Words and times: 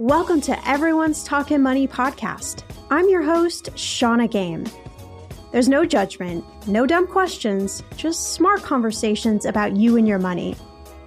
Welcome 0.00 0.40
to 0.42 0.66
Everyone's 0.66 1.22
Talking 1.24 1.60
Money 1.60 1.86
podcast. 1.86 2.62
I'm 2.88 3.10
your 3.10 3.20
host, 3.20 3.68
Shannah 3.76 4.28
Game. 4.28 4.64
There's 5.52 5.68
no 5.68 5.84
judgment, 5.84 6.42
no 6.66 6.86
dumb 6.86 7.06
questions, 7.06 7.82
just 7.98 8.32
smart 8.32 8.62
conversations 8.62 9.44
about 9.44 9.76
you 9.76 9.98
and 9.98 10.08
your 10.08 10.18
money. 10.18 10.56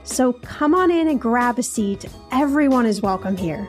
So 0.03 0.34
come 0.34 0.76
on 0.76 0.92
in 0.92 1.08
and 1.08 1.20
grab 1.20 1.58
a 1.58 1.64
seat. 1.64 2.06
Everyone 2.32 2.86
is 2.86 3.02
welcome 3.02 3.36
here. 3.36 3.68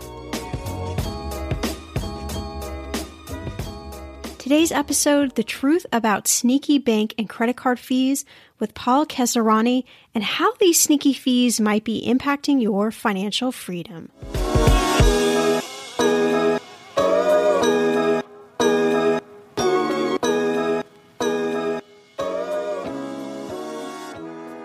Today's 4.37 4.73
episode 4.73 5.37
The 5.37 5.43
Truth 5.43 5.87
About 5.91 6.29
Sneaky 6.29 6.77
Bank 6.77 7.15
and 7.17 7.31
Credit 7.31 7.57
Card 7.57 7.79
Fees 7.79 8.27
with 8.59 8.75
Paul 8.75 9.07
Kasserwani 9.07 9.85
and 10.15 10.23
how 10.23 10.53
these 10.57 10.79
sneaky 10.79 11.15
fees 11.15 11.63
might 11.63 11.83
be 11.83 12.07
impacting 12.07 12.61
your 12.61 12.91
financial 12.91 13.53
freedom. 13.53 14.11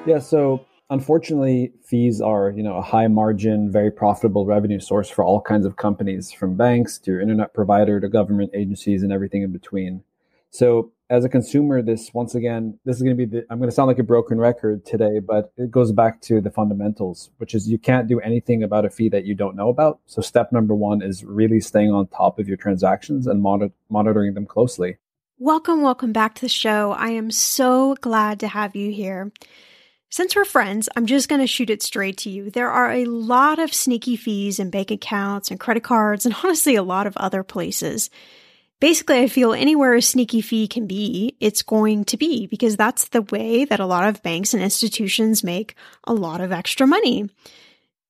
Yeah, 0.09 0.17
so 0.17 0.65
unfortunately, 0.89 1.71
fees 1.85 2.19
are 2.19 2.49
you 2.49 2.63
know 2.63 2.77
a 2.77 2.81
high 2.81 3.07
margin, 3.07 3.71
very 3.71 3.91
profitable 3.91 4.43
revenue 4.43 4.79
source 4.79 5.07
for 5.07 5.23
all 5.23 5.39
kinds 5.39 5.67
of 5.67 5.75
companies, 5.75 6.31
from 6.31 6.55
banks 6.55 6.97
to 6.99 7.11
your 7.11 7.21
internet 7.21 7.53
provider 7.53 7.99
to 7.99 8.09
government 8.09 8.49
agencies 8.55 9.03
and 9.03 9.13
everything 9.13 9.43
in 9.43 9.51
between. 9.51 10.03
So 10.49 10.91
as 11.09 11.25
a 11.25 11.29
consumer, 11.29 11.81
this 11.81 12.13
once 12.13 12.35
again, 12.35 12.77
this 12.85 12.97
is 12.97 13.01
going 13.01 13.17
to 13.17 13.25
be 13.25 13.37
the, 13.39 13.45
I'm 13.49 13.57
going 13.57 13.69
to 13.69 13.75
sound 13.75 13.87
like 13.87 13.97
a 13.97 14.03
broken 14.03 14.39
record 14.39 14.85
today, 14.85 15.19
but 15.19 15.51
it 15.57 15.71
goes 15.71 15.91
back 15.91 16.21
to 16.23 16.39
the 16.39 16.51
fundamentals, 16.51 17.31
which 17.37 17.55
is 17.55 17.67
you 17.67 17.79
can't 17.79 18.07
do 18.07 18.19
anything 18.19 18.61
about 18.61 18.85
a 18.85 18.89
fee 18.91 19.09
that 19.09 19.25
you 19.25 19.33
don't 19.33 19.55
know 19.55 19.69
about. 19.69 19.99
So 20.05 20.21
step 20.21 20.51
number 20.51 20.75
one 20.75 21.01
is 21.01 21.23
really 21.23 21.61
staying 21.61 21.91
on 21.91 22.07
top 22.07 22.37
of 22.37 22.47
your 22.47 22.57
transactions 22.57 23.25
and 23.25 23.41
monitor, 23.41 23.73
monitoring 23.89 24.35
them 24.35 24.45
closely. 24.45 24.97
Welcome, 25.39 25.81
welcome 25.81 26.13
back 26.13 26.35
to 26.35 26.41
the 26.41 26.49
show. 26.49 26.91
I 26.91 27.09
am 27.09 27.31
so 27.31 27.95
glad 27.95 28.39
to 28.41 28.47
have 28.47 28.75
you 28.75 28.91
here. 28.91 29.31
Since 30.11 30.35
we're 30.35 30.45
friends, 30.45 30.89
I'm 30.95 31.05
just 31.05 31.29
going 31.29 31.41
to 31.41 31.47
shoot 31.47 31.69
it 31.69 31.81
straight 31.81 32.17
to 32.19 32.29
you. 32.29 32.51
There 32.51 32.69
are 32.69 32.91
a 32.91 33.05
lot 33.05 33.57
of 33.57 33.73
sneaky 33.73 34.15
fees 34.15 34.59
in 34.59 34.69
bank 34.69 34.91
accounts 34.91 35.49
and 35.49 35.59
credit 35.59 35.83
cards, 35.83 36.25
and 36.25 36.35
honestly, 36.43 36.75
a 36.75 36.83
lot 36.83 37.07
of 37.07 37.17
other 37.17 37.43
places. 37.43 38.09
Basically, 38.79 39.19
I 39.19 39.27
feel 39.27 39.53
anywhere 39.53 39.93
a 39.93 40.01
sneaky 40.01 40.39
fee 40.39 40.67
can 40.67 40.87
be, 40.87 41.35
it's 41.41 41.61
going 41.61 42.05
to 42.05 42.15
be 42.17 42.47
because 42.47 42.77
that's 42.77 43.09
the 43.09 43.23
way 43.23 43.65
that 43.65 43.81
a 43.81 43.85
lot 43.85 44.07
of 44.07 44.23
banks 44.23 44.53
and 44.53 44.63
institutions 44.63 45.43
make 45.43 45.75
a 46.05 46.13
lot 46.13 46.39
of 46.39 46.53
extra 46.53 46.87
money. 46.87 47.29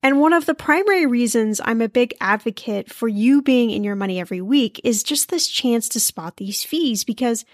And 0.04 0.20
one 0.20 0.32
of 0.32 0.46
the 0.46 0.54
primary 0.54 1.08
reasons 1.08 1.60
I'm 1.64 1.82
a 1.82 1.90
big 1.90 2.14
advocate 2.22 2.92
for 2.92 3.08
you 3.08 3.42
being 3.42 3.72
in 3.72 3.84
your 3.84 3.96
money 3.96 4.20
every 4.20 4.42
week 4.42 4.80
is 4.84 5.04
just 5.04 5.30
this 5.30 5.48
chance 5.48 5.90
to 5.90 6.00
spot 6.00 6.38
these 6.38 6.64
fees 6.64 7.04
because 7.04 7.46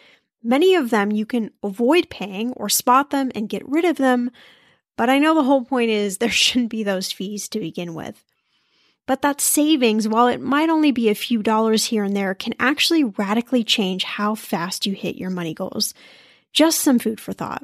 many 0.44 0.76
of 0.76 0.90
them 0.90 1.12
you 1.12 1.26
can 1.26 1.52
avoid 1.64 2.10
paying 2.10 2.52
or 2.54 2.70
spot 2.70 3.10
them 3.10 3.32
and 3.34 3.50
get 3.50 3.68
rid 3.68 3.86
of 3.86 3.96
them. 3.96 4.30
But 4.98 5.10
I 5.10 5.20
know 5.20 5.34
the 5.34 5.44
whole 5.44 5.64
point 5.64 5.90
is 5.90 6.18
there 6.18 6.30
shouldn't 6.30 6.70
be 6.70 6.84
those 6.84 7.12
fees 7.12 7.48
to 7.50 7.60
begin 7.60 7.94
with. 7.94 8.24
But 9.07 9.22
that 9.22 9.40
savings, 9.40 10.07
while 10.07 10.28
it 10.28 10.42
might 10.42 10.69
only 10.69 10.92
be 10.92 11.10
a 11.10 11.16
few 11.16 11.44
dollars 11.44 11.86
here 11.86 12.04
and 12.04 12.16
there, 12.16 12.34
can 12.34 12.54
actually 12.60 13.04
radically 13.04 13.63
change 13.63 14.04
how 14.04 14.36
fast 14.36 14.86
you 14.86 14.94
hit 14.94 15.16
your 15.16 15.30
money 15.30 15.54
goals. 15.54 15.94
Just 16.54 16.81
some 16.81 17.00
food 17.00 17.19
for 17.19 17.34
thought. 17.34 17.63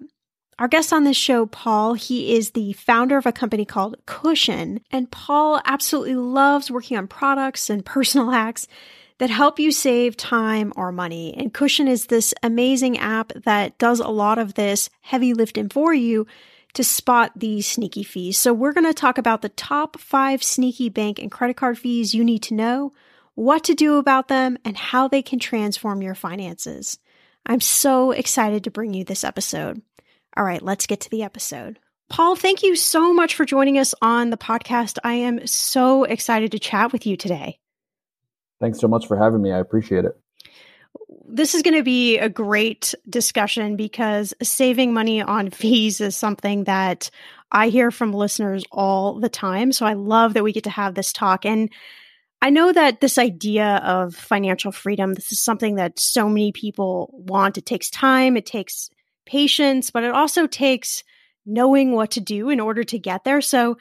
Our 0.59 0.67
guest 0.67 0.93
on 0.93 1.05
this 1.05 1.17
show, 1.17 1.47
Paul, 1.47 1.95
he 1.95 2.35
is 2.35 2.51
the 2.51 2.73
founder 2.73 3.17
of 3.17 3.25
a 3.25 3.31
company 3.31 3.65
called 3.65 3.95
Cushion. 4.05 4.81
And 4.91 5.09
Paul 5.09 5.59
absolutely 5.65 6.13
loves 6.13 6.69
working 6.69 6.97
on 6.97 7.07
products 7.07 7.69
and 7.71 7.83
personal 7.85 8.29
hacks 8.29 8.67
that 9.17 9.31
help 9.31 9.59
you 9.59 9.71
save 9.71 10.17
time 10.17 10.71
or 10.75 10.91
money. 10.91 11.33
And 11.35 11.53
Cushion 11.53 11.87
is 11.87 12.05
this 12.05 12.33
amazing 12.43 12.99
app 12.99 13.31
that 13.33 13.77
does 13.79 13.99
a 13.99 14.07
lot 14.07 14.37
of 14.37 14.53
this 14.53 14.89
heavy 15.01 15.33
lifting 15.33 15.69
for 15.69 15.93
you 15.93 16.27
to 16.73 16.83
spot 16.83 17.31
these 17.35 17.67
sneaky 17.67 18.03
fees. 18.03 18.37
So 18.37 18.53
we're 18.53 18.73
going 18.73 18.85
to 18.85 18.93
talk 18.93 19.17
about 19.17 19.41
the 19.41 19.49
top 19.49 19.99
five 19.99 20.43
sneaky 20.43 20.89
bank 20.89 21.19
and 21.19 21.31
credit 21.31 21.57
card 21.57 21.77
fees 21.77 22.13
you 22.13 22.23
need 22.23 22.43
to 22.43 22.53
know, 22.53 22.93
what 23.35 23.63
to 23.65 23.73
do 23.73 23.97
about 23.97 24.27
them, 24.27 24.57
and 24.63 24.77
how 24.77 25.07
they 25.07 25.21
can 25.21 25.39
transform 25.39 26.01
your 26.01 26.15
finances. 26.15 26.99
I'm 27.45 27.61
so 27.61 28.11
excited 28.11 28.63
to 28.63 28.71
bring 28.71 28.93
you 28.93 29.03
this 29.03 29.23
episode. 29.23 29.81
All 30.37 30.43
right, 30.43 30.61
let's 30.61 30.87
get 30.87 31.01
to 31.01 31.09
the 31.09 31.23
episode. 31.23 31.79
Paul, 32.09 32.35
thank 32.35 32.61
you 32.61 32.75
so 32.75 33.13
much 33.13 33.35
for 33.35 33.45
joining 33.45 33.77
us 33.77 33.95
on 34.01 34.29
the 34.29 34.37
podcast. 34.37 34.97
I 35.03 35.13
am 35.13 35.47
so 35.47 36.03
excited 36.03 36.51
to 36.51 36.59
chat 36.59 36.91
with 36.91 37.05
you 37.05 37.15
today. 37.15 37.57
Thanks 38.59 38.79
so 38.79 38.87
much 38.87 39.07
for 39.07 39.17
having 39.17 39.41
me. 39.41 39.51
I 39.51 39.59
appreciate 39.59 40.05
it. 40.05 40.20
This 41.27 41.55
is 41.55 41.61
going 41.61 41.77
to 41.77 41.83
be 41.83 42.17
a 42.17 42.29
great 42.29 42.93
discussion 43.09 43.75
because 43.75 44.33
saving 44.41 44.93
money 44.93 45.21
on 45.21 45.49
fees 45.51 46.01
is 46.01 46.15
something 46.15 46.65
that 46.65 47.09
I 47.51 47.69
hear 47.69 47.91
from 47.91 48.13
listeners 48.13 48.63
all 48.71 49.19
the 49.19 49.29
time. 49.29 49.71
So 49.71 49.85
I 49.85 49.93
love 49.93 50.33
that 50.33 50.43
we 50.43 50.53
get 50.53 50.63
to 50.65 50.69
have 50.69 50.95
this 50.95 51.11
talk. 51.11 51.45
And 51.45 51.69
I 52.41 52.49
know 52.49 52.71
that 52.71 53.01
this 53.01 53.17
idea 53.17 53.81
of 53.83 54.15
financial 54.15 54.71
freedom, 54.71 55.13
this 55.13 55.31
is 55.31 55.41
something 55.41 55.75
that 55.75 55.99
so 55.99 56.27
many 56.27 56.51
people 56.51 57.09
want. 57.13 57.57
It 57.57 57.65
takes 57.65 57.89
time, 57.89 58.35
it 58.35 58.45
takes 58.45 58.89
patience, 59.25 59.91
but 59.91 60.03
it 60.03 60.11
also 60.11 60.47
takes 60.47 61.03
knowing 61.45 61.91
what 61.91 62.11
to 62.11 62.19
do 62.19 62.49
in 62.49 62.59
order 62.59 62.83
to 62.83 62.97
get 62.97 63.23
there. 63.23 63.41
So 63.41 63.77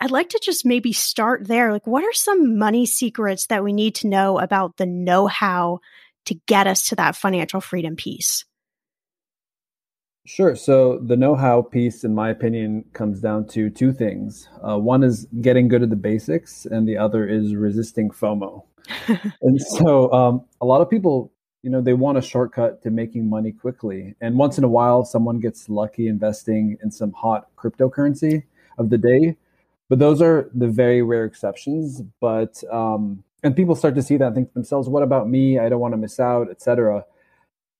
I'd 0.00 0.10
like 0.10 0.30
to 0.30 0.40
just 0.42 0.66
maybe 0.66 0.92
start 0.92 1.46
there. 1.46 1.72
Like, 1.72 1.86
what 1.86 2.02
are 2.02 2.12
some 2.12 2.58
money 2.58 2.86
secrets 2.86 3.46
that 3.46 3.62
we 3.62 3.72
need 3.72 3.94
to 3.96 4.08
know 4.08 4.38
about 4.38 4.76
the 4.76 4.86
know 4.86 5.26
how 5.26 5.80
to 6.26 6.34
get 6.46 6.66
us 6.66 6.88
to 6.88 6.96
that 6.96 7.16
financial 7.16 7.60
freedom 7.60 7.96
piece? 7.96 8.44
Sure. 10.26 10.56
So, 10.56 10.98
the 10.98 11.16
know 11.16 11.36
how 11.36 11.62
piece, 11.62 12.02
in 12.02 12.12
my 12.12 12.30
opinion, 12.30 12.84
comes 12.92 13.20
down 13.20 13.46
to 13.48 13.70
two 13.70 13.92
things. 13.92 14.48
Uh, 14.60 14.76
one 14.76 15.04
is 15.04 15.26
getting 15.40 15.68
good 15.68 15.84
at 15.84 15.90
the 15.90 15.96
basics, 15.96 16.66
and 16.66 16.86
the 16.88 16.96
other 16.96 17.28
is 17.28 17.54
resisting 17.54 18.10
FOMO. 18.10 18.64
and 19.42 19.60
so, 19.60 20.12
um, 20.12 20.44
a 20.60 20.66
lot 20.66 20.80
of 20.80 20.90
people 20.90 21.32
you 21.66 21.72
know 21.72 21.80
they 21.80 21.94
want 21.94 22.16
a 22.16 22.22
shortcut 22.22 22.80
to 22.80 22.90
making 22.90 23.28
money 23.28 23.50
quickly 23.50 24.14
and 24.20 24.38
once 24.38 24.56
in 24.56 24.62
a 24.62 24.68
while 24.68 25.04
someone 25.04 25.40
gets 25.40 25.68
lucky 25.68 26.06
investing 26.06 26.78
in 26.80 26.92
some 26.92 27.12
hot 27.12 27.48
cryptocurrency 27.56 28.44
of 28.78 28.88
the 28.88 28.96
day 28.96 29.36
but 29.88 29.98
those 29.98 30.22
are 30.22 30.48
the 30.54 30.68
very 30.68 31.02
rare 31.02 31.24
exceptions 31.24 32.02
but 32.20 32.62
um, 32.70 33.24
and 33.46 33.54
people 33.54 33.76
start 33.76 33.94
to 33.94 34.02
see 34.02 34.16
that 34.16 34.26
and 34.26 34.34
think 34.34 34.48
to 34.48 34.54
themselves 34.54 34.88
what 34.88 35.02
about 35.02 35.28
me? 35.28 35.58
I 35.58 35.68
don't 35.68 35.80
want 35.80 35.94
to 35.94 35.98
miss 35.98 36.18
out 36.18 36.50
etc 36.50 37.04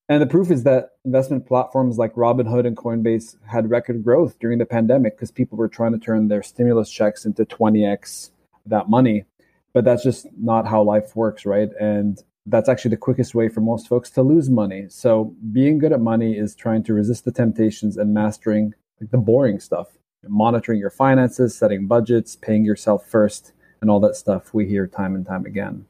and 0.09 0.21
the 0.21 0.27
proof 0.27 0.51
is 0.51 0.63
that 0.63 0.91
investment 1.03 1.45
platforms 1.47 1.97
like 1.97 2.13
robinhood 2.13 2.65
and 2.65 2.77
coinbase 2.77 3.35
had 3.45 3.69
record 3.69 4.03
growth 4.03 4.39
during 4.39 4.57
the 4.57 4.65
pandemic 4.65 5.17
because 5.17 5.31
people 5.31 5.57
were 5.57 5.67
trying 5.67 5.91
to 5.91 5.99
turn 5.99 6.29
their 6.29 6.43
stimulus 6.43 6.89
checks 6.89 7.25
into 7.25 7.45
20x 7.45 8.31
that 8.65 8.89
money. 8.89 9.25
But 9.73 9.83
that's 9.83 10.03
just 10.03 10.27
not 10.37 10.65
how 10.65 10.81
life 10.81 11.15
works 11.15 11.45
right? 11.45 11.69
And 11.79 12.21
that's 12.45 12.69
actually 12.69 12.91
the 12.91 12.97
quickest 12.97 13.35
way 13.35 13.49
for 13.49 13.59
most 13.59 13.89
folks 13.89 14.09
to 14.11 14.21
lose 14.21 14.49
money. 14.49 14.85
So 14.87 15.35
being 15.51 15.77
good 15.77 15.91
at 15.91 15.99
money 15.99 16.37
is 16.37 16.55
trying 16.55 16.83
to 16.83 16.93
resist 16.93 17.25
the 17.25 17.31
temptations 17.33 17.97
and 17.97 18.13
mastering 18.13 18.73
like 19.01 19.11
the 19.11 19.17
boring 19.17 19.59
stuff, 19.59 19.89
monitoring 20.25 20.79
your 20.79 20.89
finances, 20.89 21.53
setting 21.53 21.85
budgets, 21.85 22.37
paying 22.37 22.63
yourself 22.63 23.05
first, 23.05 23.51
and 23.81 23.89
all 23.89 23.99
that 24.01 24.15
stuff 24.15 24.53
we 24.53 24.67
hear 24.67 24.87
time 24.87 25.15
and 25.15 25.25
time 25.25 25.45
again. 25.45 25.85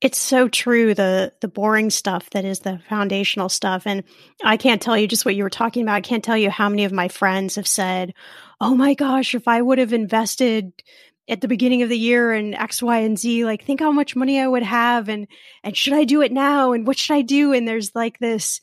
It's 0.00 0.18
so 0.18 0.48
true 0.48 0.94
the 0.94 1.32
the 1.40 1.48
boring 1.48 1.90
stuff 1.90 2.28
that 2.30 2.44
is 2.44 2.60
the 2.60 2.80
foundational 2.88 3.48
stuff 3.48 3.86
and 3.86 4.04
I 4.44 4.58
can't 4.58 4.82
tell 4.82 4.96
you 4.96 5.08
just 5.08 5.24
what 5.24 5.34
you 5.34 5.42
were 5.42 5.50
talking 5.50 5.82
about. 5.82 5.94
I 5.94 6.00
can't 6.02 6.22
tell 6.24 6.36
you 6.36 6.50
how 6.50 6.68
many 6.68 6.84
of 6.84 6.92
my 6.92 7.08
friends 7.08 7.56
have 7.56 7.66
said, 7.66 8.12
"Oh 8.60 8.74
my 8.74 8.94
gosh, 8.94 9.34
if 9.34 9.48
I 9.48 9.62
would 9.62 9.78
have 9.78 9.94
invested 9.94 10.72
at 11.28 11.40
the 11.40 11.48
beginning 11.48 11.82
of 11.82 11.88
the 11.88 11.98
year 11.98 12.32
and 12.32 12.54
X, 12.54 12.82
Y, 12.82 12.98
and 12.98 13.18
Z, 13.18 13.44
like 13.44 13.64
think 13.64 13.80
how 13.80 13.90
much 13.90 14.14
money 14.14 14.40
I 14.40 14.46
would 14.46 14.62
have 14.62 15.08
and 15.08 15.26
and 15.64 15.76
should 15.76 15.94
I 15.94 16.04
do 16.04 16.22
it 16.22 16.32
now 16.32 16.72
and 16.72 16.86
what 16.86 16.98
should 16.98 17.14
I 17.14 17.22
do? 17.22 17.52
And 17.52 17.66
there's 17.66 17.94
like 17.94 18.18
this 18.18 18.60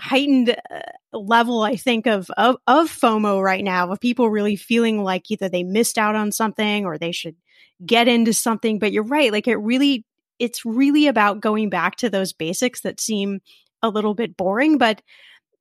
heightened 0.00 0.50
uh, 0.50 1.18
level, 1.18 1.62
I 1.62 1.76
think, 1.76 2.06
of, 2.06 2.30
of 2.36 2.56
of 2.66 2.90
FOMO 2.90 3.42
right 3.42 3.64
now 3.64 3.90
of 3.90 4.00
people 4.00 4.30
really 4.30 4.56
feeling 4.56 5.02
like 5.02 5.30
either 5.30 5.48
they 5.48 5.62
missed 5.62 5.98
out 5.98 6.16
on 6.16 6.32
something 6.32 6.86
or 6.86 6.98
they 6.98 7.12
should 7.12 7.36
get 7.84 8.08
into 8.08 8.32
something. 8.32 8.78
But 8.78 8.92
you're 8.92 9.04
right, 9.04 9.32
like 9.32 9.48
it 9.48 9.56
really, 9.56 10.04
it's 10.38 10.64
really 10.64 11.06
about 11.06 11.40
going 11.40 11.70
back 11.70 11.96
to 11.96 12.10
those 12.10 12.32
basics 12.32 12.80
that 12.82 13.00
seem 13.00 13.40
a 13.82 13.88
little 13.88 14.14
bit 14.14 14.36
boring, 14.36 14.78
but 14.78 15.02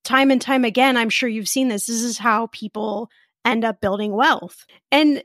time 0.03 0.31
and 0.31 0.41
time 0.41 0.65
again, 0.65 0.97
I'm 0.97 1.09
sure 1.09 1.29
you've 1.29 1.47
seen 1.47 1.67
this. 1.67 1.85
This 1.85 2.03
is 2.03 2.17
how 2.17 2.47
people 2.47 3.09
end 3.45 3.63
up 3.65 3.81
building 3.81 4.11
wealth. 4.11 4.65
And 4.91 5.23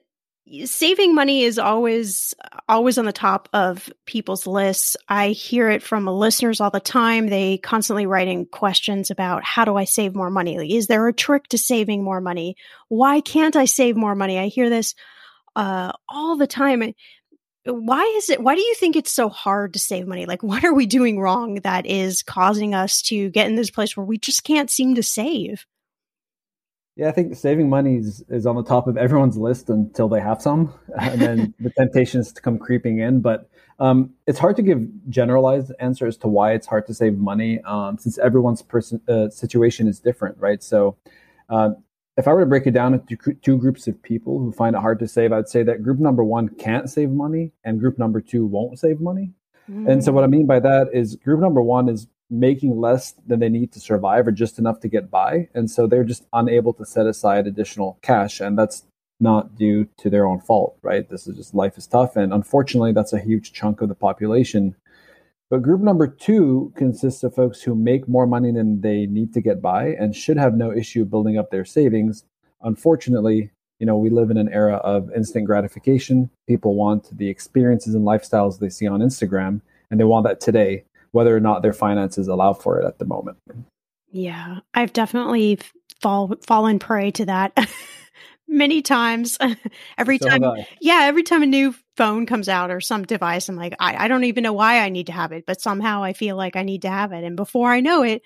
saving 0.65 1.15
money 1.15 1.43
is 1.43 1.59
always 1.59 2.35
always 2.69 2.99
on 2.99 3.05
the 3.07 3.13
top 3.13 3.49
of 3.53 3.91
people's 4.07 4.47
lists. 4.47 4.97
I 5.09 5.31
hear 5.31 5.71
it 5.71 5.83
from 5.83 6.07
listeners 6.07 6.61
all 6.61 6.71
the 6.71 6.81
time. 6.81 7.29
They 7.29 7.59
constantly 7.59 8.07
writing 8.07 8.47
questions 8.47 9.11
about 9.11 9.45
how 9.45 9.65
do 9.65 9.77
i 9.77 9.85
save 9.85 10.15
more 10.15 10.31
money? 10.31 10.77
Is 10.77 10.87
there 10.87 11.07
a 11.09 11.13
trick 11.13 11.49
to 11.49 11.59
saving 11.59 12.05
more 12.05 12.21
money? 12.21 12.57
Why 12.89 13.21
can't 13.21 13.57
i 13.57 13.65
save 13.65 13.97
more 13.97 14.15
money? 14.15 14.39
I 14.39 14.49
hear 14.49 14.69
this 14.69 14.95
uh, 15.57 15.93
all 16.09 16.37
the 16.37 16.47
time 16.47 16.95
why 17.67 18.03
is 18.17 18.29
it 18.29 18.43
why 18.43 18.55
do 18.55 18.61
you 18.61 18.75
think 18.75 18.95
it's 18.95 19.13
so 19.13 19.29
hard 19.29 19.73
to 19.73 19.79
save 19.79 20.07
money? 20.07 20.27
Like 20.27 20.43
what 20.43 20.65
are 20.65 20.75
we 20.75 20.87
doing 20.87 21.19
wrong 21.19 21.57
that 21.57 21.87
is 21.87 22.23
causing 22.23 22.75
us 22.75 23.03
to 23.03 23.31
get 23.31 23.47
in 23.47 23.57
this 23.57 23.71
place 23.71 23.97
where 23.97 24.07
we 24.07 24.19
just 24.19 24.45
can't 24.45 24.71
seem 24.71 24.95
to 24.97 25.03
save 25.03 25.67
yeah, 26.97 27.09
I 27.09 27.13
think 27.13 27.35
saving 27.35 27.69
money 27.69 27.97
is, 27.97 28.25
is 28.29 28.47
on 28.47 28.55
the 28.55 28.63
top 28.63 28.87
of 28.87 28.97
everyone's 28.97 29.37
list 29.37 29.69
until 29.69 30.09
they 30.09 30.21
have 30.21 30.41
some, 30.41 30.73
and 31.01 31.21
then 31.21 31.55
the 31.61 31.71
temptations 31.71 32.33
to 32.33 32.41
come 32.41 32.59
creeping 32.59 33.01
in. 33.01 33.21
But 33.21 33.49
um, 33.81 34.11
it's 34.29 34.39
hard 34.39 34.55
to 34.57 34.63
give 34.63 34.87
generalized 35.09 35.73
answers 35.81 36.17
to 36.19 36.29
why 36.29 36.53
it's 36.53 36.67
hard 36.67 36.87
to 36.87 36.95
save 36.95 37.19
money, 37.19 37.61
um, 37.63 37.99
since 37.99 38.17
everyone's 38.19 38.63
person 38.63 39.01
uh, 39.09 39.29
situation 39.29 39.89
is 39.89 39.99
different, 39.99 40.39
right? 40.39 40.63
So, 40.63 40.97
uh, 41.49 41.71
if 42.17 42.29
I 42.29 42.33
were 42.33 42.41
to 42.41 42.47
break 42.47 42.65
it 42.69 42.71
down 42.71 42.95
into 42.95 43.35
two 43.43 43.59
groups 43.59 43.89
of 43.89 44.01
people 44.01 44.39
who 44.39 44.53
find 44.53 44.77
it 44.77 44.79
hard 44.79 45.01
to 45.01 45.09
save, 45.09 45.33
I'd 45.33 45.49
say 45.49 45.65
that 45.65 45.83
group 45.83 45.99
number 45.99 46.23
one 46.23 46.49
can't 46.49 46.89
save 46.89 47.11
money, 47.11 47.51
and 47.65 47.81
group 47.81 47.99
number 47.99 48.21
two 48.21 48.47
won't 48.47 48.79
save 48.79 49.01
money. 49.01 49.33
Mm. 49.69 49.91
And 49.91 50.05
so, 50.05 50.13
what 50.13 50.23
I 50.23 50.29
mean 50.29 50.47
by 50.47 50.61
that 50.61 50.91
is, 50.93 51.17
group 51.17 51.41
number 51.41 51.61
one 51.61 51.89
is 51.89 52.07
making 52.31 52.81
less 52.81 53.15
than 53.27 53.41
they 53.41 53.49
need 53.49 53.73
to 53.73 53.81
survive 53.81 54.27
or 54.27 54.33
just 54.33 54.59
enough 54.59 54.81
to 54.81 54.89
get 54.89 55.11
by. 55.11 55.49
And 55.55 55.71
so 55.71 55.87
they're 55.87 56.05
just 56.05 56.25
unable 56.33 56.73
to 56.75 56.87
set 56.87 57.07
aside 57.07 57.47
additional 57.47 57.99
cash. 58.03 58.41
And 58.41 58.59
that's 58.59 58.85
not 59.21 59.57
due 59.57 59.89
to 59.99 60.11
their 60.11 60.27
own 60.27 60.41
fault, 60.41 60.77
right? 60.83 61.09
This 61.09 61.27
is 61.27 61.37
just 61.37 61.55
life 61.55 61.79
is 61.79 61.87
tough. 61.87 62.17
And 62.17 62.33
unfortunately, 62.33 62.93
that's 62.93 63.13
a 63.13 63.21
huge 63.21 63.53
chunk 63.53 63.81
of 63.81 63.89
the 63.89 63.95
population. 63.95 64.75
But 65.51 65.63
group 65.63 65.81
number 65.81 66.07
two 66.07 66.73
consists 66.75 67.23
of 67.23 67.35
folks 67.35 67.63
who 67.63 67.75
make 67.75 68.09
more 68.09 68.27
money 68.27 68.51
than 68.51 68.81
they 68.81 69.07
need 69.07 69.33
to 69.35 69.41
get 69.41 69.63
by 69.63 69.89
and 69.89 70.17
should 70.17 70.39
have 70.39 70.55
no 70.55 70.73
issue 70.73 71.05
building 71.05 71.39
up 71.39 71.51
their 71.51 71.65
savings. 71.65 72.25
Unfortunately, 72.63 73.51
you 73.79 73.87
know, 73.87 73.97
we 73.97 74.09
live 74.09 74.31
in 74.31 74.37
an 74.37 74.49
era 74.49 74.77
of 74.77 75.13
instant 75.15 75.47
gratification. 75.47 76.31
People 76.49 76.75
want 76.75 77.17
the 77.17 77.29
experiences 77.29 77.95
and 77.95 78.07
lifestyles 78.07 78.59
they 78.59 78.69
see 78.69 78.87
on 78.87 79.01
Instagram, 79.01 79.61
and 79.91 80.01
they 80.01 80.05
want 80.05 80.25
that 80.25 80.41
today 80.41 80.85
whether 81.15 81.35
or 81.35 81.39
not 81.39 81.63
their 81.63 81.73
finances 81.73 82.27
allow 82.27 82.53
for 82.53 82.81
it 82.81 82.85
at 82.85 82.99
the 82.99 83.05
moment. 83.05 83.39
Yeah, 84.11 84.59
I've 84.75 84.93
definitely 84.93 85.61
fall 86.03 86.35
fallen 86.43 86.81
prey 86.81 87.13
to 87.13 87.27
that. 87.27 87.57
Many 88.49 88.83
times. 88.83 89.39
every 89.99 90.19
So 90.19 90.29
time 90.29 90.43
yeah, 90.81 91.03
every 91.05 91.23
time 91.23 91.45
a 91.45 91.47
new 91.47 91.73
phone 91.97 92.27
comes 92.27 92.49
out 92.49 92.73
or 92.73 92.81
some 92.81 93.05
device, 93.05 93.49
I'm 93.49 93.55
like, 93.55 93.77
I, 93.79 94.05
I 94.05 94.09
don't 94.09 94.25
even 94.25 94.43
know 94.43 94.53
why 94.53 94.81
I 94.81 94.89
need 94.89 95.07
to 95.07 95.13
have 95.13 95.31
it, 95.31 95.47
but 95.47 95.61
somehow 95.61 96.03
I 96.03 96.15
feel 96.15 96.35
like 96.35 96.57
I 96.57 96.65
need 96.65 96.83
to 96.83 96.91
have 96.91 97.13
it. 97.13 97.23
And 97.23 97.37
before 97.37 97.71
I 97.71 97.79
know 97.79 98.03
it, 98.03 98.23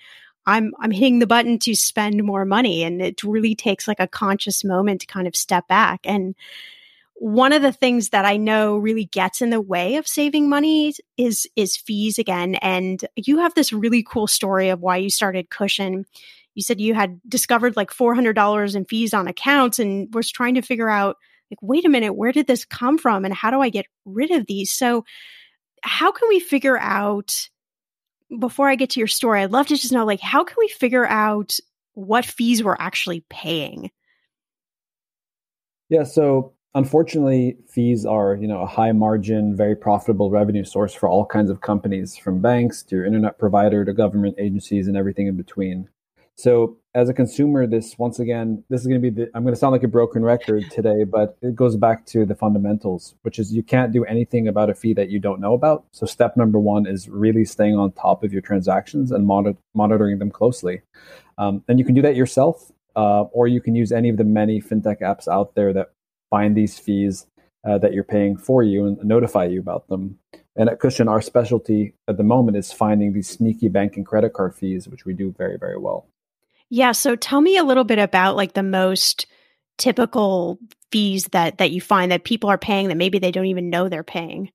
I'm 0.47 0.73
I'm 0.79 0.91
hitting 0.91 1.19
the 1.19 1.27
button 1.27 1.59
to 1.59 1.75
spend 1.75 2.23
more 2.23 2.43
money. 2.43 2.81
And 2.81 3.03
it 3.03 3.23
really 3.23 3.53
takes 3.53 3.87
like 3.87 3.99
a 3.99 4.07
conscious 4.07 4.63
moment 4.63 5.01
to 5.01 5.07
kind 5.07 5.27
of 5.27 5.35
step 5.35 5.67
back. 5.67 5.99
And 6.05 6.33
one 7.19 7.51
of 7.51 7.61
the 7.61 7.73
things 7.73 8.09
that 8.09 8.23
I 8.23 8.37
know 8.37 8.77
really 8.77 9.03
gets 9.03 9.41
in 9.41 9.49
the 9.49 9.59
way 9.59 9.97
of 9.97 10.07
saving 10.07 10.47
money 10.47 10.93
is 11.17 11.45
is 11.57 11.75
fees 11.75 12.17
again. 12.17 12.55
And 12.55 13.03
you 13.17 13.39
have 13.39 13.53
this 13.53 13.73
really 13.73 14.03
cool 14.03 14.25
story 14.25 14.69
of 14.69 14.79
why 14.79 14.97
you 14.97 15.09
started 15.09 15.49
Cushion. 15.49 16.05
You 16.55 16.63
said 16.63 16.79
you 16.79 16.93
had 16.93 17.19
discovered 17.27 17.75
like 17.75 17.91
four 17.91 18.15
hundred 18.15 18.33
dollars 18.33 18.73
in 18.73 18.85
fees 18.85 19.13
on 19.13 19.27
accounts 19.27 19.79
and 19.79 20.13
was 20.13 20.31
trying 20.31 20.55
to 20.55 20.61
figure 20.61 20.89
out 20.89 21.17
like, 21.51 21.61
wait 21.61 21.83
a 21.83 21.89
minute, 21.89 22.13
where 22.13 22.31
did 22.31 22.47
this 22.47 22.63
come 22.63 22.97
from, 22.97 23.25
and 23.25 23.33
how 23.33 23.51
do 23.51 23.59
I 23.59 23.69
get 23.69 23.87
rid 24.05 24.31
of 24.31 24.45
these? 24.47 24.71
So, 24.71 25.03
how 25.83 26.13
can 26.13 26.29
we 26.29 26.39
figure 26.39 26.79
out? 26.79 27.49
Before 28.39 28.69
I 28.69 28.75
get 28.75 28.91
to 28.91 28.99
your 28.99 29.07
story, 29.07 29.41
I'd 29.41 29.51
love 29.51 29.67
to 29.67 29.75
just 29.75 29.91
know 29.91 30.05
like 30.05 30.19
how 30.19 30.43
can 30.43 30.55
we 30.59 30.67
figure 30.67 31.05
out 31.05 31.57
what 31.95 32.23
fees 32.23 32.63
we're 32.63 32.77
actually 32.77 33.25
paying? 33.27 33.89
Yeah, 35.89 36.03
so 36.03 36.53
unfortunately, 36.75 37.57
fees 37.67 38.05
are 38.05 38.35
you 38.35 38.47
know 38.47 38.61
a 38.61 38.65
high 38.65 38.91
margin, 38.91 39.55
very 39.55 39.75
profitable 39.75 40.29
revenue 40.29 40.63
source 40.63 40.93
for 40.93 41.09
all 41.09 41.25
kinds 41.25 41.49
of 41.49 41.61
companies, 41.61 42.17
from 42.17 42.41
banks 42.41 42.83
to 42.83 42.95
your 42.95 43.05
internet 43.05 43.37
provider 43.37 43.85
to 43.85 43.93
government 43.93 44.35
agencies 44.37 44.87
and 44.87 44.97
everything 44.97 45.27
in 45.27 45.37
between. 45.37 45.89
So 46.39 46.77
as 46.95 47.09
a 47.09 47.13
consumer, 47.13 47.67
this 47.67 47.97
once 47.97 48.17
again, 48.17 48.63
this 48.69 48.79
is 48.79 48.87
going 48.87 49.01
to 49.01 49.11
be 49.11 49.23
the, 49.23 49.29
I'm 49.35 49.43
going 49.43 49.53
to 49.53 49.59
sound 49.59 49.73
like 49.73 49.83
a 49.83 49.89
broken 49.89 50.23
record 50.23 50.71
today, 50.71 51.03
but 51.03 51.37
it 51.41 51.53
goes 51.53 51.75
back 51.75 52.05
to 52.07 52.25
the 52.25 52.33
fundamentals, 52.33 53.13
which 53.23 53.39
is 53.39 53.53
you 53.53 53.61
can't 53.61 53.91
do 53.91 54.05
anything 54.05 54.47
about 54.47 54.69
a 54.69 54.73
fee 54.73 54.93
that 54.93 55.09
you 55.09 55.19
don't 55.19 55.41
know 55.41 55.53
about. 55.53 55.83
So 55.91 56.05
step 56.05 56.37
number 56.37 56.57
one 56.57 56.87
is 56.87 57.09
really 57.09 57.43
staying 57.43 57.75
on 57.75 57.91
top 57.91 58.23
of 58.23 58.31
your 58.31 58.41
transactions 58.41 59.11
and 59.11 59.27
monitor, 59.27 59.59
monitoring 59.73 60.17
them 60.17 60.31
closely. 60.31 60.81
Um, 61.37 61.61
and 61.67 61.77
you 61.77 61.83
can 61.83 61.93
do 61.93 62.01
that 62.03 62.15
yourself, 62.15 62.71
uh, 62.95 63.23
or 63.23 63.49
you 63.49 63.59
can 63.59 63.75
use 63.75 63.91
any 63.91 64.07
of 64.07 64.15
the 64.15 64.23
many 64.23 64.61
fintech 64.61 65.01
apps 65.01 65.27
out 65.27 65.55
there 65.55 65.73
that 65.73 65.91
find 66.29 66.55
these 66.55 66.77
fees 66.77 67.25
uh, 67.67 67.77
that 67.77 67.93
you're 67.93 68.03
paying 68.03 68.37
for 68.37 68.63
you 68.63 68.85
and 68.85 69.03
notify 69.03 69.45
you 69.45 69.59
about 69.59 69.87
them. 69.87 70.17
And 70.55 70.69
at 70.69 70.79
Cushion, 70.79 71.07
our 71.07 71.21
specialty 71.21 71.93
at 72.07 72.17
the 72.17 72.23
moment 72.23 72.57
is 72.57 72.71
finding 72.71 73.13
these 73.13 73.29
sneaky 73.29 73.69
bank 73.69 73.95
and 73.95 74.05
credit 74.05 74.33
card 74.33 74.55
fees, 74.55 74.87
which 74.87 75.05
we 75.05 75.13
do 75.13 75.33
very, 75.37 75.57
very 75.57 75.77
well. 75.77 76.07
Yeah, 76.69 76.91
so 76.91 77.15
tell 77.15 77.41
me 77.41 77.57
a 77.57 77.63
little 77.63 77.83
bit 77.83 77.99
about 77.99 78.35
like 78.35 78.53
the 78.53 78.63
most 78.63 79.25
typical 79.77 80.59
fees 80.91 81.25
that 81.27 81.57
that 81.57 81.71
you 81.71 81.81
find 81.81 82.11
that 82.11 82.23
people 82.23 82.49
are 82.49 82.57
paying 82.57 82.89
that 82.89 82.97
maybe 82.97 83.19
they 83.19 83.31
don't 83.31 83.45
even 83.45 83.69
know 83.69 83.87
they're 83.89 84.03
paying. 84.03 84.51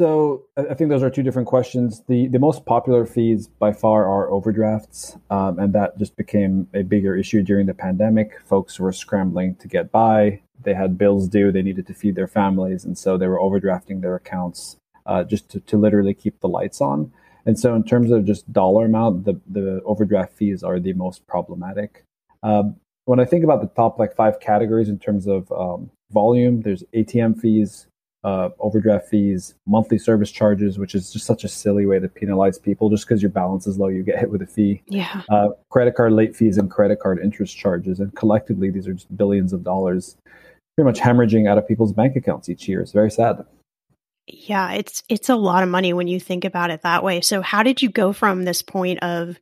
So 0.00 0.46
I 0.56 0.72
think 0.72 0.88
those 0.88 1.02
are 1.02 1.10
two 1.10 1.22
different 1.22 1.46
questions. 1.46 2.02
The 2.08 2.26
the 2.28 2.38
most 2.38 2.64
popular 2.64 3.04
fees 3.04 3.48
by 3.48 3.74
far 3.74 4.06
are 4.06 4.30
overdrafts, 4.30 5.18
um, 5.28 5.58
and 5.58 5.74
that 5.74 5.98
just 5.98 6.16
became 6.16 6.68
a 6.72 6.80
bigger 6.80 7.14
issue 7.14 7.42
during 7.42 7.66
the 7.66 7.74
pandemic. 7.74 8.40
Folks 8.46 8.80
were 8.80 8.92
scrambling 8.92 9.56
to 9.56 9.68
get 9.68 9.92
by. 9.92 10.40
They 10.62 10.72
had 10.72 10.96
bills 10.96 11.28
due. 11.28 11.52
They 11.52 11.60
needed 11.60 11.86
to 11.86 11.92
feed 11.92 12.14
their 12.14 12.26
families, 12.26 12.82
and 12.86 12.96
so 12.96 13.18
they 13.18 13.26
were 13.26 13.38
overdrafting 13.38 14.00
their 14.00 14.14
accounts 14.14 14.78
uh, 15.04 15.22
just 15.22 15.50
to, 15.50 15.60
to 15.60 15.76
literally 15.76 16.14
keep 16.14 16.40
the 16.40 16.48
lights 16.48 16.80
on. 16.80 17.12
And 17.44 17.60
so, 17.60 17.74
in 17.74 17.84
terms 17.84 18.10
of 18.10 18.24
just 18.24 18.50
dollar 18.50 18.86
amount, 18.86 19.26
the 19.26 19.38
the 19.50 19.82
overdraft 19.84 20.32
fees 20.32 20.62
are 20.62 20.80
the 20.80 20.94
most 20.94 21.26
problematic. 21.26 22.04
Um, 22.42 22.76
when 23.04 23.20
I 23.20 23.26
think 23.26 23.44
about 23.44 23.60
the 23.60 23.68
top 23.68 23.98
like 23.98 24.16
five 24.16 24.40
categories 24.40 24.88
in 24.88 24.98
terms 24.98 25.26
of 25.26 25.52
um, 25.52 25.90
volume, 26.10 26.62
there's 26.62 26.84
ATM 26.94 27.38
fees, 27.38 27.86
uh, 28.22 28.50
overdraft 28.58 29.08
fees, 29.08 29.54
monthly 29.66 29.98
service 29.98 30.30
charges, 30.30 30.78
which 30.78 30.94
is 30.94 31.12
just 31.12 31.24
such 31.24 31.44
a 31.44 31.48
silly 31.48 31.86
way 31.86 31.98
to 31.98 32.08
penalize 32.08 32.58
people. 32.58 32.90
Just 32.90 33.06
because 33.06 33.22
your 33.22 33.30
balance 33.30 33.66
is 33.66 33.78
low, 33.78 33.88
you 33.88 34.02
get 34.02 34.18
hit 34.20 34.30
with 34.30 34.42
a 34.42 34.46
fee. 34.46 34.82
Yeah. 34.86 35.22
Uh, 35.28 35.48
credit 35.70 35.94
card 35.94 36.12
late 36.12 36.36
fees 36.36 36.58
and 36.58 36.70
credit 36.70 37.00
card 37.00 37.18
interest 37.22 37.56
charges, 37.56 38.00
and 38.00 38.14
collectively, 38.14 38.70
these 38.70 38.86
are 38.86 38.94
just 38.94 39.14
billions 39.16 39.52
of 39.52 39.64
dollars, 39.64 40.16
pretty 40.76 40.86
much 40.86 41.00
hemorrhaging 41.00 41.48
out 41.48 41.58
of 41.58 41.66
people's 41.66 41.92
bank 41.92 42.16
accounts 42.16 42.48
each 42.48 42.68
year. 42.68 42.80
It's 42.80 42.92
very 42.92 43.10
sad. 43.10 43.44
Yeah, 44.26 44.72
it's 44.72 45.02
it's 45.08 45.28
a 45.28 45.36
lot 45.36 45.62
of 45.62 45.68
money 45.68 45.92
when 45.92 46.06
you 46.06 46.20
think 46.20 46.44
about 46.44 46.70
it 46.70 46.82
that 46.82 47.02
way. 47.02 47.20
So 47.20 47.40
how 47.40 47.62
did 47.62 47.82
you 47.82 47.88
go 47.88 48.12
from 48.12 48.44
this 48.44 48.62
point 48.62 49.02
of 49.02 49.40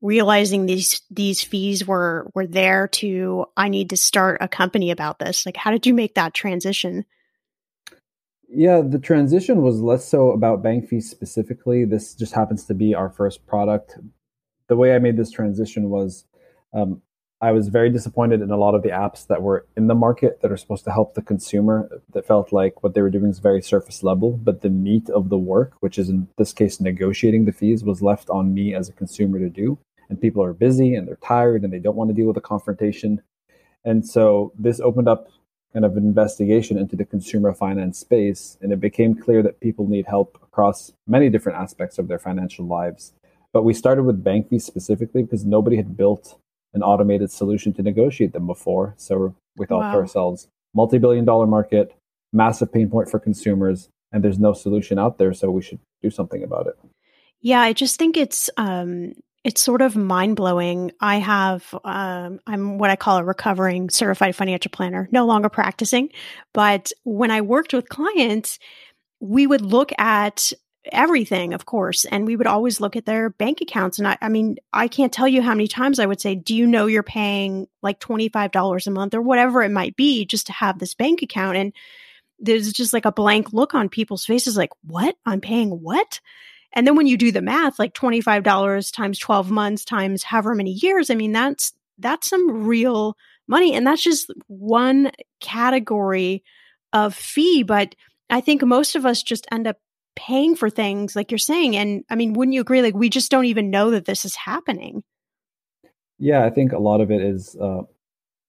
realizing 0.00 0.66
these 0.66 1.02
these 1.10 1.42
fees 1.42 1.86
were 1.86 2.30
were 2.34 2.46
there 2.46 2.88
to 2.88 3.46
I 3.56 3.68
need 3.68 3.90
to 3.90 3.96
start 3.96 4.38
a 4.40 4.48
company 4.48 4.90
about 4.90 5.18
this? 5.18 5.44
Like 5.44 5.56
how 5.56 5.72
did 5.72 5.86
you 5.86 5.94
make 5.94 6.14
that 6.14 6.32
transition? 6.32 7.04
Yeah, 8.56 8.82
the 8.82 9.00
transition 9.00 9.62
was 9.62 9.80
less 9.80 10.06
so 10.06 10.30
about 10.30 10.62
bank 10.62 10.88
fees 10.88 11.10
specifically. 11.10 11.84
This 11.84 12.14
just 12.14 12.34
happens 12.34 12.64
to 12.66 12.74
be 12.74 12.94
our 12.94 13.10
first 13.10 13.46
product. 13.46 13.98
The 14.68 14.76
way 14.76 14.94
I 14.94 15.00
made 15.00 15.16
this 15.16 15.32
transition 15.32 15.90
was 15.90 16.24
um, 16.72 17.02
I 17.40 17.50
was 17.50 17.68
very 17.68 17.90
disappointed 17.90 18.42
in 18.42 18.52
a 18.52 18.56
lot 18.56 18.76
of 18.76 18.82
the 18.82 18.90
apps 18.90 19.26
that 19.26 19.42
were 19.42 19.66
in 19.76 19.88
the 19.88 19.94
market 19.94 20.40
that 20.40 20.52
are 20.52 20.56
supposed 20.56 20.84
to 20.84 20.92
help 20.92 21.14
the 21.14 21.22
consumer. 21.22 21.90
That 22.12 22.26
felt 22.26 22.52
like 22.52 22.82
what 22.84 22.94
they 22.94 23.02
were 23.02 23.10
doing 23.10 23.30
is 23.30 23.40
very 23.40 23.60
surface 23.60 24.04
level, 24.04 24.30
but 24.32 24.62
the 24.62 24.70
meat 24.70 25.10
of 25.10 25.30
the 25.30 25.38
work, 25.38 25.72
which 25.80 25.98
is 25.98 26.08
in 26.08 26.28
this 26.38 26.52
case 26.52 26.80
negotiating 26.80 27.46
the 27.46 27.52
fees, 27.52 27.82
was 27.82 28.02
left 28.02 28.30
on 28.30 28.54
me 28.54 28.72
as 28.72 28.88
a 28.88 28.92
consumer 28.92 29.40
to 29.40 29.50
do. 29.50 29.78
And 30.08 30.20
people 30.20 30.44
are 30.44 30.52
busy 30.52 30.94
and 30.94 31.08
they're 31.08 31.16
tired 31.16 31.64
and 31.64 31.72
they 31.72 31.80
don't 31.80 31.96
want 31.96 32.08
to 32.10 32.14
deal 32.14 32.26
with 32.26 32.36
the 32.36 32.40
confrontation. 32.40 33.20
And 33.84 34.06
so 34.06 34.52
this 34.56 34.78
opened 34.78 35.08
up 35.08 35.28
kind 35.74 35.84
of 35.84 35.96
investigation 35.96 36.78
into 36.78 36.94
the 36.96 37.04
consumer 37.04 37.52
finance 37.52 37.98
space, 37.98 38.56
and 38.62 38.72
it 38.72 38.80
became 38.80 39.14
clear 39.14 39.42
that 39.42 39.60
people 39.60 39.88
need 39.88 40.06
help 40.06 40.38
across 40.42 40.92
many 41.06 41.28
different 41.28 41.58
aspects 41.58 41.98
of 41.98 42.06
their 42.06 42.18
financial 42.18 42.64
lives. 42.64 43.12
But 43.52 43.64
we 43.64 43.74
started 43.74 44.04
with 44.04 44.22
bank 44.22 44.48
fees 44.48 44.64
specifically 44.64 45.24
because 45.24 45.44
nobody 45.44 45.76
had 45.76 45.96
built 45.96 46.38
an 46.74 46.82
automated 46.82 47.30
solution 47.30 47.72
to 47.74 47.82
negotiate 47.82 48.32
them 48.32 48.46
before. 48.46 48.94
So 48.96 49.34
we 49.56 49.66
thought 49.66 49.80
wow. 49.80 49.92
to 49.92 49.98
ourselves, 49.98 50.48
multi 50.74 50.98
billion 50.98 51.24
dollar 51.24 51.46
market, 51.46 51.94
massive 52.32 52.72
pain 52.72 52.88
point 52.88 53.10
for 53.10 53.18
consumers, 53.18 53.88
and 54.12 54.22
there's 54.22 54.38
no 54.38 54.52
solution 54.52 54.98
out 54.98 55.18
there. 55.18 55.32
So 55.34 55.50
we 55.50 55.62
should 55.62 55.80
do 56.02 56.10
something 56.10 56.42
about 56.42 56.68
it. 56.68 56.78
Yeah, 57.40 57.60
I 57.60 57.72
just 57.72 57.98
think 57.98 58.16
it's 58.16 58.48
um, 58.56 59.14
it's 59.44 59.62
sort 59.62 59.82
of 59.82 59.94
mind 59.94 60.36
blowing. 60.36 60.90
I 61.00 61.16
have 61.16 61.74
um, 61.84 62.40
I'm 62.46 62.78
what 62.78 62.90
I 62.90 62.96
call 62.96 63.18
a 63.18 63.24
recovering 63.24 63.90
certified 63.90 64.34
financial 64.34 64.70
planner, 64.70 65.08
no 65.12 65.26
longer 65.26 65.50
practicing, 65.50 66.08
but 66.52 66.92
when 67.04 67.30
I 67.30 67.42
worked 67.42 67.74
with 67.74 67.88
clients, 67.88 68.58
we 69.20 69.46
would 69.46 69.60
look 69.60 69.92
at 69.98 70.52
everything, 70.92 71.54
of 71.54 71.66
course. 71.66 72.04
And 72.04 72.26
we 72.26 72.36
would 72.36 72.46
always 72.46 72.80
look 72.80 72.96
at 72.96 73.06
their 73.06 73.30
bank 73.30 73.60
accounts. 73.60 73.98
And 73.98 74.08
I, 74.08 74.18
I 74.20 74.28
mean, 74.28 74.56
I 74.72 74.88
can't 74.88 75.12
tell 75.12 75.28
you 75.28 75.42
how 75.42 75.52
many 75.52 75.68
times 75.68 75.98
I 75.98 76.06
would 76.06 76.20
say, 76.20 76.34
Do 76.34 76.54
you 76.54 76.66
know 76.66 76.86
you're 76.86 77.02
paying 77.02 77.66
like 77.82 78.00
$25 78.00 78.86
a 78.86 78.90
month 78.90 79.14
or 79.14 79.22
whatever 79.22 79.62
it 79.62 79.70
might 79.70 79.96
be 79.96 80.24
just 80.24 80.46
to 80.46 80.52
have 80.52 80.78
this 80.78 80.94
bank 80.94 81.22
account? 81.22 81.56
And 81.56 81.72
there's 82.38 82.72
just 82.72 82.92
like 82.92 83.04
a 83.04 83.12
blank 83.12 83.52
look 83.52 83.74
on 83.74 83.88
people's 83.88 84.24
faces 84.24 84.56
like, 84.56 84.70
What? 84.82 85.16
I'm 85.24 85.40
paying 85.40 85.70
what? 85.70 86.20
And 86.74 86.86
then 86.86 86.96
when 86.96 87.06
you 87.06 87.16
do 87.16 87.32
the 87.32 87.42
math, 87.42 87.78
like 87.78 87.94
$25 87.94 88.92
times 88.92 89.18
12 89.18 89.50
months 89.50 89.84
times 89.84 90.22
however 90.22 90.54
many 90.54 90.72
years, 90.72 91.08
I 91.10 91.14
mean, 91.14 91.32
that's 91.32 91.72
that's 91.98 92.28
some 92.28 92.64
real 92.64 93.16
money. 93.46 93.74
And 93.74 93.86
that's 93.86 94.02
just 94.02 94.30
one 94.48 95.12
category 95.40 96.42
of 96.92 97.14
fee. 97.14 97.62
But 97.62 97.94
I 98.30 98.40
think 98.40 98.62
most 98.62 98.96
of 98.96 99.06
us 99.06 99.22
just 99.22 99.46
end 99.52 99.66
up 99.66 99.78
paying 100.16 100.54
for 100.54 100.70
things 100.70 101.16
like 101.16 101.30
you're 101.30 101.38
saying 101.38 101.76
and 101.76 102.04
i 102.08 102.14
mean 102.14 102.34
wouldn't 102.34 102.54
you 102.54 102.60
agree 102.60 102.82
like 102.82 102.94
we 102.94 103.08
just 103.08 103.30
don't 103.30 103.46
even 103.46 103.70
know 103.70 103.90
that 103.90 104.04
this 104.04 104.24
is 104.24 104.36
happening 104.36 105.02
yeah 106.18 106.44
i 106.44 106.50
think 106.50 106.72
a 106.72 106.78
lot 106.78 107.00
of 107.00 107.10
it 107.10 107.20
is 107.20 107.56
uh, 107.60 107.82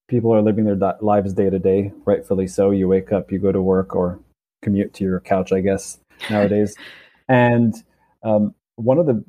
people 0.07 0.33
are 0.33 0.41
living 0.41 0.63
their 0.65 0.75
di- 0.75 0.93
lives 1.01 1.33
day 1.33 1.49
to 1.49 1.57
day 1.57 1.91
rightfully 2.05 2.45
so 2.45 2.69
you 2.71 2.87
wake 2.87 3.11
up 3.11 3.31
you 3.31 3.39
go 3.39 3.51
to 3.51 3.61
work 3.61 3.95
or 3.95 4.19
commute 4.61 4.93
to 4.93 5.03
your 5.03 5.19
couch 5.19 5.51
i 5.51 5.59
guess 5.59 5.99
nowadays 6.29 6.75
and 7.27 7.83
um, 8.25 8.53
one 8.75 8.97
of 8.97 9.05
the 9.05 9.23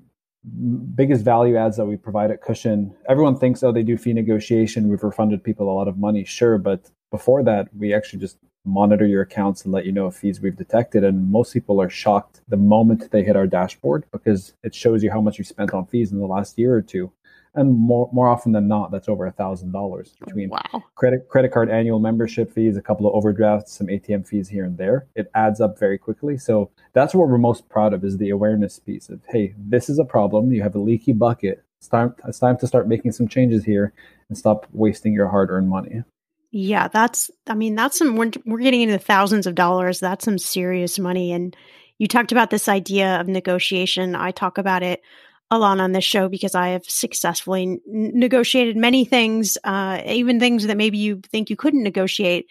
biggest 0.94 1.24
value 1.24 1.56
adds 1.56 1.76
that 1.76 1.86
we 1.86 1.96
provide 1.96 2.30
at 2.30 2.40
cushion 2.40 2.94
everyone 3.08 3.36
thinks 3.36 3.62
oh 3.64 3.72
they 3.72 3.82
do 3.82 3.96
fee 3.96 4.12
negotiation 4.12 4.88
we've 4.88 5.02
refunded 5.02 5.42
people 5.42 5.68
a 5.68 5.72
lot 5.72 5.88
of 5.88 5.98
money 5.98 6.24
sure 6.24 6.56
but 6.56 6.90
before 7.10 7.42
that 7.42 7.68
we 7.74 7.92
actually 7.92 8.18
just 8.18 8.38
monitor 8.66 9.06
your 9.06 9.22
accounts 9.22 9.64
and 9.64 9.72
let 9.72 9.86
you 9.86 9.92
know 9.92 10.08
if 10.08 10.16
fees 10.16 10.40
we've 10.40 10.56
detected. 10.56 11.04
And 11.04 11.30
most 11.30 11.52
people 11.52 11.80
are 11.80 11.88
shocked 11.88 12.42
the 12.48 12.56
moment 12.56 13.10
they 13.10 13.22
hit 13.22 13.36
our 13.36 13.46
dashboard 13.46 14.04
because 14.12 14.54
it 14.62 14.74
shows 14.74 15.02
you 15.02 15.10
how 15.10 15.20
much 15.20 15.38
you 15.38 15.44
spent 15.44 15.72
on 15.72 15.86
fees 15.86 16.12
in 16.12 16.18
the 16.18 16.26
last 16.26 16.58
year 16.58 16.74
or 16.74 16.82
two. 16.82 17.12
And 17.56 17.72
more 17.72 18.08
more 18.12 18.28
often 18.28 18.52
than 18.52 18.68
not, 18.68 18.90
that's 18.92 19.08
over 19.08 19.26
a 19.26 19.32
thousand 19.32 19.72
dollars 19.72 20.14
between 20.24 20.50
wow. 20.50 20.84
credit 20.94 21.28
credit 21.28 21.52
card 21.52 21.70
annual 21.70 21.98
membership 21.98 22.52
fees, 22.52 22.76
a 22.76 22.82
couple 22.82 23.06
of 23.08 23.14
overdrafts, 23.14 23.72
some 23.72 23.86
ATM 23.86 24.28
fees 24.28 24.48
here 24.48 24.64
and 24.64 24.76
there. 24.76 25.06
It 25.14 25.30
adds 25.34 25.60
up 25.60 25.78
very 25.78 25.96
quickly. 25.96 26.36
So 26.36 26.70
that's 26.92 27.14
what 27.14 27.28
we're 27.28 27.38
most 27.38 27.68
proud 27.68 27.94
of 27.94 28.04
is 28.04 28.18
the 28.18 28.30
awareness 28.30 28.78
piece 28.78 29.08
of 29.08 29.22
hey, 29.30 29.54
this 29.58 29.88
is 29.88 29.98
a 29.98 30.04
problem. 30.04 30.52
You 30.52 30.62
have 30.62 30.74
a 30.74 30.78
leaky 30.78 31.12
bucket. 31.12 31.64
It's 31.78 31.88
time, 31.88 32.14
it's 32.26 32.38
time 32.38 32.56
to 32.58 32.66
start 32.66 32.88
making 32.88 33.12
some 33.12 33.28
changes 33.28 33.64
here 33.64 33.92
and 34.28 34.36
stop 34.36 34.66
wasting 34.72 35.12
your 35.12 35.28
hard 35.28 35.50
earned 35.50 35.68
money. 35.68 36.02
Yeah, 36.50 36.88
that's, 36.88 37.30
I 37.46 37.54
mean, 37.54 37.74
that's 37.74 37.98
some, 37.98 38.16
we're, 38.16 38.30
we're 38.44 38.60
getting 38.60 38.82
into 38.82 38.98
thousands 38.98 39.46
of 39.46 39.54
dollars. 39.54 40.00
That's 40.00 40.24
some 40.24 40.38
serious 40.38 40.98
money. 40.98 41.32
And 41.32 41.54
you 41.98 42.08
talked 42.08 42.32
about 42.32 42.50
this 42.50 42.68
idea 42.68 43.20
of 43.20 43.28
negotiation. 43.28 44.14
I 44.14 44.30
talk 44.30 44.58
about 44.58 44.82
it 44.82 45.02
a 45.50 45.58
lot 45.58 45.78
on 45.78 45.92
this 45.92 46.04
show 46.04 46.28
because 46.28 46.54
I 46.54 46.68
have 46.68 46.84
successfully 46.84 47.62
n- 47.62 47.80
negotiated 47.86 48.76
many 48.76 49.04
things, 49.04 49.56
uh, 49.64 50.02
even 50.04 50.40
things 50.40 50.66
that 50.66 50.76
maybe 50.76 50.98
you 50.98 51.20
think 51.30 51.50
you 51.50 51.56
couldn't 51.56 51.82
negotiate. 51.82 52.46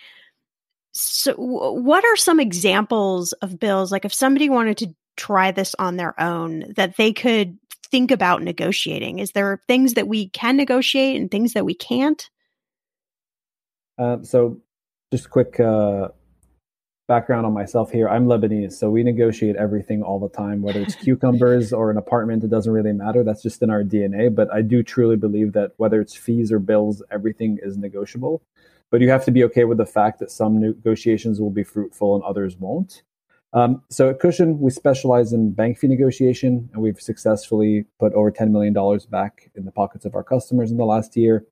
So, 0.93 1.33
w- 1.33 1.83
what 1.83 2.05
are 2.05 2.15
some 2.15 2.39
examples 2.39 3.33
of 3.33 3.59
bills? 3.59 3.91
Like, 3.91 4.05
if 4.05 4.13
somebody 4.13 4.49
wanted 4.49 4.77
to 4.77 4.95
try 5.17 5.51
this 5.51 5.75
on 5.77 5.97
their 5.97 6.19
own, 6.19 6.73
that 6.75 6.95
they 6.97 7.11
could 7.11 7.57
think 7.91 8.11
about 8.11 8.41
negotiating? 8.41 9.19
Is 9.19 9.31
there 9.31 9.61
things 9.67 9.93
that 9.93 10.07
we 10.07 10.29
can 10.29 10.57
negotiate 10.57 11.19
and 11.19 11.29
things 11.29 11.53
that 11.53 11.65
we 11.65 11.73
can't? 11.73 12.29
Uh, 13.97 14.17
so, 14.23 14.61
just 15.11 15.29
quick 15.29 15.59
uh, 15.59 16.09
background 17.07 17.45
on 17.45 17.53
myself 17.53 17.91
here. 17.91 18.09
I'm 18.09 18.25
Lebanese, 18.25 18.74
so 18.74 18.89
we 18.89 19.03
negotiate 19.03 19.55
everything 19.55 20.01
all 20.01 20.19
the 20.19 20.29
time, 20.29 20.62
whether 20.62 20.81
it's 20.81 20.95
cucumbers 21.03 21.71
or 21.71 21.91
an 21.91 21.97
apartment, 21.97 22.43
it 22.43 22.50
doesn't 22.50 22.71
really 22.71 22.93
matter. 22.93 23.24
That's 23.24 23.43
just 23.43 23.62
in 23.62 23.69
our 23.69 23.83
DNA. 23.83 24.33
But 24.33 24.51
I 24.51 24.62
do 24.62 24.81
truly 24.83 25.15
believe 25.15 25.53
that 25.53 25.71
whether 25.77 26.01
it's 26.01 26.15
fees 26.15 26.51
or 26.51 26.59
bills, 26.59 27.03
everything 27.12 27.59
is 27.62 27.77
negotiable. 27.77 28.41
But 28.91 29.01
you 29.01 29.09
have 29.09 29.25
to 29.25 29.31
be 29.31 29.43
okay 29.45 29.65
with 29.65 29.77
the 29.77 29.85
fact 29.85 30.19
that 30.19 30.31
some 30.31 30.59
negotiations 30.59 31.39
will 31.39 31.50
be 31.51 31.63
fruitful 31.63 32.15
and 32.15 32.24
others 32.24 32.57
won't. 32.57 33.03
Um, 33.53 33.83
so 33.89 34.09
at 34.09 34.19
Cushion, 34.19 34.59
we 34.59 34.69
specialize 34.69 35.31
in 35.31 35.51
bank 35.51 35.77
fee 35.77 35.88
negotiation, 35.88 36.69
and 36.74 36.81
we've 36.81 37.00
successfully 37.00 37.85
put 38.00 38.13
over 38.13 38.31
$10 38.31 38.51
million 38.51 38.74
back 39.09 39.50
in 39.55 39.65
the 39.65 39.71
pockets 39.71 40.05
of 40.05 40.13
our 40.13 40.24
customers 40.24 40.71
in 40.71 40.77
the 40.77 40.85
last 40.85 41.15
year. 41.15 41.45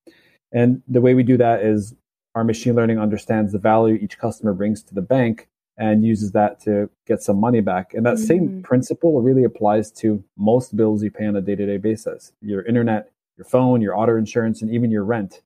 And 0.52 0.84
the 0.88 1.02
way 1.02 1.14
we 1.14 1.24
do 1.24 1.38
that 1.38 1.64
is 1.64 1.96
our 2.36 2.44
machine 2.44 2.76
learning 2.76 3.00
understands 3.00 3.52
the 3.52 3.60
value 3.60 3.96
each 3.96 4.18
customer 4.18 4.54
brings 4.54 4.82
to 4.84 4.96
the 4.96 5.02
bank 5.02 5.48
and 5.78 6.06
uses 6.06 6.32
that 6.32 6.60
to 6.62 6.90
get 7.08 7.22
some 7.22 7.40
money 7.40 7.62
back. 7.62 7.94
And 7.94 8.06
that 8.06 8.16
mm-hmm. 8.16 8.26
same 8.26 8.64
principle 8.64 9.22
really 9.22 9.44
applies 9.44 9.92
to 9.94 10.24
most 10.38 10.76
bills 10.76 11.04
you 11.04 11.12
pay 11.12 11.26
on 11.26 11.36
a 11.36 11.42
day 11.42 11.56
to 11.56 11.66
day 11.66 11.78
basis 11.78 12.32
your 12.42 12.64
internet, 12.64 13.12
your 13.38 13.46
phone, 13.46 13.82
your 13.82 13.98
auto 13.98 14.16
insurance, 14.16 14.62
and 14.62 14.72
even 14.72 14.92
your 14.92 15.04
rent. 15.04 15.42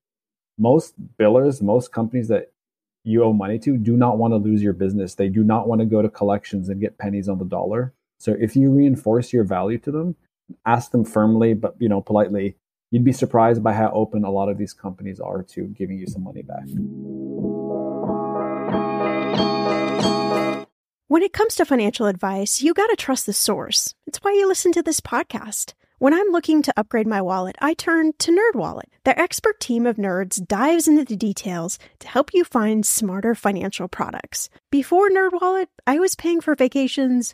Most 0.57 0.95
billers, 1.19 1.61
most 1.61 1.91
companies 1.91 2.27
that 2.29 2.51
you 3.03 3.23
owe 3.23 3.31
money 3.31 3.57
to 3.59 3.77
do 3.77 3.95
not 3.95 4.17
want 4.17 4.33
to 4.33 4.37
lose 4.37 4.61
your 4.61 4.73
business. 4.73 5.15
They 5.15 5.29
do 5.29 5.43
not 5.43 5.67
want 5.67 5.79
to 5.79 5.85
go 5.85 6.01
to 6.01 6.09
collections 6.09 6.67
and 6.67 6.81
get 6.81 6.97
pennies 6.97 7.29
on 7.29 7.37
the 7.37 7.45
dollar. 7.45 7.93
So 8.19 8.35
if 8.37 8.55
you 8.55 8.71
reinforce 8.71 9.31
your 9.31 9.43
value 9.43 9.77
to 9.79 9.91
them, 9.91 10.15
ask 10.65 10.91
them 10.91 11.05
firmly, 11.05 11.53
but 11.53 11.75
you 11.79 11.87
know, 11.87 12.01
politely, 12.01 12.55
you'd 12.91 13.03
be 13.03 13.11
surprised 13.11 13.63
by 13.63 13.73
how 13.73 13.91
open 13.91 14.23
a 14.23 14.31
lot 14.31 14.49
of 14.49 14.57
these 14.57 14.73
companies 14.73 15.19
are 15.19 15.43
to 15.43 15.67
giving 15.67 15.97
you 15.97 16.07
some 16.07 16.23
money 16.23 16.41
back. 16.41 16.65
When 21.09 21.23
it 21.23 21.33
comes 21.33 21.55
to 21.55 21.65
financial 21.65 22.05
advice, 22.05 22.61
you 22.61 22.73
got 22.73 22.87
to 22.87 22.95
trust 22.95 23.25
the 23.25 23.33
source. 23.33 23.95
It's 24.05 24.19
why 24.19 24.33
you 24.33 24.47
listen 24.47 24.71
to 24.73 24.83
this 24.83 24.99
podcast. 24.99 25.73
When 25.99 26.13
I'm 26.13 26.31
looking 26.31 26.61
to 26.61 26.73
upgrade 26.77 27.07
my 27.07 27.23
wallet, 27.23 27.55
I 27.59 27.73
turn 27.73 28.11
to 28.19 28.31
NerdWallet. 28.31 28.83
Their 29.03 29.19
expert 29.19 29.59
team 29.59 29.87
of 29.87 29.95
nerds 29.95 30.45
dives 30.45 30.87
into 30.87 31.05
the 31.05 31.15
details 31.15 31.79
to 31.99 32.07
help 32.07 32.35
you 32.35 32.43
find 32.43 32.85
smarter 32.85 33.33
financial 33.33 33.87
products. 33.87 34.49
Before 34.69 35.09
NerdWallet, 35.09 35.67
I 35.87 35.97
was 35.97 36.13
paying 36.13 36.39
for 36.39 36.53
vacations 36.53 37.33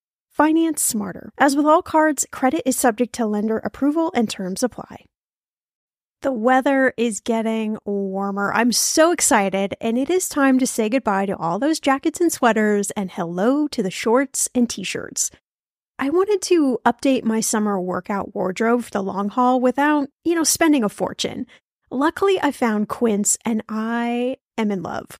Finance 0.31 0.81
smarter. 0.81 1.33
As 1.37 1.57
with 1.57 1.65
all 1.65 1.81
cards, 1.81 2.25
credit 2.31 2.61
is 2.65 2.77
subject 2.77 3.13
to 3.15 3.25
lender 3.25 3.57
approval 3.57 4.13
and 4.15 4.29
terms 4.29 4.63
apply. 4.63 5.05
The 6.21 6.31
weather 6.31 6.93
is 6.95 7.19
getting 7.19 7.77
warmer. 7.83 8.53
I'm 8.53 8.71
so 8.71 9.11
excited, 9.11 9.75
and 9.81 9.97
it 9.97 10.09
is 10.09 10.29
time 10.29 10.57
to 10.59 10.67
say 10.67 10.87
goodbye 10.87 11.25
to 11.25 11.35
all 11.35 11.59
those 11.59 11.81
jackets 11.81 12.21
and 12.21 12.31
sweaters 12.31 12.91
and 12.91 13.11
hello 13.11 13.67
to 13.69 13.83
the 13.83 13.91
shorts 13.91 14.47
and 14.55 14.69
t 14.69 14.83
shirts. 14.83 15.31
I 15.99 16.09
wanted 16.09 16.41
to 16.43 16.79
update 16.85 17.25
my 17.25 17.41
summer 17.41 17.79
workout 17.81 18.33
wardrobe 18.33 18.83
for 18.83 18.91
the 18.91 19.03
long 19.03 19.29
haul 19.29 19.59
without, 19.59 20.07
you 20.23 20.33
know, 20.33 20.45
spending 20.45 20.83
a 20.83 20.89
fortune. 20.89 21.45
Luckily, 21.89 22.39
I 22.41 22.51
found 22.51 22.87
Quince 22.87 23.37
and 23.43 23.63
I 23.67 24.37
am 24.57 24.71
in 24.71 24.81
love. 24.81 25.19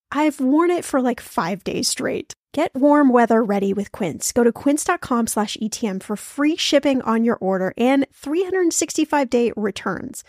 I've 0.11 0.39
worn 0.39 0.71
it 0.71 0.83
for 0.83 1.01
like 1.01 1.21
five 1.21 1.63
days 1.63 1.87
straight. 1.87 2.33
Get 2.53 2.75
warm 2.75 3.13
weather 3.13 3.43
ready 3.43 3.73
with 3.73 3.91
Quince. 3.93 4.33
Go 4.33 4.43
to 4.43 4.51
quince.com 4.51 5.27
slash 5.27 5.55
ETM 5.61 6.03
for 6.03 6.17
free 6.17 6.57
shipping 6.57 7.01
on 7.03 7.23
your 7.23 7.37
order 7.37 7.73
and 7.77 8.05
365 8.11 9.29
day 9.29 9.53
returns. 9.55 10.23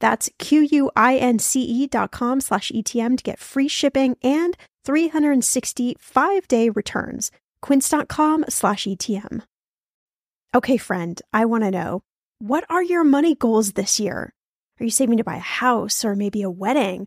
That's 0.00 0.30
Q-U-I-N-C-E 0.38 1.86
dot 1.88 2.10
com 2.10 2.40
slash 2.40 2.70
ETM 2.70 3.16
to 3.18 3.22
get 3.22 3.38
free 3.38 3.68
shipping 3.68 4.16
and 4.22 4.56
365 4.84 6.48
day 6.48 6.70
returns. 6.70 7.30
Quince.com 7.60 8.44
slash 8.48 8.84
ETM. 8.84 9.42
Okay, 10.54 10.76
friend, 10.76 11.20
I 11.32 11.44
want 11.44 11.64
to 11.64 11.70
know 11.70 12.02
what 12.38 12.64
are 12.70 12.82
your 12.82 13.04
money 13.04 13.34
goals 13.34 13.72
this 13.72 13.98
year? 13.98 14.32
Are 14.78 14.84
you 14.84 14.90
saving 14.90 15.18
to 15.18 15.24
buy 15.24 15.36
a 15.36 15.40
house 15.40 16.04
or 16.04 16.14
maybe 16.14 16.42
a 16.42 16.50
wedding? 16.50 17.06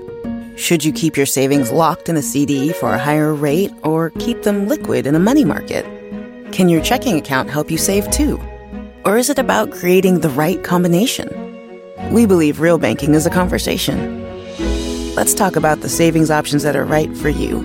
Should 0.61 0.85
you 0.85 0.93
keep 0.93 1.17
your 1.17 1.25
savings 1.25 1.71
locked 1.71 2.07
in 2.07 2.17
a 2.17 2.21
CD 2.21 2.71
for 2.71 2.93
a 2.93 2.99
higher 2.99 3.33
rate 3.33 3.71
or 3.81 4.11
keep 4.19 4.43
them 4.43 4.67
liquid 4.67 5.07
in 5.07 5.15
a 5.15 5.19
money 5.19 5.43
market? 5.43 5.83
Can 6.51 6.69
your 6.69 6.83
checking 6.83 7.17
account 7.17 7.49
help 7.49 7.71
you 7.71 7.79
save 7.79 8.11
too? 8.11 8.39
Or 9.03 9.17
is 9.17 9.31
it 9.31 9.39
about 9.39 9.71
creating 9.71 10.19
the 10.19 10.29
right 10.29 10.63
combination? 10.63 11.29
We 12.13 12.27
believe 12.27 12.59
real 12.59 12.77
banking 12.77 13.15
is 13.15 13.25
a 13.25 13.31
conversation. 13.31 14.23
Let's 15.15 15.33
talk 15.33 15.55
about 15.55 15.81
the 15.81 15.89
savings 15.89 16.29
options 16.29 16.61
that 16.61 16.75
are 16.75 16.85
right 16.85 17.17
for 17.17 17.29
you. 17.29 17.57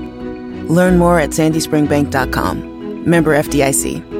Learn 0.66 0.96
more 0.96 1.20
at 1.20 1.30
sandyspringbank.com. 1.30 3.10
Member 3.10 3.34
FDIC. 3.36 4.16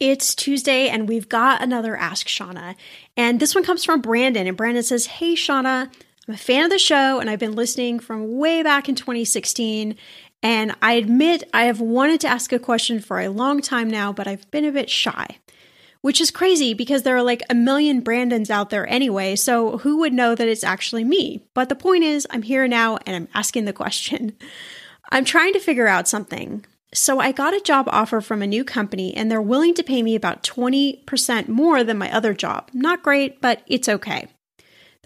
It's 0.00 0.34
Tuesday 0.34 0.88
and 0.88 1.10
we've 1.10 1.28
got 1.28 1.60
another 1.60 1.94
Ask 1.94 2.26
Shannah. 2.26 2.74
And 3.18 3.38
this 3.38 3.54
one 3.54 3.64
comes 3.64 3.84
from 3.84 4.00
Brandon. 4.00 4.46
And 4.46 4.56
Brandon 4.56 4.82
says, 4.82 5.04
Hey, 5.04 5.34
Shannah, 5.34 5.90
I'm 6.28 6.34
a 6.34 6.36
fan 6.36 6.64
of 6.64 6.70
the 6.70 6.78
show 6.78 7.20
and 7.20 7.30
I've 7.30 7.38
been 7.38 7.54
listening 7.54 8.00
from 8.00 8.36
way 8.36 8.62
back 8.62 8.86
in 8.86 8.94
2016. 8.94 9.96
And 10.42 10.76
I 10.82 10.92
admit 10.92 11.42
I 11.54 11.64
have 11.64 11.80
wanted 11.80 12.20
to 12.20 12.28
ask 12.28 12.52
a 12.52 12.58
question 12.58 13.00
for 13.00 13.18
a 13.18 13.30
long 13.30 13.62
time 13.62 13.88
now, 13.88 14.12
but 14.12 14.26
I've 14.26 14.48
been 14.50 14.66
a 14.66 14.72
bit 14.72 14.90
shy. 14.90 15.38
Which 16.02 16.20
is 16.20 16.30
crazy 16.30 16.74
because 16.74 17.02
there 17.02 17.16
are 17.16 17.22
like 17.22 17.42
a 17.48 17.54
million 17.54 18.02
Brandons 18.02 18.50
out 18.50 18.68
there 18.68 18.86
anyway, 18.86 19.36
so 19.36 19.78
who 19.78 19.96
would 19.98 20.12
know 20.12 20.34
that 20.34 20.46
it's 20.46 20.62
actually 20.62 21.02
me? 21.02 21.42
But 21.54 21.70
the 21.70 21.74
point 21.74 22.04
is, 22.04 22.26
I'm 22.30 22.42
here 22.42 22.68
now 22.68 22.98
and 23.06 23.16
I'm 23.16 23.28
asking 23.34 23.64
the 23.64 23.72
question. 23.72 24.36
I'm 25.10 25.24
trying 25.24 25.54
to 25.54 25.60
figure 25.60 25.88
out 25.88 26.06
something. 26.06 26.64
So 26.92 27.20
I 27.20 27.32
got 27.32 27.56
a 27.56 27.60
job 27.60 27.88
offer 27.88 28.20
from 28.20 28.42
a 28.42 28.46
new 28.46 28.64
company 28.64 29.16
and 29.16 29.30
they're 29.30 29.42
willing 29.42 29.74
to 29.74 29.82
pay 29.82 30.02
me 30.02 30.14
about 30.14 30.42
20% 30.42 31.48
more 31.48 31.82
than 31.82 31.98
my 31.98 32.14
other 32.14 32.34
job. 32.34 32.68
Not 32.74 33.02
great, 33.02 33.40
but 33.40 33.62
it's 33.66 33.88
okay. 33.88 34.28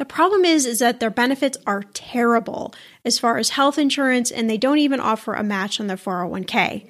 The 0.03 0.07
problem 0.07 0.45
is 0.45 0.67
is 0.67 0.81
that 0.81 0.99
their 0.99 1.11
benefits 1.11 1.57
are 1.65 1.85
terrible 1.95 2.75
as 3.05 3.21
far 3.21 3.38
as 3.38 3.51
health 3.51 3.79
insurance 3.79 4.33
and 4.33 4.51
they 4.51 4.59
don't 4.59 4.79
even 4.79 4.99
offer 4.99 5.33
a 5.35 5.45
match 5.45 5.79
on 5.79 5.87
their 5.87 5.97
401k. 5.97 6.88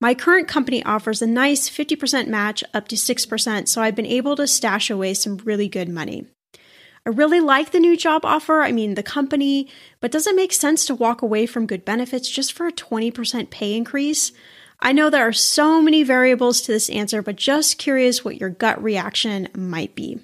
My 0.00 0.14
current 0.14 0.48
company 0.48 0.82
offers 0.82 1.20
a 1.20 1.26
nice 1.26 1.68
50% 1.68 2.26
match 2.26 2.64
up 2.72 2.88
to 2.88 2.96
6%, 2.96 3.68
so 3.68 3.82
I've 3.82 3.94
been 3.94 4.06
able 4.06 4.34
to 4.36 4.46
stash 4.46 4.88
away 4.88 5.12
some 5.12 5.36
really 5.44 5.68
good 5.68 5.90
money. 5.90 6.26
I 7.04 7.10
really 7.10 7.40
like 7.40 7.70
the 7.70 7.80
new 7.80 7.98
job 7.98 8.24
offer, 8.24 8.62
I 8.62 8.72
mean 8.72 8.94
the 8.94 9.02
company, 9.02 9.68
but 10.00 10.10
does 10.10 10.26
it 10.26 10.34
make 10.34 10.54
sense 10.54 10.86
to 10.86 10.94
walk 10.94 11.20
away 11.20 11.44
from 11.44 11.66
good 11.66 11.84
benefits 11.84 12.30
just 12.30 12.54
for 12.54 12.66
a 12.66 12.72
20% 12.72 13.50
pay 13.50 13.76
increase? 13.76 14.32
I 14.80 14.92
know 14.92 15.10
there 15.10 15.28
are 15.28 15.34
so 15.34 15.82
many 15.82 16.02
variables 16.02 16.62
to 16.62 16.72
this 16.72 16.88
answer, 16.88 17.20
but 17.20 17.36
just 17.36 17.76
curious 17.76 18.24
what 18.24 18.40
your 18.40 18.48
gut 18.48 18.82
reaction 18.82 19.48
might 19.54 19.94
be. 19.94 20.20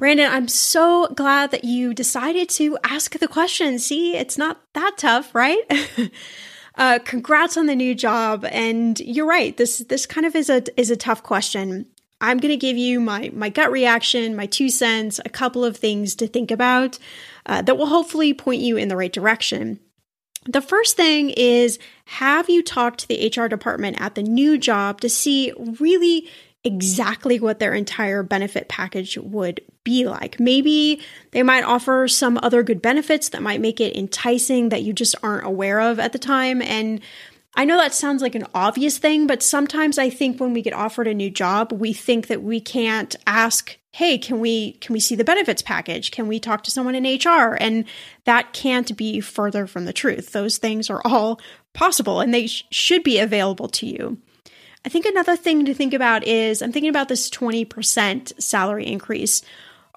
Brandon, 0.00 0.32
I'm 0.32 0.48
so 0.48 1.08
glad 1.08 1.50
that 1.50 1.62
you 1.62 1.92
decided 1.92 2.48
to 2.50 2.78
ask 2.82 3.18
the 3.18 3.28
question. 3.28 3.78
See, 3.78 4.16
it's 4.16 4.38
not 4.38 4.58
that 4.72 4.94
tough, 4.96 5.34
right? 5.34 5.60
uh, 6.76 7.00
congrats 7.04 7.58
on 7.58 7.66
the 7.66 7.76
new 7.76 7.94
job, 7.94 8.46
and 8.50 8.98
you're 8.98 9.26
right. 9.26 9.54
This 9.54 9.80
this 9.90 10.06
kind 10.06 10.24
of 10.26 10.34
is 10.34 10.48
a 10.48 10.62
is 10.80 10.90
a 10.90 10.96
tough 10.96 11.22
question. 11.22 11.84
I'm 12.18 12.38
going 12.38 12.50
to 12.50 12.56
give 12.56 12.78
you 12.78 12.98
my 12.98 13.30
my 13.34 13.50
gut 13.50 13.70
reaction, 13.70 14.34
my 14.34 14.46
two 14.46 14.70
cents, 14.70 15.20
a 15.22 15.28
couple 15.28 15.66
of 15.66 15.76
things 15.76 16.14
to 16.14 16.26
think 16.26 16.50
about 16.50 16.98
uh, 17.44 17.60
that 17.60 17.76
will 17.76 17.88
hopefully 17.88 18.32
point 18.32 18.62
you 18.62 18.78
in 18.78 18.88
the 18.88 18.96
right 18.96 19.12
direction. 19.12 19.80
The 20.46 20.62
first 20.62 20.96
thing 20.96 21.28
is 21.28 21.78
have 22.06 22.48
you 22.48 22.62
talked 22.62 23.00
to 23.00 23.08
the 23.08 23.30
HR 23.36 23.48
department 23.48 24.00
at 24.00 24.14
the 24.14 24.22
new 24.22 24.56
job 24.56 25.02
to 25.02 25.10
see 25.10 25.52
really 25.78 26.26
exactly 26.64 27.38
what 27.38 27.58
their 27.58 27.74
entire 27.74 28.22
benefit 28.22 28.68
package 28.68 29.18
would 29.18 29.60
be 29.84 30.06
like. 30.06 30.38
Maybe 30.38 31.00
they 31.30 31.42
might 31.42 31.64
offer 31.64 32.06
some 32.08 32.38
other 32.42 32.62
good 32.62 32.82
benefits 32.82 33.30
that 33.30 33.42
might 33.42 33.60
make 33.60 33.80
it 33.80 33.96
enticing 33.96 34.68
that 34.70 34.82
you 34.82 34.92
just 34.92 35.14
aren't 35.22 35.46
aware 35.46 35.80
of 35.80 35.98
at 35.98 36.12
the 36.12 36.18
time. 36.18 36.60
And 36.62 37.00
I 37.54 37.64
know 37.64 37.76
that 37.76 37.94
sounds 37.94 38.22
like 38.22 38.34
an 38.34 38.46
obvious 38.54 38.98
thing, 38.98 39.26
but 39.26 39.42
sometimes 39.42 39.98
I 39.98 40.08
think 40.10 40.38
when 40.38 40.52
we 40.52 40.62
get 40.62 40.72
offered 40.72 41.08
a 41.08 41.14
new 41.14 41.30
job, 41.30 41.72
we 41.72 41.92
think 41.92 42.28
that 42.28 42.42
we 42.42 42.60
can't 42.60 43.16
ask, 43.26 43.76
"Hey, 43.90 44.18
can 44.18 44.38
we 44.38 44.72
can 44.74 44.92
we 44.92 45.00
see 45.00 45.16
the 45.16 45.24
benefits 45.24 45.62
package? 45.62 46.10
Can 46.12 46.28
we 46.28 46.38
talk 46.38 46.62
to 46.64 46.70
someone 46.70 46.94
in 46.94 47.04
HR?" 47.04 47.56
And 47.60 47.86
that 48.24 48.52
can't 48.52 48.96
be 48.96 49.20
further 49.20 49.66
from 49.66 49.84
the 49.84 49.92
truth. 49.92 50.30
Those 50.30 50.58
things 50.58 50.88
are 50.90 51.02
all 51.04 51.40
possible 51.72 52.20
and 52.20 52.32
they 52.32 52.46
sh- 52.46 52.64
should 52.70 53.02
be 53.02 53.18
available 53.18 53.68
to 53.68 53.86
you. 53.86 54.18
I 54.84 54.88
think 54.88 55.04
another 55.04 55.36
thing 55.36 55.64
to 55.66 55.74
think 55.74 55.92
about 55.92 56.26
is 56.26 56.62
I'm 56.62 56.72
thinking 56.72 56.88
about 56.88 57.08
this 57.08 57.28
20% 57.28 58.40
salary 58.40 58.86
increase. 58.86 59.42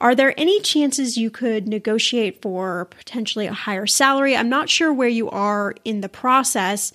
Are 0.04 0.16
there 0.16 0.38
any 0.38 0.60
chances 0.60 1.16
you 1.16 1.32
could 1.32 1.66
negotiate 1.66 2.42
for 2.42 2.86
potentially 2.86 3.48
a 3.48 3.54
higher 3.54 3.88
salary? 3.88 4.36
I'm 4.36 4.50
not 4.50 4.70
sure 4.70 4.92
where 4.92 5.08
you 5.08 5.30
are 5.30 5.76
in 5.86 6.02
the 6.02 6.10
process, 6.10 6.92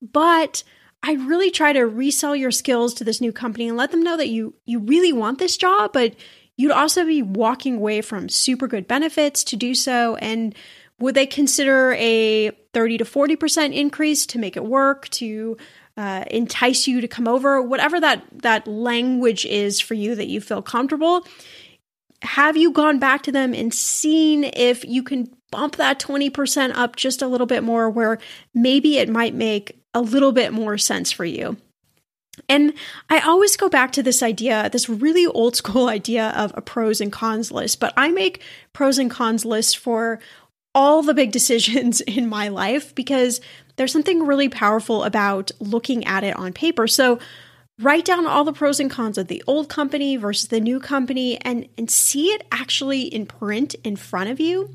but 0.00 0.64
I 1.02 1.12
really 1.12 1.50
try 1.50 1.74
to 1.74 1.82
resell 1.82 2.34
your 2.34 2.50
skills 2.50 2.94
to 2.94 3.04
this 3.04 3.20
new 3.20 3.30
company 3.30 3.68
and 3.68 3.76
let 3.76 3.90
them 3.90 4.02
know 4.02 4.16
that 4.16 4.30
you 4.30 4.54
you 4.64 4.78
really 4.78 5.12
want 5.12 5.38
this 5.38 5.58
job, 5.58 5.92
but 5.92 6.14
you'd 6.56 6.72
also 6.72 7.04
be 7.04 7.20
walking 7.20 7.76
away 7.76 8.00
from 8.00 8.30
super 8.30 8.66
good 8.66 8.88
benefits 8.88 9.44
to 9.44 9.56
do 9.56 9.74
so 9.74 10.16
and 10.16 10.54
would 10.98 11.14
they 11.14 11.26
consider 11.26 11.92
a 11.98 12.52
30 12.72 12.96
to 12.96 13.04
40% 13.04 13.74
increase 13.74 14.24
to 14.24 14.38
make 14.38 14.56
it 14.56 14.64
work 14.64 15.10
to 15.10 15.58
uh, 15.98 16.24
entice 16.30 16.86
you 16.86 17.02
to 17.02 17.08
come 17.08 17.28
over, 17.28 17.60
whatever 17.60 18.00
that 18.00 18.24
that 18.32 18.66
language 18.66 19.44
is 19.44 19.78
for 19.78 19.92
you 19.92 20.14
that 20.14 20.28
you 20.28 20.40
feel 20.40 20.62
comfortable. 20.62 21.26
Have 22.26 22.56
you 22.56 22.72
gone 22.72 22.98
back 22.98 23.22
to 23.22 23.32
them 23.32 23.54
and 23.54 23.72
seen 23.72 24.44
if 24.44 24.84
you 24.84 25.02
can 25.02 25.32
bump 25.50 25.76
that 25.76 26.00
20% 26.00 26.72
up 26.74 26.96
just 26.96 27.22
a 27.22 27.26
little 27.26 27.46
bit 27.46 27.62
more 27.62 27.88
where 27.88 28.18
maybe 28.52 28.98
it 28.98 29.08
might 29.08 29.34
make 29.34 29.80
a 29.94 30.00
little 30.00 30.32
bit 30.32 30.52
more 30.52 30.76
sense 30.76 31.12
for 31.12 31.24
you? 31.24 31.56
And 32.48 32.74
I 33.08 33.20
always 33.20 33.56
go 33.56 33.68
back 33.68 33.92
to 33.92 34.02
this 34.02 34.22
idea, 34.22 34.68
this 34.70 34.88
really 34.88 35.26
old 35.26 35.56
school 35.56 35.88
idea 35.88 36.30
of 36.36 36.52
a 36.54 36.60
pros 36.60 37.00
and 37.00 37.12
cons 37.12 37.50
list, 37.50 37.80
but 37.80 37.94
I 37.96 38.10
make 38.10 38.42
pros 38.72 38.98
and 38.98 39.10
cons 39.10 39.44
lists 39.44 39.74
for 39.74 40.20
all 40.74 41.02
the 41.02 41.14
big 41.14 41.32
decisions 41.40 42.00
in 42.02 42.28
my 42.28 42.48
life 42.48 42.94
because 42.94 43.40
there's 43.76 43.92
something 43.92 44.26
really 44.26 44.48
powerful 44.48 45.04
about 45.04 45.50
looking 45.60 46.04
at 46.06 46.24
it 46.24 46.36
on 46.36 46.52
paper. 46.52 46.86
So 46.86 47.18
write 47.80 48.04
down 48.04 48.26
all 48.26 48.44
the 48.44 48.52
pros 48.52 48.80
and 48.80 48.90
cons 48.90 49.18
of 49.18 49.28
the 49.28 49.42
old 49.46 49.68
company 49.68 50.16
versus 50.16 50.48
the 50.48 50.60
new 50.60 50.80
company 50.80 51.38
and, 51.42 51.68
and 51.76 51.90
see 51.90 52.28
it 52.28 52.46
actually 52.50 53.02
in 53.02 53.26
print 53.26 53.74
in 53.84 53.96
front 53.96 54.30
of 54.30 54.40
you. 54.40 54.70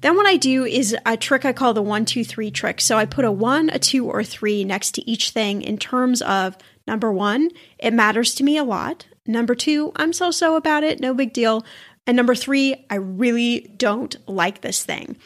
Then 0.00 0.16
what 0.16 0.26
I 0.26 0.36
do 0.36 0.64
is 0.64 0.96
a 1.04 1.16
trick 1.16 1.44
I 1.44 1.52
call 1.52 1.74
the 1.74 1.82
one, 1.82 2.04
two, 2.04 2.24
three 2.24 2.50
trick. 2.50 2.80
So 2.80 2.96
I 2.96 3.04
put 3.04 3.24
a 3.24 3.32
one, 3.32 3.68
a 3.68 3.78
two, 3.78 4.06
or 4.08 4.22
three 4.22 4.64
next 4.64 4.92
to 4.92 5.10
each 5.10 5.30
thing 5.30 5.60
in 5.62 5.76
terms 5.76 6.22
of 6.22 6.56
number 6.86 7.12
one, 7.12 7.50
it 7.78 7.92
matters 7.92 8.34
to 8.36 8.44
me 8.44 8.56
a 8.56 8.64
lot. 8.64 9.06
Number 9.26 9.54
two, 9.54 9.92
I'm 9.96 10.12
so 10.12 10.30
so 10.30 10.56
about 10.56 10.84
it, 10.84 11.00
no 11.00 11.12
big 11.12 11.32
deal. 11.32 11.66
And 12.06 12.16
number 12.16 12.34
three, 12.34 12.86
I 12.88 12.94
really 12.94 13.72
don't 13.76 14.16
like 14.26 14.62
this 14.62 14.82
thing. 14.84 15.16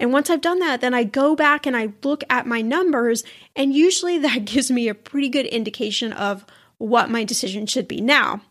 And 0.00 0.12
once 0.12 0.30
I've 0.30 0.40
done 0.40 0.58
that, 0.58 0.80
then 0.80 0.94
I 0.94 1.04
go 1.04 1.36
back 1.36 1.64
and 1.64 1.76
I 1.76 1.92
look 2.02 2.24
at 2.28 2.44
my 2.44 2.60
numbers, 2.60 3.22
and 3.54 3.72
usually 3.72 4.18
that 4.18 4.44
gives 4.46 4.70
me 4.70 4.88
a 4.88 4.94
pretty 4.94 5.28
good 5.28 5.46
indication 5.46 6.12
of 6.12 6.44
what 6.82 7.10
my 7.10 7.24
decision 7.24 7.66
should 7.66 7.88
be. 7.88 8.00
Now, 8.00 8.42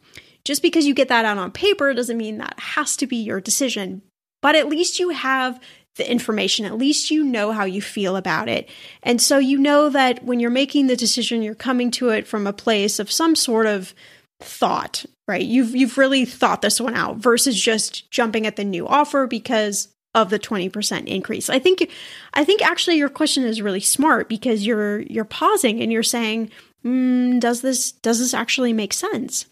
just 0.43 0.61
because 0.61 0.85
you 0.85 0.93
get 0.93 1.09
that 1.09 1.25
out 1.25 1.37
on 1.37 1.51
paper 1.51 1.93
doesn't 1.93 2.17
mean 2.17 2.37
that 2.37 2.59
has 2.59 2.95
to 2.97 3.07
be 3.07 3.17
your 3.17 3.41
decision, 3.41 4.01
but 4.41 4.55
at 4.55 4.69
least 4.69 4.99
you 4.99 5.09
have 5.09 5.59
the 5.97 6.09
information. 6.09 6.65
At 6.65 6.77
least 6.77 7.11
you 7.11 7.23
know 7.23 7.51
how 7.51 7.65
you 7.65 7.81
feel 7.81 8.15
about 8.15 8.47
it. 8.47 8.69
And 9.03 9.21
so 9.21 9.37
you 9.37 9.57
know 9.57 9.89
that 9.89 10.23
when 10.23 10.39
you're 10.39 10.49
making 10.49 10.87
the 10.87 10.95
decision, 10.95 11.41
you're 11.41 11.53
coming 11.53 11.91
to 11.91 12.09
it 12.09 12.25
from 12.25 12.47
a 12.47 12.53
place 12.53 12.97
of 12.97 13.11
some 13.11 13.35
sort 13.35 13.65
of 13.65 13.93
thought, 14.39 15.05
right? 15.27 15.43
You've 15.45 15.75
you've 15.75 15.97
really 15.97 16.25
thought 16.25 16.61
this 16.61 16.79
one 16.79 16.95
out 16.95 17.17
versus 17.17 17.61
just 17.61 18.09
jumping 18.09 18.47
at 18.47 18.55
the 18.55 18.63
new 18.63 18.87
offer 18.87 19.27
because 19.27 19.89
of 20.13 20.29
the 20.29 20.39
20% 20.39 21.07
increase. 21.07 21.49
I 21.49 21.59
think 21.59 21.89
I 22.33 22.43
think 22.43 22.61
actually 22.61 22.97
your 22.97 23.09
question 23.09 23.43
is 23.43 23.61
really 23.61 23.79
smart 23.79 24.27
because 24.27 24.65
you're 24.65 25.01
you're 25.01 25.25
pausing 25.25 25.81
and 25.81 25.91
you're 25.91 26.03
saying, 26.03 26.51
mm, 26.85 27.39
does 27.39 27.61
this 27.61 27.91
does 27.91 28.19
this 28.19 28.33
actually 28.33 28.73
make 28.73 28.93
sense? 28.93 29.45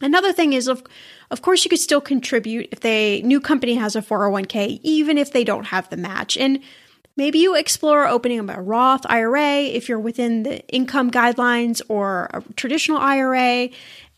Another 0.00 0.32
thing 0.32 0.52
is 0.52 0.68
of 0.68 0.82
of 1.30 1.42
course 1.42 1.64
you 1.64 1.68
could 1.68 1.78
still 1.78 2.00
contribute 2.00 2.68
if 2.72 2.80
the 2.80 3.22
new 3.22 3.40
company 3.40 3.74
has 3.74 3.96
a 3.96 4.02
401k 4.02 4.80
even 4.82 5.18
if 5.18 5.32
they 5.32 5.44
don't 5.44 5.66
have 5.66 5.88
the 5.90 5.96
match. 5.96 6.36
And 6.36 6.60
maybe 7.16 7.38
you 7.38 7.54
explore 7.54 8.06
opening 8.06 8.40
up 8.40 8.56
a 8.56 8.60
Roth 8.60 9.06
IRA 9.06 9.60
if 9.62 9.88
you're 9.88 9.98
within 9.98 10.42
the 10.42 10.66
income 10.68 11.10
guidelines 11.10 11.82
or 11.88 12.30
a 12.32 12.42
traditional 12.54 12.98
IRA 12.98 13.68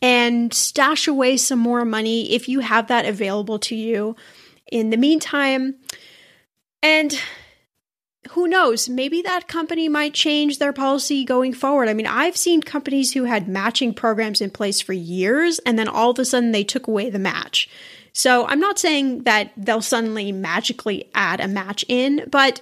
and 0.00 0.52
stash 0.52 1.08
away 1.08 1.36
some 1.36 1.58
more 1.58 1.84
money 1.84 2.32
if 2.32 2.48
you 2.48 2.60
have 2.60 2.88
that 2.88 3.06
available 3.06 3.58
to 3.58 3.74
you 3.74 4.16
in 4.70 4.90
the 4.90 4.96
meantime. 4.96 5.76
And 6.82 7.18
who 8.30 8.48
knows, 8.48 8.88
maybe 8.88 9.22
that 9.22 9.48
company 9.48 9.88
might 9.88 10.14
change 10.14 10.58
their 10.58 10.72
policy 10.72 11.24
going 11.24 11.52
forward. 11.52 11.88
I 11.88 11.94
mean, 11.94 12.06
I've 12.06 12.36
seen 12.36 12.62
companies 12.62 13.12
who 13.12 13.24
had 13.24 13.48
matching 13.48 13.94
programs 13.94 14.40
in 14.40 14.50
place 14.50 14.80
for 14.80 14.92
years 14.92 15.58
and 15.60 15.78
then 15.78 15.88
all 15.88 16.10
of 16.10 16.18
a 16.18 16.24
sudden 16.24 16.52
they 16.52 16.64
took 16.64 16.86
away 16.86 17.10
the 17.10 17.18
match. 17.18 17.68
So 18.12 18.46
I'm 18.46 18.60
not 18.60 18.78
saying 18.78 19.24
that 19.24 19.52
they'll 19.56 19.82
suddenly 19.82 20.32
magically 20.32 21.10
add 21.14 21.40
a 21.40 21.48
match 21.48 21.84
in, 21.88 22.26
but 22.30 22.60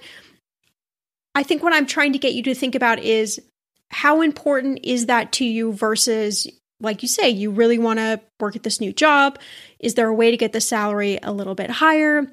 I 1.35 1.43
think 1.43 1.63
what 1.63 1.73
I'm 1.73 1.85
trying 1.85 2.13
to 2.13 2.19
get 2.19 2.33
you 2.33 2.43
to 2.43 2.55
think 2.55 2.75
about 2.75 2.99
is 2.99 3.39
how 3.89 4.21
important 4.21 4.79
is 4.83 5.05
that 5.05 5.31
to 5.33 5.45
you 5.45 5.73
versus 5.73 6.47
like 6.79 7.01
you 7.01 7.07
say, 7.07 7.29
you 7.29 7.49
really 7.49 7.77
want 7.79 7.99
to 7.99 8.19
work 8.39 8.55
at 8.55 8.63
this 8.63 8.81
new 8.81 8.91
job. 8.91 9.39
Is 9.79 9.95
there 9.95 10.07
a 10.07 10.13
way 10.13 10.31
to 10.31 10.37
get 10.37 10.51
the 10.51 10.61
salary 10.61 11.17
a 11.23 11.31
little 11.31 11.55
bit 11.55 11.69
higher? 11.69 12.27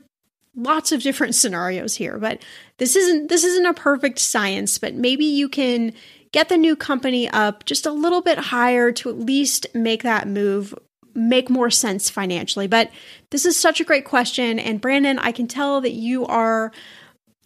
Lots 0.56 0.92
of 0.92 1.02
different 1.02 1.34
scenarios 1.34 1.94
here, 1.94 2.18
but 2.18 2.42
this 2.78 2.96
isn't 2.96 3.28
this 3.28 3.44
isn't 3.44 3.66
a 3.66 3.74
perfect 3.74 4.18
science, 4.18 4.78
but 4.78 4.94
maybe 4.94 5.24
you 5.24 5.48
can 5.48 5.92
get 6.32 6.48
the 6.48 6.56
new 6.56 6.76
company 6.76 7.28
up 7.28 7.64
just 7.64 7.86
a 7.86 7.92
little 7.92 8.20
bit 8.20 8.38
higher 8.38 8.92
to 8.92 9.08
at 9.10 9.18
least 9.18 9.66
make 9.74 10.02
that 10.02 10.26
move 10.26 10.74
make 11.14 11.50
more 11.50 11.70
sense 11.70 12.10
financially. 12.10 12.66
But 12.66 12.90
this 13.30 13.44
is 13.44 13.56
such 13.56 13.80
a 13.80 13.84
great 13.84 14.04
question 14.04 14.58
and 14.58 14.80
Brandon, 14.80 15.18
I 15.18 15.32
can 15.32 15.46
tell 15.46 15.80
that 15.80 15.92
you 15.92 16.26
are 16.26 16.72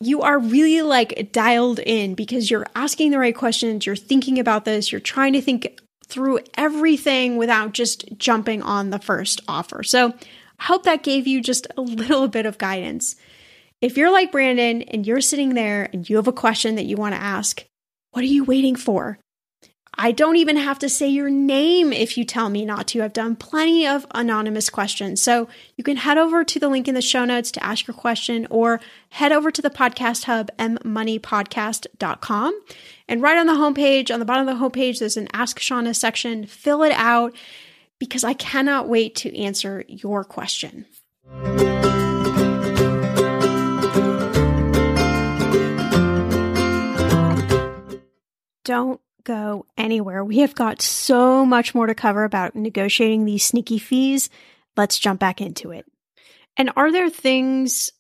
you 0.01 0.23
are 0.23 0.39
really 0.39 0.83
like 0.83 1.31
dialed 1.33 1.79
in 1.81 2.15
because 2.15 2.51
you're 2.51 2.67
asking 2.75 3.11
the 3.11 3.19
right 3.19 3.35
questions, 3.35 3.87
you're 3.87 3.97
thinking 3.97 4.39
about 4.39 4.65
this, 4.65 4.93
you're 4.93 5.01
trying 5.01 5.33
to 5.33 5.41
think 5.41 5.79
through 6.07 6.41
everything 6.55 7.37
without 7.37 7.73
just 7.73 8.05
jumping 8.19 8.63
on 8.63 8.91
the 8.91 8.99
first 8.99 9.41
offer. 9.49 9.83
So 9.83 10.15
I 10.59 10.65
hope 10.65 10.85
that 10.85 11.03
gave 11.03 11.27
you 11.27 11.41
just 11.41 11.67
a 11.77 11.83
little 11.83 12.29
bit 12.29 12.47
of 12.47 12.59
guidance. 12.59 13.17
If 13.81 13.97
you're 13.97 14.13
like 14.13 14.33
Brandon 14.33 14.83
and 14.83 15.07
you're 15.07 15.21
sitting 15.21 15.55
there 15.55 15.89
and 15.93 16.09
you 16.09 16.17
have 16.17 16.29
a 16.29 16.33
question 16.33 16.77
that 16.77 16.87
you 16.87 16.97
want 16.97 17.15
to 17.15 17.21
ask, 17.21 17.65
what 18.13 18.23
are 18.23 18.29
you 18.29 18.45
waiting 18.45 18.77
for? 18.77 19.19
I 19.97 20.13
don't 20.13 20.37
even 20.37 20.57
have 20.57 20.79
to 20.81 20.89
say 20.89 21.09
your 21.09 21.31
name 21.31 21.93
if 21.93 22.19
you 22.19 22.25
tell 22.25 22.49
me 22.49 22.65
not 22.65 22.89
to. 22.89 23.03
I've 23.03 23.13
done 23.13 23.37
plenty 23.37 23.87
of 23.87 24.07
anonymous 24.15 24.71
questions. 24.71 25.23
So 25.23 25.49
you 25.77 25.85
can 25.85 25.97
head 25.97 26.19
over 26.19 26.45
to 26.45 26.59
the 26.59 26.69
link 26.69 26.89
in 26.89 26.95
the 26.95 27.03
show 27.03 27.25
notes 27.25 27.51
to 27.53 27.65
ask 27.65 27.87
your 27.87 27.95
question 27.95 28.47
or 28.51 28.81
head 29.11 29.33
over 29.33 29.51
to 29.51 29.63
the 29.63 29.71
podcast 29.71 30.25
hub, 30.25 30.51
mmoneypodcast.com. 30.59 32.61
And 33.09 33.23
right 33.23 33.39
on 33.39 33.47
the 33.47 33.53
homepage, 33.53 34.13
on 34.13 34.19
the 34.19 34.27
bottom 34.27 34.49
of 34.49 34.59
the 34.59 34.65
homepage, 34.65 34.99
there's 34.99 35.17
an 35.17 35.29
Ask 35.33 35.61
Shannah 35.61 35.95
section. 35.95 36.47
Fill 36.47 36.83
it 36.83 36.93
out 36.93 37.35
because 38.07 38.25
I 38.25 38.35
cannot 38.35 38.89
wait 38.89 39.17
to 39.17 39.37
answer 39.37 39.85
your 39.89 40.25
question. 40.25 40.87
Don't 48.65 49.01
go 49.25 49.67
anywhere. 49.77 50.25
We 50.25 50.39
have 50.39 50.55
got 50.55 50.83
so 50.83 51.45
much 51.45 51.75
more 51.75 51.87
to 51.87 51.95
cover 51.95 52.25
about 52.25 52.55
negotiating 52.55 53.25
these 53.25 53.45
sneaky 53.45 53.79
fees. 53.79 54.31
Let's 54.77 54.99
jump 54.99 55.21
back 55.21 55.41
into 55.41 55.71
it. 55.71 55.87
And 56.57 56.71
are 56.77 56.93
there 56.93 57.11
things 57.11 57.91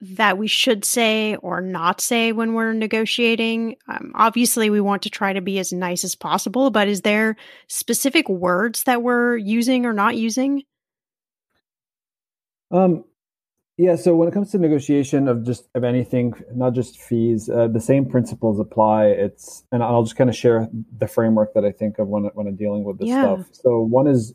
that 0.00 0.38
we 0.38 0.46
should 0.46 0.84
say 0.84 1.36
or 1.36 1.60
not 1.60 2.00
say 2.00 2.32
when 2.32 2.54
we're 2.54 2.72
negotiating? 2.72 3.76
Um, 3.88 4.12
obviously, 4.14 4.70
we 4.70 4.80
want 4.80 5.02
to 5.02 5.10
try 5.10 5.32
to 5.32 5.40
be 5.40 5.58
as 5.58 5.72
nice 5.72 6.04
as 6.04 6.14
possible, 6.14 6.70
but 6.70 6.88
is 6.88 7.02
there 7.02 7.36
specific 7.66 8.28
words 8.28 8.84
that 8.84 9.02
we're 9.02 9.36
using 9.36 9.86
or 9.86 9.92
not 9.92 10.16
using? 10.16 10.62
Um, 12.70 13.04
yeah. 13.76 13.94
So 13.94 14.14
when 14.16 14.28
it 14.28 14.34
comes 14.34 14.50
to 14.50 14.58
negotiation 14.58 15.28
of 15.28 15.44
just 15.44 15.68
of 15.74 15.84
anything, 15.84 16.34
not 16.54 16.74
just 16.74 17.00
fees, 17.00 17.48
uh, 17.48 17.68
the 17.68 17.80
same 17.80 18.06
principles 18.06 18.58
apply. 18.58 19.06
It's 19.06 19.64
and 19.70 19.82
I'll 19.82 20.02
just 20.02 20.16
kind 20.16 20.28
of 20.28 20.36
share 20.36 20.68
the 20.96 21.06
framework 21.06 21.54
that 21.54 21.64
I 21.64 21.72
think 21.72 21.98
of 21.98 22.08
when 22.08 22.24
when 22.34 22.46
I'm 22.46 22.56
dealing 22.56 22.84
with 22.84 22.98
this 22.98 23.08
yeah. 23.08 23.22
stuff. 23.22 23.46
So 23.52 23.80
one 23.80 24.08
is 24.08 24.34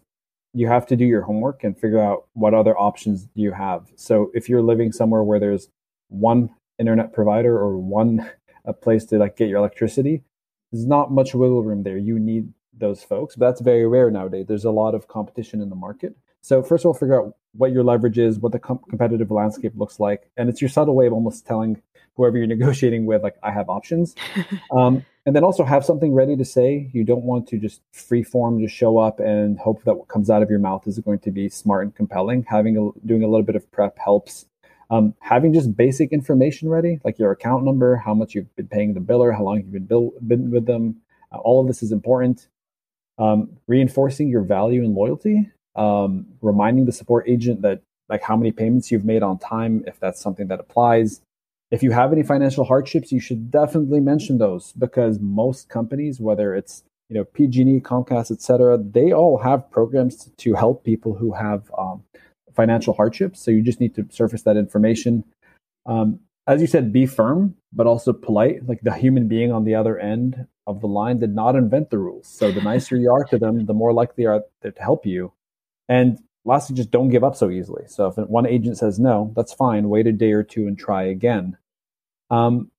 you 0.53 0.67
have 0.67 0.85
to 0.87 0.95
do 0.95 1.05
your 1.05 1.21
homework 1.21 1.63
and 1.63 1.77
figure 1.77 1.99
out 1.99 2.27
what 2.33 2.53
other 2.53 2.77
options 2.77 3.27
you 3.33 3.51
have. 3.51 3.91
So 3.95 4.31
if 4.33 4.47
you're 4.47 4.61
living 4.61 4.91
somewhere 4.91 5.23
where 5.23 5.39
there's 5.39 5.69
one 6.09 6.49
internet 6.79 7.13
provider 7.13 7.57
or 7.57 7.77
one 7.77 8.29
a 8.65 8.73
place 8.73 9.05
to 9.05 9.17
like 9.17 9.35
get 9.35 9.49
your 9.49 9.57
electricity, 9.57 10.23
there's 10.71 10.85
not 10.85 11.11
much 11.11 11.33
wiggle 11.35 11.63
room 11.63 11.83
there. 11.83 11.97
You 11.97 12.19
need 12.19 12.53
those 12.77 13.03
folks, 13.03 13.35
but 13.35 13.47
that's 13.47 13.61
very 13.61 13.87
rare 13.87 14.09
nowadays. 14.09 14.45
There's 14.47 14.65
a 14.65 14.71
lot 14.71 14.95
of 14.95 15.07
competition 15.07 15.61
in 15.61 15.69
the 15.69 15.75
market. 15.75 16.15
So 16.41 16.61
first 16.61 16.83
of 16.83 16.87
all, 16.87 16.93
figure 16.93 17.21
out 17.21 17.35
what 17.53 17.71
your 17.71 17.83
leverage 17.83 18.17
is, 18.17 18.39
what 18.39 18.51
the 18.51 18.59
com- 18.59 18.81
competitive 18.89 19.31
landscape 19.31 19.73
looks 19.75 19.99
like, 19.99 20.29
and 20.35 20.49
it's 20.49 20.61
your 20.61 20.69
subtle 20.69 20.95
way 20.95 21.07
of 21.07 21.13
almost 21.13 21.45
telling 21.45 21.81
whoever 22.15 22.37
you're 22.37 22.47
negotiating 22.57 23.05
with, 23.05 23.23
like, 23.23 23.37
I 23.41 23.51
have 23.51 23.69
options. 23.69 24.15
um, 24.71 25.05
and 25.25 25.35
then 25.35 25.43
also 25.43 25.63
have 25.63 25.85
something 25.85 26.13
ready 26.13 26.35
to 26.35 26.45
say. 26.45 26.89
You 26.93 27.03
don't 27.03 27.23
want 27.23 27.47
to 27.49 27.57
just 27.57 27.81
free 27.91 28.23
form, 28.23 28.59
just 28.59 28.75
show 28.75 28.97
up 28.97 29.19
and 29.19 29.59
hope 29.59 29.83
that 29.83 29.95
what 29.95 30.07
comes 30.07 30.29
out 30.29 30.43
of 30.43 30.49
your 30.49 30.59
mouth 30.59 30.87
is 30.87 30.99
going 30.99 31.19
to 31.19 31.31
be 31.31 31.49
smart 31.49 31.85
and 31.85 31.95
compelling. 31.95 32.45
Having 32.49 32.77
a, 32.77 33.07
doing 33.07 33.23
a 33.23 33.27
little 33.27 33.45
bit 33.45 33.55
of 33.55 33.69
prep 33.71 33.97
helps. 33.97 34.45
Um, 34.89 35.15
having 35.19 35.53
just 35.53 35.75
basic 35.75 36.11
information 36.11 36.69
ready, 36.69 36.99
like 37.03 37.17
your 37.17 37.31
account 37.31 37.63
number, 37.63 37.95
how 37.95 38.13
much 38.13 38.35
you've 38.35 38.53
been 38.55 38.67
paying 38.67 38.93
the 38.93 38.99
biller, 38.99 39.35
how 39.35 39.43
long 39.43 39.57
you've 39.57 39.71
been, 39.71 39.85
bill- 39.85 40.13
been 40.27 40.51
with 40.51 40.65
them. 40.65 40.97
Uh, 41.31 41.37
all 41.37 41.61
of 41.61 41.67
this 41.67 41.81
is 41.81 41.91
important. 41.91 42.47
Um, 43.17 43.57
reinforcing 43.67 44.27
your 44.27 44.41
value 44.41 44.83
and 44.83 44.93
loyalty 44.93 45.51
um, 45.75 46.27
reminding 46.41 46.85
the 46.85 46.91
support 46.91 47.27
agent 47.27 47.61
that 47.61 47.81
like 48.09 48.21
how 48.21 48.35
many 48.35 48.51
payments 48.51 48.91
you've 48.91 49.05
made 49.05 49.23
on 49.23 49.39
time, 49.39 49.83
if 49.87 49.99
that's 49.99 50.21
something 50.21 50.47
that 50.47 50.59
applies. 50.59 51.21
If 51.73 51.81
you 51.81 51.89
have 51.89 52.13
any 52.13 52.21
financial 52.21 52.65
hardships, 52.65 53.11
you 53.11 53.19
should 53.19 53.49
definitely 53.49 53.99
mention 53.99 54.37
those 54.37 54.73
because 54.73 55.19
most 55.19 55.69
companies, 55.69 56.19
whether 56.19 56.53
it's 56.53 56.83
you 57.09 57.15
know 57.15 57.23
PG&E, 57.23 57.79
Comcast, 57.79 58.29
etc., 58.29 58.77
they 58.77 59.11
all 59.11 59.39
have 59.39 59.71
programs 59.71 60.29
to 60.37 60.53
help 60.53 60.83
people 60.83 61.15
who 61.15 61.33
have 61.33 61.71
um, 61.75 62.03
financial 62.55 62.93
hardships. 62.93 63.39
So 63.39 63.49
you 63.49 63.63
just 63.63 63.79
need 63.79 63.95
to 63.95 64.05
surface 64.11 64.43
that 64.43 64.55
information. 64.55 65.23
Um, 65.87 66.19
as 66.45 66.61
you 66.61 66.67
said, 66.67 66.93
be 66.93 67.07
firm, 67.07 67.55
but 67.71 67.87
also 67.87 68.13
polite. 68.13 68.67
Like 68.67 68.81
the 68.81 68.93
human 68.93 69.27
being 69.27 69.51
on 69.51 69.63
the 69.63 69.73
other 69.73 69.97
end 69.97 70.45
of 70.67 70.79
the 70.79 70.87
line 70.87 71.17
did 71.17 71.33
not 71.33 71.55
invent 71.55 71.89
the 71.89 71.97
rules. 71.97 72.27
So 72.27 72.51
the 72.51 72.61
nicer 72.61 72.97
you 72.97 73.11
are 73.11 73.23
to 73.25 73.39
them, 73.39 73.65
the 73.65 73.73
more 73.73 73.93
likely 73.93 74.25
they 74.25 74.27
are 74.27 74.43
to 74.61 74.71
help 74.77 75.07
you. 75.07 75.33
And 75.89 76.19
lastly, 76.45 76.75
just 76.75 76.91
don't 76.91 77.09
give 77.09 77.23
up 77.23 77.35
so 77.35 77.49
easily. 77.49 77.85
So 77.87 78.09
if 78.09 78.17
one 78.29 78.45
agent 78.45 78.77
says 78.77 78.99
no, 78.99 79.33
that's 79.35 79.53
fine. 79.53 79.89
Wait 79.89 80.05
a 80.05 80.11
day 80.11 80.33
or 80.33 80.43
two 80.43 80.67
and 80.67 80.77
try 80.77 81.05
again. 81.05 81.57
Um, 82.33 82.71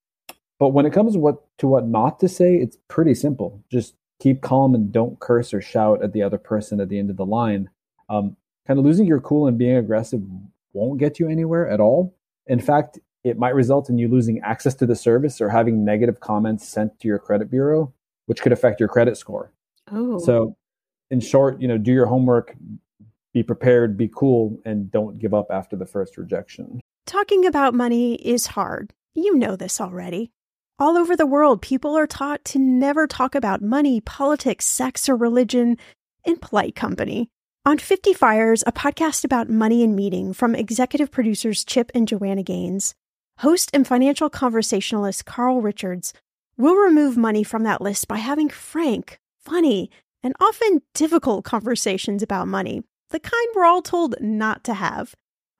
but 0.59 0.71
when 0.71 0.87
it 0.87 0.93
comes 0.93 1.13
to 1.13 1.19
what 1.19 1.45
to 1.59 1.67
what 1.69 1.87
not 1.87 2.21
to 2.21 2.29
say, 2.29 2.57
it's 2.57 2.77
pretty 2.89 3.15
simple. 3.15 3.63
Just 3.71 3.95
keep 4.21 4.41
calm 4.41 4.75
and 4.75 4.93
don't 4.93 5.21
curse 5.21 5.55
or 5.55 5.61
shout 5.61 6.03
at 6.03 6.13
the 6.13 6.23
other 6.23 6.39
person 6.39 6.81
at 6.81 6.89
the 6.89 6.99
end 6.99 7.11
of 7.11 7.17
the 7.17 7.27
line. 7.27 7.71
Um, 8.09 8.37
kind 8.67 8.79
of 8.79 8.85
losing 8.85 9.07
your 9.07 9.21
cool 9.21 9.47
and 9.47 9.59
being 9.59 9.77
aggressive 9.77 10.23
won't 10.73 10.99
get 10.99 11.21
you 11.21 11.29
anywhere 11.29 11.69
at 11.69 11.81
all. 11.81 12.15
In 12.47 12.61
fact, 12.61 12.99
it 13.23 13.39
might 13.39 13.55
result 13.55 13.89
in 13.89 13.97
you 13.97 14.09
losing 14.09 14.41
access 14.41 14.75
to 14.75 14.87
the 14.87 14.97
service 14.97 15.41
or 15.41 15.49
having 15.49 15.85
negative 15.85 16.21
comments 16.21 16.69
sent 16.69 16.99
to 17.01 17.09
your 17.09 17.19
credit 17.19 17.51
bureau, 17.51 17.93
which 18.27 18.43
could 18.43 18.53
affect 18.53 18.81
your 18.81 18.89
credit 18.89 19.17
score. 19.17 19.53
Oh. 19.91 20.19
So, 20.19 20.57
in 21.11 21.21
short, 21.21 21.61
you 21.61 21.69
know, 21.69 21.79
do 21.79 21.93
your 21.93 22.07
homework, 22.07 22.55
be 23.33 23.43
prepared, 23.43 23.97
be 23.97 24.11
cool, 24.15 24.59
and 24.65 24.91
don't 24.91 25.19
give 25.19 25.33
up 25.33 25.47
after 25.51 25.77
the 25.77 25.87
first 25.87 26.19
rejection. 26.19 26.81
Talking 27.07 27.47
about 27.47 27.75
money 27.75 28.15
is 28.17 28.47
hard. 28.49 28.93
You 29.17 29.37
know 29.37 29.55
this 29.55 29.81
already. 29.81 30.33
All 30.77 30.97
over 30.97 31.15
the 31.15 31.25
world, 31.25 31.63
people 31.63 31.97
are 31.97 32.07
taught 32.07 32.45
to 32.47 32.59
never 32.59 33.07
talk 33.07 33.37
about 33.37 33.63
money, 33.63 34.01
politics, 34.01 34.65
sex, 34.65 35.09
or 35.09 35.15
religion 35.15 35.79
in 36.25 36.37
polite 36.37 36.75
company. 36.75 37.31
On 37.65 37.79
50 37.79 38.13
Fires, 38.13 38.65
a 38.67 38.73
podcast 38.73 39.25
about 39.25 39.49
money 39.49 39.85
and 39.85 39.95
meeting 39.95 40.33
from 40.33 40.57
executive 40.57 41.13
producers 41.13 41.65
Chip 41.65 41.93
and 41.95 42.09
Joanna 42.09 42.43
Gaines, 42.43 42.97
host 43.39 43.71
and 43.73 43.87
financial 43.87 44.29
conversationalist 44.29 45.25
Carl 45.25 45.61
Richards 45.63 46.13
will 46.57 46.75
remove 46.75 47.17
money 47.17 47.45
from 47.45 47.63
that 47.63 47.81
list 47.81 48.09
by 48.09 48.17
having 48.17 48.49
frank, 48.49 49.21
funny, 49.39 49.91
and 50.25 50.35
often 50.41 50.83
difficult 50.93 51.45
conversations 51.45 52.21
about 52.21 52.49
money, 52.49 52.83
the 53.11 53.21
kind 53.21 53.49
we're 53.55 53.65
all 53.65 53.81
told 53.81 54.17
not 54.21 54.65
to 54.65 54.75
have, 54.75 55.15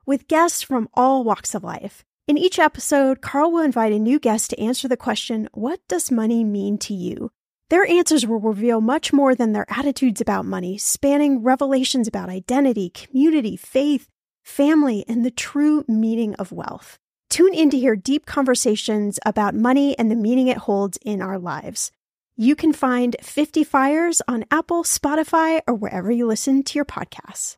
with 0.05 0.27
guests 0.27 0.61
from 0.61 0.89
all 0.93 1.23
walks 1.23 1.55
of 1.55 1.63
life. 1.63 2.03
In 2.27 2.39
each 2.39 2.57
episode, 2.57 3.21
Carl 3.21 3.51
will 3.51 3.61
invite 3.61 3.91
a 3.91 3.99
new 3.99 4.17
guest 4.17 4.49
to 4.49 4.59
answer 4.59 4.87
the 4.87 4.97
question, 4.97 5.47
What 5.53 5.79
does 5.87 6.09
money 6.09 6.43
mean 6.43 6.79
to 6.79 6.93
you? 6.95 7.29
Their 7.69 7.85
answers 7.85 8.25
will 8.25 8.39
reveal 8.39 8.81
much 8.81 9.13
more 9.13 9.35
than 9.35 9.51
their 9.51 9.67
attitudes 9.69 10.21
about 10.21 10.43
money, 10.43 10.79
spanning 10.79 11.43
revelations 11.43 12.07
about 12.07 12.29
identity, 12.29 12.89
community, 12.89 13.55
faith, 13.55 14.09
family, 14.43 15.05
and 15.07 15.23
the 15.23 15.29
true 15.29 15.85
meaning 15.87 16.33
of 16.35 16.51
wealth. 16.51 16.97
Tune 17.29 17.53
in 17.53 17.69
to 17.69 17.77
hear 17.77 17.95
deep 17.95 18.25
conversations 18.25 19.19
about 19.23 19.53
money 19.53 19.95
and 19.99 20.09
the 20.09 20.15
meaning 20.15 20.47
it 20.47 20.57
holds 20.57 20.97
in 21.05 21.21
our 21.21 21.37
lives. 21.37 21.91
You 22.35 22.55
can 22.55 22.73
find 22.73 23.15
50 23.21 23.63
Fires 23.63 24.23
on 24.27 24.45
Apple, 24.49 24.83
Spotify, 24.83 25.61
or 25.67 25.75
wherever 25.75 26.11
you 26.11 26.25
listen 26.25 26.63
to 26.63 26.75
your 26.75 26.85
podcasts. 26.85 27.57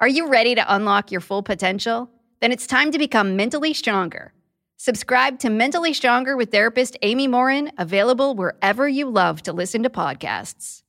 Are 0.00 0.08
you 0.08 0.28
ready 0.28 0.54
to 0.54 0.74
unlock 0.74 1.10
your 1.10 1.20
full 1.20 1.42
potential? 1.42 2.08
Then 2.40 2.52
it's 2.52 2.68
time 2.68 2.92
to 2.92 2.98
become 2.98 3.34
mentally 3.34 3.74
stronger. 3.74 4.32
Subscribe 4.76 5.40
to 5.40 5.50
Mentally 5.50 5.92
Stronger 5.92 6.36
with 6.36 6.52
therapist 6.52 6.96
Amy 7.02 7.26
Morin, 7.26 7.72
available 7.78 8.36
wherever 8.36 8.88
you 8.88 9.10
love 9.10 9.42
to 9.42 9.52
listen 9.52 9.82
to 9.82 9.90
podcasts. 9.90 10.84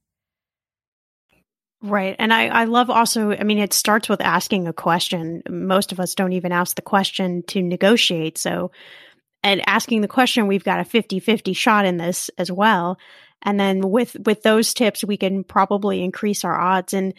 Right. 1.82 2.16
And 2.20 2.32
I, 2.32 2.50
I 2.50 2.66
love 2.66 2.92
also, 2.92 3.32
I 3.32 3.44
mean, 3.44 3.58
it 3.58 3.74
starts 3.74 4.10
with 4.10 4.22
asking 4.22 4.68
a 4.68 4.74
question. 4.74 5.42
Most 5.50 5.92
of 5.92 6.00
us 6.00 6.14
don't 6.14 6.34
even 6.34 6.52
ask 6.52 6.76
the 6.76 6.84
question 6.84 7.42
to 7.48 7.64
negotiate. 7.64 8.38
So, 8.38 8.70
and 9.42 9.68
asking 9.68 10.02
the 10.02 10.08
question, 10.08 10.46
we've 10.46 10.64
got 10.64 10.82
a 10.82 10.86
50 10.86 11.20
50 11.20 11.54
shot 11.54 11.86
in 11.86 11.98
this 11.98 12.30
as 12.38 12.52
well. 12.52 13.00
And 13.42 13.60
then 13.60 13.90
with, 13.90 14.18
with 14.26 14.44
those 14.44 14.74
tips, 14.74 15.04
we 15.04 15.18
can 15.18 15.44
probably 15.44 16.04
increase 16.04 16.44
our 16.44 16.60
odds. 16.60 16.94
And 16.94 17.16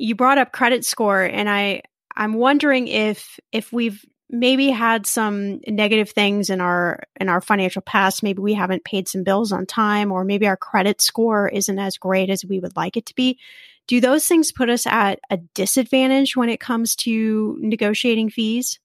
you 0.00 0.14
brought 0.14 0.38
up 0.38 0.52
credit 0.52 0.84
score 0.84 1.22
and 1.22 1.48
I 1.48 1.82
I'm 2.16 2.34
wondering 2.34 2.88
if 2.88 3.38
if 3.52 3.72
we've 3.72 4.04
maybe 4.30 4.70
had 4.70 5.06
some 5.06 5.60
negative 5.66 6.10
things 6.10 6.50
in 6.50 6.60
our 6.60 7.02
in 7.20 7.28
our 7.28 7.40
financial 7.40 7.82
past. 7.82 8.22
Maybe 8.22 8.40
we 8.40 8.54
haven't 8.54 8.84
paid 8.84 9.08
some 9.08 9.24
bills 9.24 9.52
on 9.52 9.66
time 9.66 10.10
or 10.10 10.24
maybe 10.24 10.46
our 10.46 10.56
credit 10.56 11.00
score 11.00 11.48
isn't 11.48 11.78
as 11.78 11.98
great 11.98 12.30
as 12.30 12.44
we 12.44 12.60
would 12.60 12.76
like 12.76 12.96
it 12.96 13.06
to 13.06 13.14
be. 13.14 13.38
Do 13.86 14.00
those 14.00 14.26
things 14.26 14.52
put 14.52 14.70
us 14.70 14.86
at 14.86 15.20
a 15.30 15.36
disadvantage 15.36 16.36
when 16.36 16.48
it 16.48 16.60
comes 16.60 16.96
to 16.96 17.58
negotiating 17.60 18.30
fees? 18.30 18.78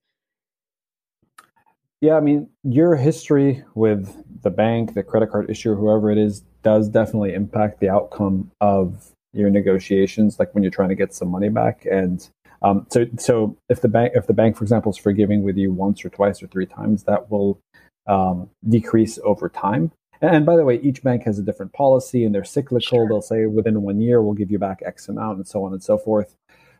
Yeah 2.01 2.17
i 2.17 2.19
mean 2.19 2.49
your 2.63 2.95
history 2.95 3.63
with 3.73 4.15
the 4.43 4.51
bank 4.51 4.93
the 4.93 5.01
credit 5.01 5.31
card 5.31 5.49
issuer 5.49 5.75
whoever 5.75 6.11
it 6.11 6.17
is 6.17 6.41
does 6.61 6.89
definitely 6.89 7.33
impact 7.33 7.79
the 7.79 7.89
outcome 7.89 8.51
of 8.59 9.14
your 9.35 9.49
negotiations, 9.49 10.39
like 10.39 10.53
when 10.53 10.63
you're 10.63 10.71
trying 10.71 10.89
to 10.89 10.95
get 10.95 11.13
some 11.13 11.29
money 11.29 11.49
back. 11.49 11.85
And 11.89 12.27
um, 12.61 12.87
so, 12.89 13.05
so 13.17 13.57
if 13.69 13.81
the 13.81 13.87
bank, 13.87 14.13
if 14.15 14.27
the 14.27 14.33
bank, 14.33 14.57
for 14.57 14.63
example, 14.63 14.91
is 14.91 14.97
forgiving 14.97 15.43
with 15.43 15.57
you 15.57 15.71
once 15.71 16.03
or 16.05 16.09
twice 16.09 16.41
or 16.41 16.47
three 16.47 16.65
times, 16.65 17.03
that 17.03 17.29
will 17.29 17.59
um, 18.07 18.49
decrease 18.67 19.19
over 19.23 19.49
time. 19.49 19.91
And 20.21 20.45
by 20.45 20.55
the 20.55 20.63
way, 20.63 20.79
each 20.81 21.03
bank 21.03 21.23
has 21.23 21.37
a 21.37 21.43
different 21.43 21.73
policy, 21.73 22.23
and 22.23 22.33
they're 22.33 22.45
cyclical. 22.45 22.99
Sure. 22.99 23.07
They'll 23.07 23.21
say 23.21 23.45
within 23.45 23.81
one 23.81 23.99
year 23.99 24.21
we'll 24.21 24.33
give 24.33 24.49
you 24.49 24.57
back 24.57 24.81
X 24.85 25.09
amount, 25.09 25.37
and 25.37 25.47
so 25.47 25.63
on 25.65 25.73
and 25.73 25.83
so 25.83 25.97
forth. 25.97 26.35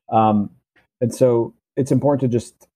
Um, 0.09 0.49
and 1.01 1.13
so 1.13 1.53
it's 1.75 1.91
important 1.91 2.21
to 2.21 2.27
just 2.27 2.67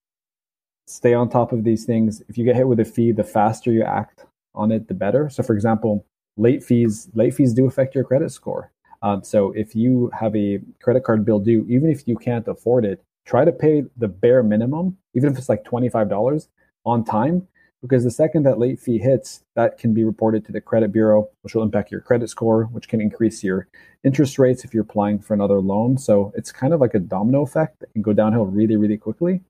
stay 0.86 1.14
on 1.14 1.30
top 1.30 1.52
of 1.52 1.64
these 1.64 1.84
things. 1.84 2.22
If 2.28 2.36
you 2.36 2.44
get 2.44 2.56
hit 2.56 2.68
with 2.68 2.80
a 2.80 2.84
fee, 2.84 3.12
the 3.12 3.24
faster 3.24 3.72
you 3.72 3.82
act 3.82 4.26
on 4.54 4.70
it, 4.70 4.88
the 4.88 4.94
better. 4.94 5.30
So, 5.30 5.42
for 5.42 5.54
example, 5.54 6.04
late 6.36 6.62
fees 6.62 7.08
late 7.14 7.34
fees 7.34 7.54
do 7.54 7.66
affect 7.66 7.94
your 7.94 8.04
credit 8.04 8.30
score. 8.30 8.70
Um, 9.02 9.24
so 9.24 9.52
if 9.52 9.74
you 9.74 10.10
have 10.18 10.34
a 10.36 10.60
credit 10.82 11.04
card 11.04 11.24
bill 11.24 11.38
due, 11.38 11.64
even 11.68 11.90
if 11.90 12.06
you 12.06 12.16
can't 12.16 12.46
afford 12.46 12.84
it, 12.84 13.02
try 13.26 13.44
to 13.44 13.52
pay 13.52 13.84
the 13.96 14.08
bare 14.08 14.42
minimum, 14.42 14.98
even 15.14 15.30
if 15.32 15.38
it's 15.38 15.48
like 15.48 15.64
$25 15.64 16.48
on 16.84 17.04
time, 17.04 17.46
because 17.82 18.04
the 18.04 18.10
second 18.10 18.42
that 18.42 18.58
late 18.58 18.78
fee 18.78 18.98
hits, 18.98 19.42
that 19.56 19.78
can 19.78 19.94
be 19.94 20.04
reported 20.04 20.44
to 20.44 20.52
the 20.52 20.60
credit 20.60 20.92
bureau, 20.92 21.28
which 21.42 21.54
will 21.54 21.62
impact 21.62 21.90
your 21.90 22.00
credit 22.00 22.28
score, 22.28 22.64
which 22.64 22.88
can 22.88 23.00
increase 23.00 23.42
your 23.42 23.68
interest 24.04 24.38
rates 24.38 24.64
if 24.64 24.74
you're 24.74 24.82
applying 24.82 25.18
for 25.18 25.32
another 25.32 25.60
loan. 25.60 25.96
So 25.96 26.32
it's 26.36 26.52
kind 26.52 26.74
of 26.74 26.80
like 26.80 26.94
a 26.94 26.98
domino 26.98 27.42
effect 27.42 27.80
that 27.80 27.92
can 27.92 28.02
go 28.02 28.12
downhill 28.12 28.46
really, 28.46 28.76
really 28.76 28.98
quickly. 28.98 29.40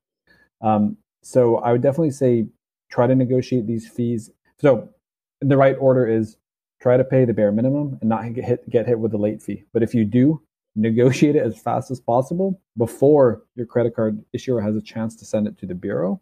Um, 0.61 0.97
so 1.23 1.57
I 1.57 1.71
would 1.73 1.81
definitely 1.81 2.11
say 2.11 2.47
try 2.89 3.07
to 3.07 3.15
negotiate 3.15 3.67
these 3.67 3.87
fees. 3.87 4.31
So 4.59 4.89
the 5.41 5.57
right 5.57 5.75
order 5.79 6.07
is 6.07 6.37
try 6.81 6.97
to 6.97 7.03
pay 7.03 7.25
the 7.25 7.33
bare 7.33 7.51
minimum 7.51 7.97
and 8.01 8.09
not 8.09 8.33
get 8.33 8.43
hit, 8.43 8.69
get 8.69 8.87
hit 8.87 8.99
with 8.99 9.13
a 9.13 9.17
late 9.17 9.41
fee. 9.41 9.63
But 9.73 9.83
if 9.83 9.93
you 9.93 10.03
do, 10.03 10.41
negotiate 10.75 11.35
it 11.35 11.43
as 11.43 11.59
fast 11.59 11.91
as 11.91 11.99
possible 11.99 12.59
before 12.77 13.43
your 13.55 13.65
credit 13.65 13.95
card 13.95 14.23
issuer 14.33 14.61
has 14.61 14.75
a 14.75 14.81
chance 14.81 15.15
to 15.17 15.25
send 15.25 15.47
it 15.47 15.57
to 15.59 15.65
the 15.65 15.75
bureau. 15.75 16.19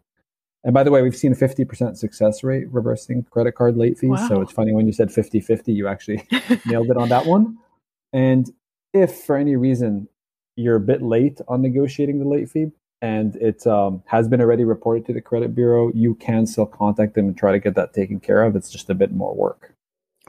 And 0.64 0.74
by 0.74 0.84
the 0.84 0.92
way, 0.92 1.02
we've 1.02 1.16
seen 1.16 1.32
a 1.32 1.36
50% 1.36 1.96
success 1.96 2.44
rate 2.44 2.70
reversing 2.70 3.24
credit 3.32 3.54
card 3.54 3.78
late 3.78 3.98
fees. 3.98 4.10
Wow. 4.10 4.28
So 4.28 4.42
it's 4.42 4.52
funny 4.52 4.74
when 4.74 4.86
you 4.86 4.92
said 4.92 5.12
50 5.12 5.40
50, 5.40 5.72
you 5.72 5.88
actually 5.88 6.28
nailed 6.66 6.90
it 6.90 6.98
on 6.98 7.10
that 7.10 7.26
one. 7.26 7.58
And 8.12 8.50
if 8.94 9.24
for 9.24 9.38
any 9.38 9.56
reason 9.56 10.10
you're 10.58 10.76
a 10.76 10.82
bit 10.82 11.02
late 11.02 11.40
on 11.48 11.62
negotiating 11.62 12.20
the 12.20 12.28
late 12.28 12.50
fee 12.50 12.72
and 13.02 13.38
it 13.38 13.66
um, 13.66 14.04
has 14.08 14.28
been 14.28 14.42
already 14.42 14.66
reported 14.66 15.06
to 15.06 15.14
the 15.14 15.22
credit 15.22 15.56
bureau, 15.56 15.90
you 15.94 16.16
can 16.16 16.46
still 16.46 16.66
contact 16.66 17.16
them 17.16 17.28
and 17.28 17.38
try 17.38 17.54
to 17.54 17.60
get 17.60 17.76
that 17.76 17.94
taken 17.94 18.20
care 18.20 18.44
of. 18.44 18.58
It's 18.58 18.70
just 18.70 18.90
a 18.90 18.96
bit 18.96 19.14
more 19.14 19.34
work. 19.34 19.74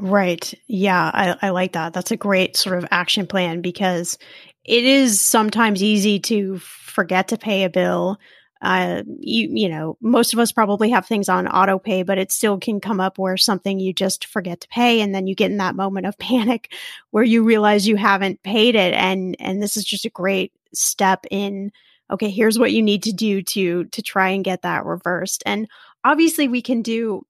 Right. 0.00 0.54
Yeah, 0.66 1.10
I, 1.12 1.36
I 1.42 1.50
like 1.50 1.72
that. 1.72 1.92
That's 1.92 2.10
a 2.10 2.16
great 2.16 2.56
sort 2.56 2.78
of 2.78 2.86
action 2.90 3.26
plan 3.26 3.60
because 3.60 4.16
it 4.64 4.84
is 4.84 5.20
sometimes 5.20 5.82
easy 5.82 6.18
to 6.20 6.58
forget 6.58 7.28
to 7.28 7.36
pay 7.38 7.64
a 7.64 7.70
bill. 7.70 8.18
Uh, 8.62 9.02
you 9.18 9.48
you 9.52 9.68
know, 9.68 9.96
most 10.00 10.32
of 10.32 10.38
us 10.38 10.52
probably 10.52 10.90
have 10.90 11.06
things 11.06 11.28
on 11.28 11.48
auto 11.48 11.78
pay, 11.78 12.02
but 12.02 12.18
it 12.18 12.30
still 12.32 12.58
can 12.58 12.80
come 12.80 13.00
up 13.00 13.18
where 13.18 13.36
something 13.36 13.78
you 13.80 13.92
just 13.92 14.26
forget 14.26 14.60
to 14.60 14.68
pay, 14.68 15.00
and 15.00 15.14
then 15.14 15.26
you 15.26 15.34
get 15.34 15.50
in 15.50 15.58
that 15.58 15.76
moment 15.76 16.06
of 16.06 16.18
panic 16.18 16.72
where 17.10 17.24
you 17.24 17.42
realize 17.42 17.86
you 17.86 17.96
haven't 17.96 18.42
paid 18.42 18.74
it, 18.74 18.94
and 18.94 19.36
and 19.38 19.62
this 19.62 19.76
is 19.76 19.84
just 19.84 20.04
a 20.06 20.10
great 20.10 20.52
step 20.74 21.26
in. 21.30 21.72
Okay, 22.10 22.30
here's 22.30 22.58
what 22.58 22.72
you 22.72 22.82
need 22.82 23.02
to 23.04 23.12
do 23.12 23.42
to 23.42 23.84
to 23.84 24.02
try 24.02 24.30
and 24.30 24.44
get 24.44 24.62
that 24.62 24.84
reversed, 24.86 25.42
and 25.46 25.66
obviously 26.04 26.48
we 26.48 26.60
can 26.62 26.82
do 26.82 27.22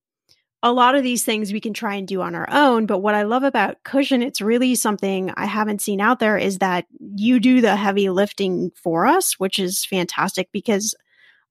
a 0.62 0.72
lot 0.72 0.94
of 0.94 1.02
these 1.02 1.24
things 1.24 1.52
we 1.52 1.60
can 1.60 1.72
try 1.72 1.94
and 1.94 2.06
do 2.06 2.20
on 2.20 2.34
our 2.34 2.48
own. 2.50 2.86
But 2.86 2.98
what 2.98 3.14
I 3.14 3.22
love 3.22 3.44
about 3.44 3.82
Cushion, 3.82 4.22
it's 4.22 4.40
really 4.40 4.74
something 4.74 5.32
I 5.36 5.46
haven't 5.46 5.80
seen 5.80 6.00
out 6.00 6.18
there 6.18 6.36
is 6.36 6.58
that 6.58 6.86
you 6.98 7.40
do 7.40 7.60
the 7.60 7.76
heavy 7.76 8.10
lifting 8.10 8.70
for 8.74 9.06
us, 9.06 9.38
which 9.38 9.58
is 9.58 9.84
fantastic 9.84 10.50
because 10.52 10.94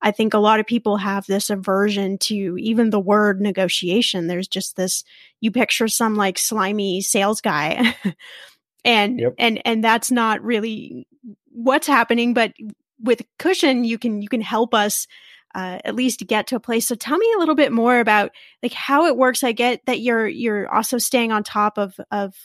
I 0.02 0.12
think 0.12 0.34
a 0.34 0.40
lot 0.40 0.60
of 0.60 0.68
people 0.68 0.98
have 0.98 1.26
this 1.26 1.50
aversion 1.50 2.18
to 2.20 2.56
even 2.60 2.92
the 2.92 3.00
word 3.00 3.42
negotiation. 3.42 4.28
There's 4.28 4.48
just 4.48 4.76
this, 4.76 5.04
you 5.42 5.52
picture 5.52 5.88
some 5.88 6.16
like 6.16 6.38
slimy 6.38 7.02
sales 7.02 7.42
guy. 7.42 7.96
and, 8.86 9.20
yep. 9.20 9.34
and, 9.40 9.62
and 9.66 9.84
that's 9.84 10.12
not 10.12 10.42
really 10.44 11.08
what's 11.52 11.88
happening. 11.88 12.34
But 12.36 12.54
with 13.02 13.24
Cushion, 13.40 13.84
you 13.84 13.98
can, 13.98 14.22
you 14.22 14.30
can 14.30 14.42
help 14.42 14.74
us 14.74 15.08
uh, 15.56 15.80
at 15.84 15.96
least 15.96 16.26
get 16.28 16.48
to 16.48 16.56
a 16.56 16.60
place. 16.60 16.88
So 16.88 16.96
tell 16.96 17.18
me 17.18 17.32
a 17.36 17.40
little 17.40 17.56
bit 17.56 17.72
more 17.72 18.00
about 18.00 18.32
like 18.62 18.74
how 18.74 19.06
it 19.08 19.18
works. 19.18 19.44
I 19.44 19.52
get 19.52 19.86
that 19.86 20.00
you're 20.00 20.28
you're 20.28 20.74
also 20.74 20.98
staying 20.98 21.32
on 21.32 21.44
top 21.44 21.78
of 21.78 21.96
of 22.12 22.36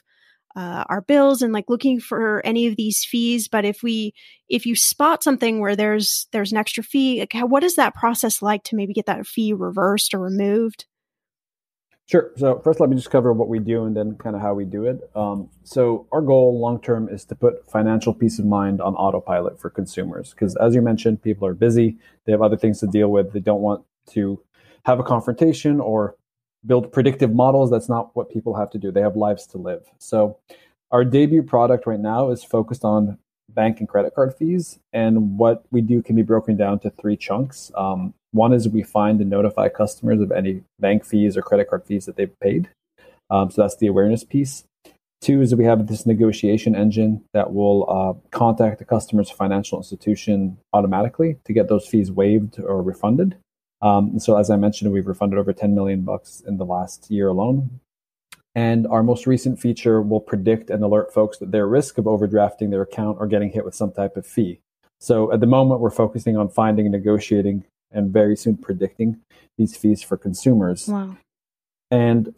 uh, 0.56 0.84
our 0.88 1.00
bills 1.00 1.42
and 1.42 1.52
like 1.52 1.68
looking 1.68 2.00
for 2.00 2.40
any 2.44 2.66
of 2.66 2.76
these 2.76 3.04
fees. 3.04 3.48
But 3.48 3.64
if 3.64 3.82
we 3.82 4.14
if 4.48 4.66
you 4.66 4.76
spot 4.76 5.22
something 5.22 5.60
where 5.60 5.76
there's 5.76 6.28
there's 6.32 6.52
an 6.52 6.58
extra 6.58 6.82
fee, 6.82 7.20
like 7.20 7.32
how, 7.32 7.46
what 7.46 7.64
is 7.64 7.76
that 7.76 7.94
process 7.94 8.40
like 8.40 8.62
to 8.64 8.76
maybe 8.76 8.92
get 8.92 9.06
that 9.06 9.26
fee 9.26 9.52
reversed 9.52 10.14
or 10.14 10.20
removed? 10.20 10.86
Sure. 12.06 12.32
So 12.36 12.58
first, 12.58 12.80
let 12.80 12.90
me 12.90 12.96
just 12.96 13.10
cover 13.10 13.32
what 13.32 13.48
we 13.48 13.58
do 13.58 13.84
and 13.84 13.96
then 13.96 14.16
kind 14.16 14.36
of 14.36 14.42
how 14.42 14.52
we 14.52 14.66
do 14.66 14.84
it. 14.84 15.10
Um, 15.14 15.48
so 15.62 16.06
our 16.12 16.20
goal 16.20 16.60
long 16.60 16.78
term 16.80 17.08
is 17.08 17.24
to 17.26 17.34
put 17.34 17.70
financial 17.70 18.12
peace 18.12 18.38
of 18.38 18.44
mind 18.44 18.82
on 18.82 18.94
autopilot 18.94 19.58
for 19.58 19.70
consumers 19.70 20.30
because, 20.30 20.54
as 20.56 20.74
you 20.74 20.82
mentioned, 20.82 21.22
people 21.22 21.48
are 21.48 21.54
busy. 21.54 21.96
They 22.26 22.32
have 22.32 22.42
other 22.42 22.58
things 22.58 22.80
to 22.80 22.86
deal 22.86 23.08
with. 23.08 23.32
They 23.32 23.40
don't 23.40 23.62
want 23.62 23.84
to 24.10 24.38
have 24.84 25.00
a 25.00 25.02
confrontation 25.02 25.80
or 25.80 26.16
build 26.66 26.92
predictive 26.92 27.32
models. 27.34 27.70
That's 27.70 27.88
not 27.88 28.14
what 28.14 28.30
people 28.30 28.54
have 28.54 28.70
to 28.70 28.78
do. 28.78 28.90
They 28.92 29.00
have 29.00 29.16
lives 29.16 29.46
to 29.48 29.58
live. 29.58 29.86
So 29.96 30.38
our 30.90 31.04
debut 31.04 31.42
product 31.42 31.86
right 31.86 32.00
now 32.00 32.30
is 32.30 32.44
focused 32.44 32.84
on 32.84 33.18
bank 33.54 33.80
and 33.80 33.88
credit 33.88 34.14
card 34.14 34.34
fees. 34.34 34.78
And 34.92 35.38
what 35.38 35.64
we 35.70 35.80
do 35.80 36.02
can 36.02 36.16
be 36.16 36.22
broken 36.22 36.56
down 36.56 36.80
to 36.80 36.90
three 36.90 37.16
chunks. 37.16 37.70
Um, 37.76 38.14
one 38.32 38.52
is 38.52 38.68
we 38.68 38.82
find 38.82 39.20
and 39.20 39.30
notify 39.30 39.68
customers 39.68 40.20
of 40.20 40.32
any 40.32 40.62
bank 40.80 41.04
fees 41.04 41.36
or 41.36 41.42
credit 41.42 41.70
card 41.70 41.84
fees 41.84 42.06
that 42.06 42.16
they've 42.16 42.38
paid. 42.40 42.68
Um, 43.30 43.50
so 43.50 43.62
that's 43.62 43.76
the 43.76 43.86
awareness 43.86 44.24
piece. 44.24 44.64
Two 45.20 45.40
is 45.40 45.54
we 45.54 45.64
have 45.64 45.86
this 45.86 46.04
negotiation 46.04 46.76
engine 46.76 47.24
that 47.32 47.54
will 47.54 47.88
uh, 47.88 48.28
contact 48.30 48.78
the 48.78 48.84
customer's 48.84 49.30
financial 49.30 49.78
institution 49.78 50.58
automatically 50.72 51.38
to 51.46 51.52
get 51.52 51.68
those 51.68 51.86
fees 51.86 52.12
waived 52.12 52.60
or 52.60 52.82
refunded. 52.82 53.36
Um, 53.80 54.18
so 54.18 54.36
as 54.36 54.50
I 54.50 54.56
mentioned, 54.56 54.92
we've 54.92 55.06
refunded 55.06 55.38
over 55.38 55.52
10 55.52 55.74
million 55.74 56.02
bucks 56.02 56.42
in 56.46 56.58
the 56.58 56.66
last 56.66 57.10
year 57.10 57.28
alone. 57.28 57.80
And 58.54 58.86
our 58.86 59.02
most 59.02 59.26
recent 59.26 59.58
feature 59.58 60.00
will 60.00 60.20
predict 60.20 60.70
and 60.70 60.82
alert 60.82 61.12
folks 61.12 61.38
that 61.38 61.50
they're 61.50 61.66
risk 61.66 61.98
of 61.98 62.04
overdrafting 62.04 62.70
their 62.70 62.82
account 62.82 63.18
or 63.20 63.26
getting 63.26 63.50
hit 63.50 63.64
with 63.64 63.74
some 63.74 63.90
type 63.90 64.16
of 64.16 64.26
fee. 64.26 64.60
So 65.00 65.32
at 65.32 65.40
the 65.40 65.46
moment, 65.46 65.80
we're 65.80 65.90
focusing 65.90 66.36
on 66.36 66.48
finding 66.48 66.90
negotiating 66.90 67.64
and 67.90 68.12
very 68.12 68.36
soon 68.36 68.56
predicting 68.56 69.20
these 69.58 69.76
fees 69.76 70.02
for 70.02 70.16
consumers. 70.16 70.88
Wow. 70.88 71.16
And 71.90 72.34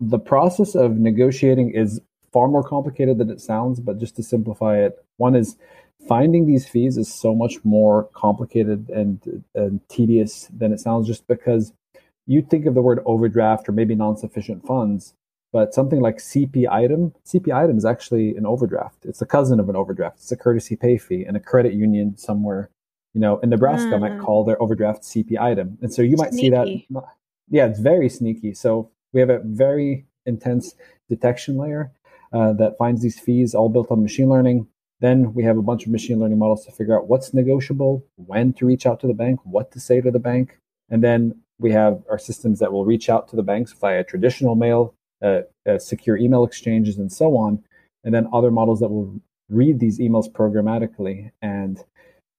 the 0.00 0.18
process 0.18 0.74
of 0.74 0.98
negotiating 0.98 1.70
is 1.70 2.00
far 2.32 2.48
more 2.48 2.62
complicated 2.62 3.18
than 3.18 3.30
it 3.30 3.40
sounds, 3.40 3.80
but 3.80 3.98
just 3.98 4.16
to 4.16 4.22
simplify 4.22 4.78
it, 4.78 5.02
one 5.16 5.34
is 5.34 5.56
finding 6.08 6.46
these 6.46 6.68
fees 6.68 6.96
is 6.98 7.12
so 7.12 7.34
much 7.34 7.64
more 7.64 8.04
complicated 8.12 8.90
and, 8.90 9.44
and 9.54 9.80
tedious 9.88 10.48
than 10.54 10.72
it 10.72 10.80
sounds 10.80 11.06
just 11.06 11.26
because 11.26 11.72
you 12.26 12.42
think 12.42 12.66
of 12.66 12.74
the 12.74 12.82
word 12.82 13.00
overdraft 13.06 13.68
or 13.68 13.72
maybe 13.72 13.94
non-sufficient 13.94 14.66
funds 14.66 15.14
but 15.54 15.72
something 15.72 16.00
like 16.00 16.16
CP 16.16 16.68
item, 16.68 17.14
CP 17.24 17.54
item 17.54 17.78
is 17.78 17.84
actually 17.84 18.34
an 18.34 18.44
overdraft. 18.44 19.04
It's 19.04 19.22
a 19.22 19.26
cousin 19.26 19.60
of 19.60 19.68
an 19.68 19.76
overdraft. 19.76 20.16
It's 20.16 20.32
a 20.32 20.36
courtesy 20.36 20.74
pay 20.74 20.98
fee, 20.98 21.24
and 21.24 21.36
a 21.36 21.40
credit 21.40 21.74
union 21.74 22.16
somewhere, 22.16 22.70
you 23.12 23.20
know, 23.20 23.38
in 23.38 23.50
Nebraska 23.50 23.92
mm. 23.92 24.00
might 24.00 24.20
call 24.20 24.42
their 24.42 24.60
overdraft 24.60 25.04
CP 25.04 25.38
item. 25.40 25.78
And 25.80 25.94
so 25.94 26.02
you 26.02 26.16
might 26.16 26.34
see 26.34 26.50
that. 26.50 26.66
Yeah, 27.48 27.66
it's 27.66 27.78
very 27.78 28.08
sneaky. 28.08 28.52
So 28.52 28.90
we 29.12 29.20
have 29.20 29.30
a 29.30 29.42
very 29.44 30.06
intense 30.26 30.74
detection 31.08 31.56
layer 31.56 31.92
uh, 32.32 32.54
that 32.54 32.76
finds 32.76 33.00
these 33.00 33.20
fees, 33.20 33.54
all 33.54 33.68
built 33.68 33.92
on 33.92 34.02
machine 34.02 34.28
learning. 34.28 34.66
Then 34.98 35.34
we 35.34 35.44
have 35.44 35.56
a 35.56 35.62
bunch 35.62 35.86
of 35.86 35.92
machine 35.92 36.18
learning 36.18 36.40
models 36.40 36.64
to 36.64 36.72
figure 36.72 36.98
out 36.98 37.06
what's 37.06 37.32
negotiable, 37.32 38.04
when 38.16 38.54
to 38.54 38.66
reach 38.66 38.86
out 38.86 38.98
to 39.02 39.06
the 39.06 39.14
bank, 39.14 39.38
what 39.44 39.70
to 39.70 39.78
say 39.78 40.00
to 40.00 40.10
the 40.10 40.18
bank. 40.18 40.58
And 40.90 41.04
then 41.04 41.42
we 41.60 41.70
have 41.70 42.02
our 42.10 42.18
systems 42.18 42.58
that 42.58 42.72
will 42.72 42.84
reach 42.84 43.08
out 43.08 43.28
to 43.28 43.36
the 43.36 43.44
banks 43.44 43.72
via 43.72 44.02
traditional 44.02 44.56
mail, 44.56 44.94
uh, 45.22 45.40
uh, 45.68 45.78
secure 45.78 46.16
email 46.16 46.44
exchanges, 46.44 46.98
and 46.98 47.12
so 47.12 47.36
on. 47.36 47.62
And 48.04 48.14
then 48.14 48.28
other 48.32 48.50
models 48.50 48.80
that 48.80 48.88
will 48.88 49.20
read 49.48 49.80
these 49.80 49.98
emails 49.98 50.30
programmatically. 50.30 51.30
And 51.40 51.82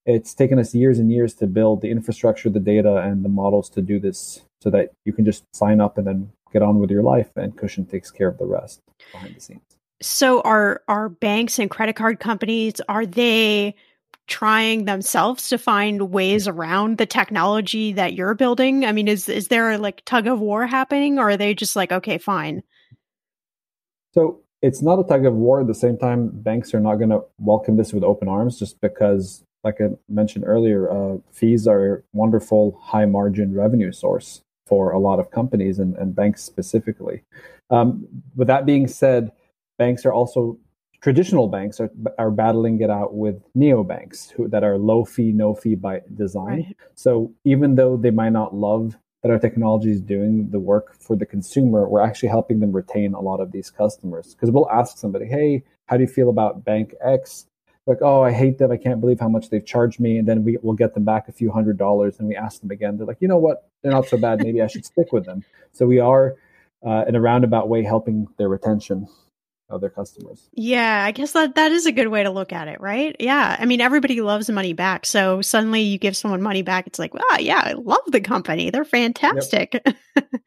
it's 0.05 0.33
taken 0.33 0.59
us 0.59 0.75
years 0.75 0.99
and 0.99 1.11
years 1.11 1.33
to 1.35 1.47
build 1.47 1.81
the 1.81 1.89
infrastructure, 1.89 2.49
the 2.49 2.59
data, 2.59 2.97
and 2.97 3.25
the 3.25 3.29
models 3.29 3.69
to 3.71 3.81
do 3.81 3.99
this 3.99 4.41
so 4.61 4.69
that 4.69 4.91
you 5.05 5.13
can 5.13 5.25
just 5.25 5.43
sign 5.53 5.81
up 5.81 5.97
and 5.97 6.05
then 6.05 6.31
get 6.51 6.61
on 6.61 6.79
with 6.79 6.89
your 6.89 7.03
life 7.03 7.29
and 7.35 7.57
Cushion 7.57 7.85
takes 7.85 8.11
care 8.11 8.27
of 8.27 8.37
the 8.37 8.45
rest 8.45 8.81
behind 9.11 9.35
the 9.35 9.41
scenes. 9.41 9.61
So 10.01 10.41
are 10.41 10.81
are 10.87 11.09
banks 11.09 11.59
and 11.59 11.69
credit 11.69 11.95
card 11.95 12.19
companies 12.19 12.81
are 12.87 13.05
they 13.05 13.75
trying 14.27 14.85
themselves 14.85 15.49
to 15.49 15.57
find 15.57 16.11
ways 16.11 16.47
around 16.47 16.97
the 16.97 17.05
technology 17.05 17.93
that 17.93 18.13
you're 18.13 18.33
building? 18.33 18.85
I 18.85 18.91
mean, 18.91 19.07
is 19.07 19.29
is 19.29 19.47
there 19.49 19.71
a 19.71 19.77
like 19.77 20.03
tug 20.05 20.27
of 20.27 20.39
war 20.39 20.65
happening 20.65 21.19
or 21.19 21.29
are 21.29 21.37
they 21.37 21.53
just 21.53 21.75
like 21.75 21.91
okay, 21.91 22.17
fine? 22.17 22.63
So 24.13 24.41
it's 24.61 24.81
not 24.81 24.99
a 24.99 25.03
tug 25.03 25.25
of 25.25 25.33
war. 25.33 25.61
At 25.61 25.67
the 25.67 25.75
same 25.75 25.97
time, 25.97 26.29
banks 26.29 26.73
are 26.73 26.79
not 26.79 26.95
going 26.95 27.09
to 27.09 27.23
welcome 27.37 27.77
this 27.77 27.93
with 27.93 28.03
open 28.03 28.27
arms 28.27 28.57
just 28.57 28.79
because, 28.81 29.43
like 29.63 29.81
I 29.81 29.89
mentioned 30.09 30.45
earlier, 30.47 30.89
uh, 30.89 31.17
fees 31.31 31.67
are 31.67 31.95
a 31.95 32.01
wonderful 32.13 32.79
high 32.81 33.05
margin 33.05 33.53
revenue 33.53 33.91
source 33.91 34.41
for 34.65 34.91
a 34.91 34.99
lot 34.99 35.19
of 35.19 35.29
companies 35.31 35.77
and, 35.77 35.95
and 35.97 36.15
banks 36.15 36.43
specifically. 36.43 37.23
Um, 37.69 38.07
with 38.35 38.47
that 38.47 38.65
being 38.65 38.87
said, 38.87 39.31
banks 39.77 40.05
are 40.05 40.13
also 40.13 40.57
traditional 41.05 41.47
banks 41.47 41.79
are, 41.79 41.91
are 42.17 42.31
battling 42.31 42.81
it 42.81 42.89
out 42.89 43.13
with 43.13 43.35
neobanks 43.55 44.31
who, 44.31 44.47
that 44.47 44.63
are 44.63 44.75
low 44.75 45.05
fee, 45.05 45.31
no 45.31 45.53
fee 45.53 45.75
by 45.75 46.01
design. 46.15 46.63
Right. 46.63 46.77
So 46.95 47.31
even 47.43 47.75
though 47.75 47.95
they 47.95 48.09
might 48.09 48.31
not 48.31 48.55
love 48.55 48.97
that 49.21 49.29
our 49.29 49.37
technology 49.37 49.91
is 49.91 50.01
doing 50.01 50.49
the 50.49 50.59
work 50.59 50.95
for 50.99 51.15
the 51.15 51.27
consumer, 51.27 51.87
we're 51.87 52.01
actually 52.01 52.29
helping 52.29 52.59
them 52.59 52.71
retain 52.71 53.13
a 53.13 53.21
lot 53.21 53.39
of 53.39 53.51
these 53.51 53.69
customers. 53.69 54.33
Because 54.33 54.49
we'll 54.49 54.67
ask 54.71 54.97
somebody, 54.97 55.27
hey, 55.27 55.63
how 55.85 55.95
do 55.95 56.01
you 56.01 56.07
feel 56.07 56.27
about 56.27 56.65
Bank 56.65 56.95
X? 57.05 57.45
Like, 57.85 57.99
oh, 58.01 58.23
I 58.23 58.31
hate 58.31 58.57
them. 58.57 58.71
I 58.71 58.77
can't 58.77 58.99
believe 58.99 59.19
how 59.19 59.29
much 59.29 59.51
they've 59.51 59.63
charged 59.63 59.99
me. 59.99 60.17
And 60.17 60.27
then 60.27 60.43
we 60.43 60.57
will 60.63 60.73
get 60.73 60.95
them 60.95 61.05
back 61.05 61.27
a 61.27 61.31
few 61.31 61.51
hundred 61.51 61.77
dollars. 61.77 62.17
And 62.17 62.27
we 62.27 62.35
ask 62.35 62.61
them 62.61 62.71
again. 62.71 62.97
They're 62.97 63.05
like, 63.05 63.21
you 63.21 63.27
know 63.27 63.37
what? 63.37 63.69
They're 63.83 63.91
not 63.91 64.07
so 64.07 64.17
bad. 64.17 64.41
Maybe 64.41 64.59
I 64.59 64.65
should 64.65 64.87
stick 64.87 65.13
with 65.13 65.25
them. 65.25 65.43
So 65.71 65.85
we 65.85 65.99
are, 65.99 66.33
uh, 66.83 67.05
in 67.07 67.13
a 67.13 67.21
roundabout 67.21 67.69
way, 67.69 67.83
helping 67.83 68.25
their 68.39 68.49
retention 68.49 69.07
of 69.69 69.81
their 69.81 69.89
customers. 69.89 70.47
Yeah, 70.53 71.03
I 71.03 71.11
guess 71.11 71.31
that 71.31 71.55
that 71.55 71.71
is 71.71 71.85
a 71.85 71.91
good 71.91 72.07
way 72.07 72.23
to 72.23 72.29
look 72.29 72.53
at 72.53 72.67
it, 72.67 72.79
right? 72.81 73.15
Yeah. 73.19 73.55
I 73.59 73.65
mean, 73.65 73.81
everybody 73.81 74.21
loves 74.21 74.49
money 74.49 74.73
back. 74.73 75.05
So 75.05 75.41
suddenly 75.41 75.81
you 75.81 75.97
give 75.97 76.15
someone 76.15 76.41
money 76.41 76.61
back, 76.61 76.87
it's 76.87 76.99
like, 76.99 77.13
well, 77.13 77.39
yeah, 77.39 77.61
I 77.63 77.73
love 77.73 78.03
the 78.07 78.21
company. 78.21 78.69
They're 78.69 78.85
fantastic. 78.85 79.81
Yep. 79.85 79.95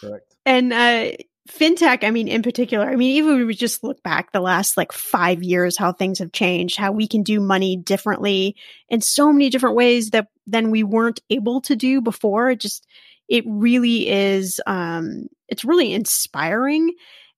Correct. 0.00 0.34
and 0.46 0.72
uh 0.72 1.10
fintech, 1.50 2.04
I 2.04 2.10
mean, 2.10 2.28
in 2.28 2.42
particular, 2.42 2.88
I 2.88 2.96
mean, 2.96 3.16
even 3.16 3.40
if 3.40 3.46
we 3.46 3.54
just 3.54 3.82
look 3.82 4.02
back 4.04 4.30
the 4.30 4.40
last 4.40 4.76
like 4.76 4.92
five 4.92 5.42
years, 5.42 5.76
how 5.76 5.92
things 5.92 6.20
have 6.20 6.32
changed, 6.32 6.76
how 6.76 6.92
we 6.92 7.08
can 7.08 7.22
do 7.24 7.40
money 7.40 7.76
differently 7.76 8.56
in 8.88 9.00
so 9.00 9.32
many 9.32 9.50
different 9.50 9.74
ways 9.74 10.10
that 10.10 10.28
than 10.46 10.70
we 10.70 10.84
weren't 10.84 11.20
able 11.28 11.60
to 11.62 11.74
do 11.74 12.00
before. 12.00 12.50
It 12.50 12.60
just 12.60 12.86
it 13.28 13.44
really 13.46 14.08
is 14.08 14.60
um 14.66 15.26
it's 15.48 15.64
really 15.64 15.92
inspiring 15.92 16.92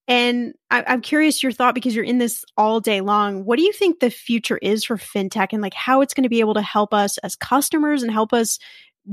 and 0.08 0.54
I, 0.70 0.94
am 0.94 1.00
curious 1.00 1.42
your 1.42 1.52
thought 1.52 1.74
because 1.74 1.94
you're 1.94 2.04
in 2.04 2.18
this 2.18 2.44
all 2.56 2.80
day 2.80 3.00
long. 3.00 3.44
What 3.44 3.56
do 3.56 3.62
you 3.62 3.72
think 3.72 4.00
the 4.00 4.10
future 4.10 4.58
is 4.58 4.84
for 4.84 4.96
fintech 4.96 5.48
and 5.52 5.62
like 5.62 5.74
how 5.74 6.00
it's 6.00 6.14
going 6.14 6.24
to 6.24 6.28
be 6.28 6.40
able 6.40 6.54
to 6.54 6.62
help 6.62 6.92
us 6.92 7.18
as 7.18 7.36
customers 7.36 8.02
and 8.02 8.10
help 8.10 8.32
us 8.32 8.58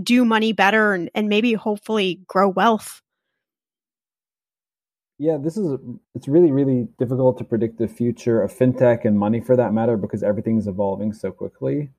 do 0.02 0.26
money 0.26 0.52
better 0.52 0.94
and, 0.94 1.10
and 1.14 1.30
maybe 1.30 1.54
hopefully 1.54 2.22
grow 2.28 2.50
wealth? 2.50 3.02
Yeah, 5.20 5.38
this 5.38 5.58
is 5.58 5.78
it's 6.16 6.30
really 6.30 6.52
really 6.52 6.88
difficult 6.98 7.38
to 7.40 7.44
predict 7.44 7.78
the 7.78 7.90
future 7.90 8.42
of 8.42 8.54
fintech 8.54 9.04
and 9.04 9.20
money 9.20 9.42
for 9.42 9.58
that 9.58 9.74
matter 9.74 9.98
because 9.98 10.24
everything's 10.24 10.66
evolving 10.66 11.12
so 11.12 11.32
quickly. 11.32 11.90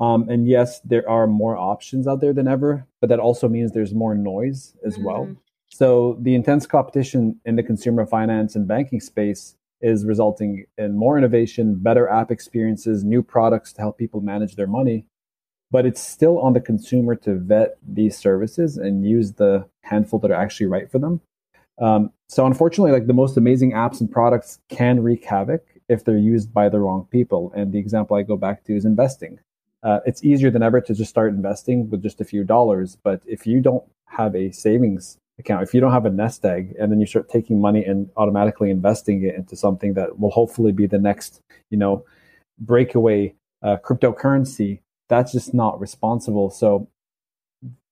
Um, 0.00 0.28
and 0.28 0.48
yes, 0.48 0.80
there 0.80 1.08
are 1.08 1.28
more 1.28 1.56
options 1.56 2.08
out 2.08 2.20
there 2.20 2.32
than 2.32 2.48
ever, 2.48 2.86
but 3.00 3.10
that 3.10 3.20
also 3.20 3.48
means 3.48 3.70
there's 3.70 3.94
more 3.94 4.16
noise 4.16 4.76
as 4.84 4.94
mm-hmm. 4.94 5.04
well. 5.04 5.36
So 5.74 6.16
the 6.20 6.36
intense 6.36 6.68
competition 6.68 7.40
in 7.44 7.56
the 7.56 7.62
consumer 7.64 8.06
finance 8.06 8.54
and 8.54 8.68
banking 8.68 9.00
space 9.00 9.56
is 9.80 10.04
resulting 10.04 10.66
in 10.78 10.96
more 10.96 11.18
innovation, 11.18 11.74
better 11.74 12.08
app 12.08 12.30
experiences, 12.30 13.02
new 13.02 13.24
products 13.24 13.72
to 13.72 13.80
help 13.80 13.98
people 13.98 14.20
manage 14.20 14.54
their 14.54 14.68
money. 14.68 15.04
But 15.72 15.84
it's 15.84 16.00
still 16.00 16.38
on 16.38 16.52
the 16.52 16.60
consumer 16.60 17.16
to 17.16 17.34
vet 17.34 17.76
these 17.82 18.16
services 18.16 18.76
and 18.76 19.04
use 19.04 19.32
the 19.32 19.66
handful 19.82 20.20
that 20.20 20.30
are 20.30 20.40
actually 20.44 20.66
right 20.66 20.88
for 20.88 21.00
them. 21.00 21.20
Um, 21.80 22.12
so 22.28 22.46
unfortunately, 22.46 22.92
like 22.92 23.08
the 23.08 23.12
most 23.12 23.36
amazing 23.36 23.72
apps 23.72 24.00
and 24.00 24.08
products 24.08 24.60
can 24.68 25.02
wreak 25.02 25.24
havoc 25.24 25.66
if 25.88 26.04
they're 26.04 26.16
used 26.16 26.54
by 26.54 26.68
the 26.68 26.78
wrong 26.78 27.08
people. 27.10 27.52
And 27.56 27.72
the 27.72 27.80
example 27.80 28.16
I 28.16 28.22
go 28.22 28.36
back 28.36 28.62
to 28.66 28.76
is 28.76 28.84
investing. 28.84 29.40
uh, 29.84 30.00
it's 30.06 30.24
easier 30.24 30.50
than 30.50 30.62
ever 30.62 30.80
to 30.80 30.94
just 30.94 31.10
start 31.10 31.32
investing 31.32 31.90
with 31.90 32.02
just 32.02 32.20
a 32.20 32.24
few 32.24 32.42
dollars. 32.42 32.96
But 32.96 33.22
if 33.26 33.46
you 33.46 33.60
don't 33.60 33.84
have 34.06 34.34
a 34.34 34.50
savings 34.50 35.18
account, 35.38 35.62
if 35.62 35.74
you 35.74 35.80
don't 35.80 35.92
have 35.92 36.06
a 36.06 36.10
nest 36.10 36.44
egg, 36.44 36.74
and 36.78 36.90
then 36.90 37.00
you 37.00 37.06
start 37.06 37.28
taking 37.28 37.60
money 37.60 37.84
and 37.84 38.08
automatically 38.16 38.70
investing 38.70 39.24
it 39.24 39.34
into 39.34 39.56
something 39.56 39.94
that 39.94 40.18
will 40.18 40.30
hopefully 40.30 40.72
be 40.72 40.86
the 40.86 40.98
next, 40.98 41.40
you 41.70 41.78
know, 41.78 42.04
breakaway 42.58 43.34
uh, 43.62 43.76
cryptocurrency, 43.84 44.80
that's 45.08 45.32
just 45.32 45.54
not 45.54 45.80
responsible. 45.80 46.50
So 46.50 46.88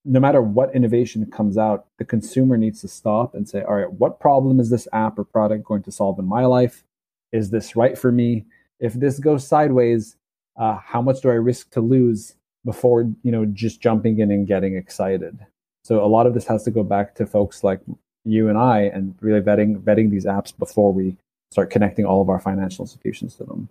no 0.04 0.20
matter 0.20 0.42
what 0.42 0.74
innovation 0.74 1.24
comes 1.30 1.56
out, 1.56 1.86
the 1.98 2.04
consumer 2.04 2.56
needs 2.56 2.80
to 2.80 2.88
stop 2.88 3.34
and 3.34 3.48
say, 3.48 3.62
all 3.62 3.74
right, 3.74 3.92
what 3.92 4.20
problem 4.20 4.60
is 4.60 4.70
this 4.70 4.88
app 4.92 5.18
or 5.18 5.24
product 5.24 5.64
going 5.64 5.82
to 5.84 5.92
solve 5.92 6.18
in 6.18 6.24
my 6.24 6.44
life? 6.44 6.84
Is 7.32 7.50
this 7.50 7.76
right 7.76 7.96
for 7.96 8.12
me? 8.12 8.44
If 8.80 8.94
this 8.94 9.18
goes 9.18 9.46
sideways, 9.46 10.16
uh, 10.56 10.78
how 10.84 11.00
much 11.00 11.22
do 11.22 11.30
I 11.30 11.34
risk 11.34 11.70
to 11.70 11.80
lose 11.80 12.34
before 12.64 13.10
you 13.22 13.32
know 13.32 13.44
just 13.46 13.80
jumping 13.80 14.18
in 14.18 14.30
and 14.30 14.46
getting 14.46 14.76
excited? 14.76 15.38
So 15.82 16.04
a 16.04 16.06
lot 16.06 16.26
of 16.26 16.34
this 16.34 16.46
has 16.46 16.62
to 16.64 16.70
go 16.70 16.82
back 16.82 17.14
to 17.16 17.26
folks 17.26 17.64
like 17.64 17.80
you 18.24 18.48
and 18.48 18.56
I, 18.56 18.82
and 18.82 19.16
really 19.20 19.40
vetting 19.40 19.82
vetting 19.82 20.10
these 20.10 20.26
apps 20.26 20.56
before 20.56 20.92
we 20.92 21.16
start 21.50 21.70
connecting 21.70 22.04
all 22.04 22.22
of 22.22 22.28
our 22.28 22.38
financial 22.38 22.84
institutions 22.84 23.34
to 23.36 23.44
them. 23.44 23.68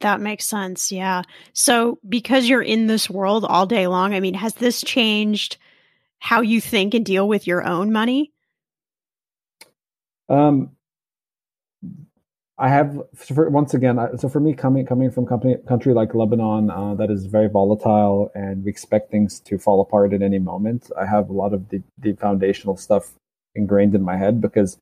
That 0.00 0.20
makes 0.20 0.46
sense. 0.46 0.90
Yeah. 0.90 1.22
So 1.52 1.98
because 2.08 2.48
you're 2.48 2.62
in 2.62 2.88
this 2.88 3.08
world 3.08 3.44
all 3.44 3.66
day 3.66 3.86
long, 3.86 4.14
I 4.14 4.20
mean, 4.20 4.34
has 4.34 4.54
this 4.54 4.80
changed 4.80 5.56
how 6.18 6.40
you 6.40 6.60
think 6.60 6.94
and 6.94 7.06
deal 7.06 7.26
with 7.26 7.46
your 7.46 7.64
own 7.64 7.92
money? 7.92 8.32
Um, 10.28 10.70
I 12.62 12.68
have 12.68 12.96
for, 13.16 13.50
once 13.50 13.74
again. 13.74 13.98
So 14.18 14.28
for 14.28 14.38
me, 14.38 14.54
coming 14.54 14.86
coming 14.86 15.10
from 15.10 15.26
company 15.26 15.56
country 15.66 15.92
like 15.94 16.14
Lebanon, 16.14 16.70
uh, 16.70 16.94
that 16.94 17.10
is 17.10 17.26
very 17.26 17.48
volatile, 17.48 18.30
and 18.36 18.64
we 18.64 18.70
expect 18.70 19.10
things 19.10 19.40
to 19.40 19.58
fall 19.58 19.80
apart 19.80 20.12
at 20.12 20.22
any 20.22 20.38
moment. 20.38 20.88
I 20.96 21.04
have 21.06 21.28
a 21.28 21.32
lot 21.32 21.52
of 21.52 21.68
the, 21.70 21.82
the 21.98 22.12
foundational 22.12 22.76
stuff 22.76 23.14
ingrained 23.56 23.96
in 23.96 24.02
my 24.02 24.16
head 24.16 24.40
because 24.40 24.78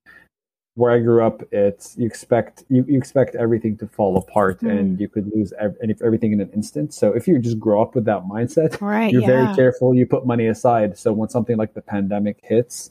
where 0.74 0.93
I 0.93 0.99
grew 0.99 1.24
up, 1.24 1.43
it's 1.53 1.97
you 1.97 2.07
expect 2.07 2.64
you, 2.68 2.85
you 2.87 2.99
expect 2.99 3.35
everything 3.35 3.78
to 3.78 3.87
fall 3.87 4.18
apart, 4.18 4.61
mm. 4.61 4.70
and 4.70 5.01
you 5.01 5.09
could 5.09 5.35
lose 5.35 5.55
ev- 5.59 5.78
everything 6.05 6.33
in 6.33 6.43
an 6.43 6.51
instant. 6.53 6.93
So 6.93 7.14
if 7.14 7.26
you 7.26 7.39
just 7.39 7.59
grow 7.59 7.81
up 7.81 7.95
with 7.95 8.05
that 8.05 8.24
mindset, 8.24 8.78
right, 8.83 9.11
you're 9.11 9.22
yeah. 9.22 9.26
very 9.26 9.55
careful. 9.57 9.95
You 9.95 10.05
put 10.05 10.26
money 10.26 10.49
aside. 10.49 10.99
So 10.99 11.14
when 11.14 11.31
something 11.31 11.57
like 11.57 11.72
the 11.72 11.81
pandemic 11.81 12.41
hits, 12.43 12.91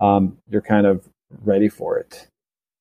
um, 0.00 0.38
you're 0.48 0.62
kind 0.62 0.86
of 0.86 1.06
ready 1.44 1.68
for 1.68 1.98
it. 1.98 2.26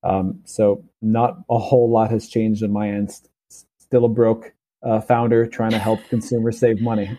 Um, 0.04 0.42
so 0.46 0.84
not 1.02 1.38
a 1.50 1.58
whole 1.58 1.90
lot 1.90 2.12
has 2.12 2.28
changed 2.28 2.64
on 2.64 2.72
my 2.72 2.90
end. 2.90 3.12
Still 3.78 4.06
a 4.06 4.10
broke 4.10 4.54
uh, 4.84 5.02
founder 5.02 5.46
trying 5.46 5.72
to 5.72 5.80
help 5.80 6.00
consumers 6.10 6.58
save 6.58 6.82
money. 6.82 7.18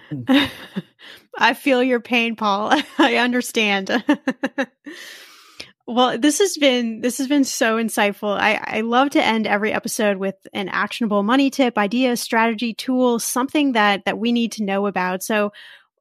I 1.39 1.55
feel 1.55 1.83
your 1.83 2.01
pain, 2.01 2.37
Paul. 2.37 2.73
I 2.99 3.17
understand. 3.17 3.91
well, 5.87 6.19
this 6.19 6.39
has 6.39 6.57
been 6.57 7.01
this 7.01 7.19
has 7.19 7.29
been 7.29 7.45
so 7.45 7.77
insightful. 7.77 8.39
I, 8.39 8.61
I 8.63 8.81
love 8.81 9.11
to 9.11 9.25
end 9.25 9.47
every 9.47 9.73
episode 9.73 10.17
with 10.17 10.37
an 10.53 10.69
actionable 10.69 11.23
money 11.23 11.51
tip, 11.51 11.77
idea, 11.77 12.17
strategy, 12.17 12.73
tool, 12.73 13.19
something 13.19 13.73
that 13.73 14.05
that 14.07 14.19
we 14.19 14.33
need 14.33 14.53
to 14.53 14.65
know 14.65 14.87
about. 14.87 15.23
So 15.23 15.53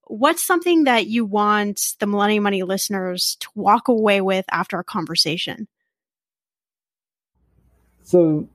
what's 0.06 0.46
something 0.46 0.86
that 0.86 1.08
you 1.08 1.26
want 1.26 1.96
the 2.00 2.08
Millennial 2.08 2.44
Money 2.44 2.64
listeners 2.64 3.38
to 3.42 3.50
walk 3.56 3.88
away 3.88 4.22
with 4.22 4.46
after 4.52 4.78
our 4.78 4.84
conversation? 4.84 5.68
So 8.10 8.50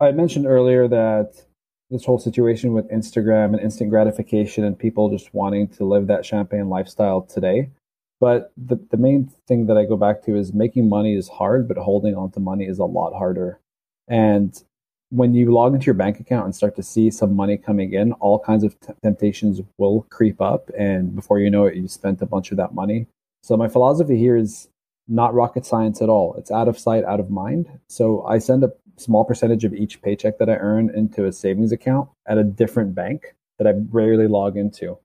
I 0.00 0.10
mentioned 0.10 0.46
earlier 0.46 0.88
that 0.88 1.46
this 1.90 2.04
whole 2.04 2.18
situation 2.18 2.72
with 2.72 2.90
Instagram 2.90 3.52
and 3.52 3.60
instant 3.60 3.88
gratification 3.88 4.64
and 4.64 4.76
people 4.76 5.10
just 5.10 5.32
wanting 5.32 5.68
to 5.68 5.84
live 5.84 6.08
that 6.08 6.26
champagne 6.26 6.68
lifestyle 6.68 7.22
today. 7.22 7.70
But 8.20 8.50
the, 8.56 8.84
the 8.90 8.96
main 8.96 9.30
thing 9.46 9.66
that 9.66 9.76
I 9.76 9.84
go 9.84 9.96
back 9.96 10.24
to 10.24 10.34
is 10.34 10.52
making 10.52 10.88
money 10.88 11.14
is 11.14 11.28
hard, 11.28 11.68
but 11.68 11.76
holding 11.76 12.16
on 12.16 12.32
to 12.32 12.40
money 12.40 12.64
is 12.64 12.80
a 12.80 12.84
lot 12.84 13.16
harder. 13.16 13.60
And 14.08 14.60
when 15.10 15.34
you 15.34 15.52
log 15.52 15.74
into 15.74 15.86
your 15.86 15.94
bank 15.94 16.18
account 16.18 16.46
and 16.46 16.56
start 16.56 16.74
to 16.74 16.82
see 16.82 17.12
some 17.12 17.36
money 17.36 17.56
coming 17.56 17.92
in, 17.92 18.10
all 18.14 18.40
kinds 18.40 18.64
of 18.64 18.80
t- 18.80 18.92
temptations 19.04 19.60
will 19.78 20.04
creep 20.10 20.40
up. 20.40 20.68
And 20.76 21.14
before 21.14 21.38
you 21.38 21.48
know 21.48 21.66
it, 21.66 21.76
you 21.76 21.86
spent 21.86 22.20
a 22.22 22.26
bunch 22.26 22.50
of 22.50 22.56
that 22.56 22.74
money. 22.74 23.06
So 23.44 23.56
my 23.56 23.68
philosophy 23.68 24.18
here 24.18 24.36
is 24.36 24.66
not 25.08 25.34
rocket 25.34 25.66
science 25.66 26.00
at 26.00 26.08
all. 26.08 26.34
It's 26.38 26.50
out 26.50 26.68
of 26.68 26.78
sight, 26.78 27.04
out 27.04 27.20
of 27.20 27.30
mind. 27.30 27.68
So 27.88 28.24
I 28.24 28.38
send 28.38 28.64
a 28.64 28.72
small 28.96 29.24
percentage 29.24 29.64
of 29.64 29.74
each 29.74 30.00
paycheck 30.02 30.38
that 30.38 30.48
I 30.48 30.54
earn 30.54 30.90
into 30.94 31.26
a 31.26 31.32
savings 31.32 31.72
account 31.72 32.08
at 32.26 32.38
a 32.38 32.44
different 32.44 32.94
bank 32.94 33.34
that 33.58 33.66
I 33.66 33.72
rarely 33.90 34.26
log 34.26 34.56
into. 34.56 34.98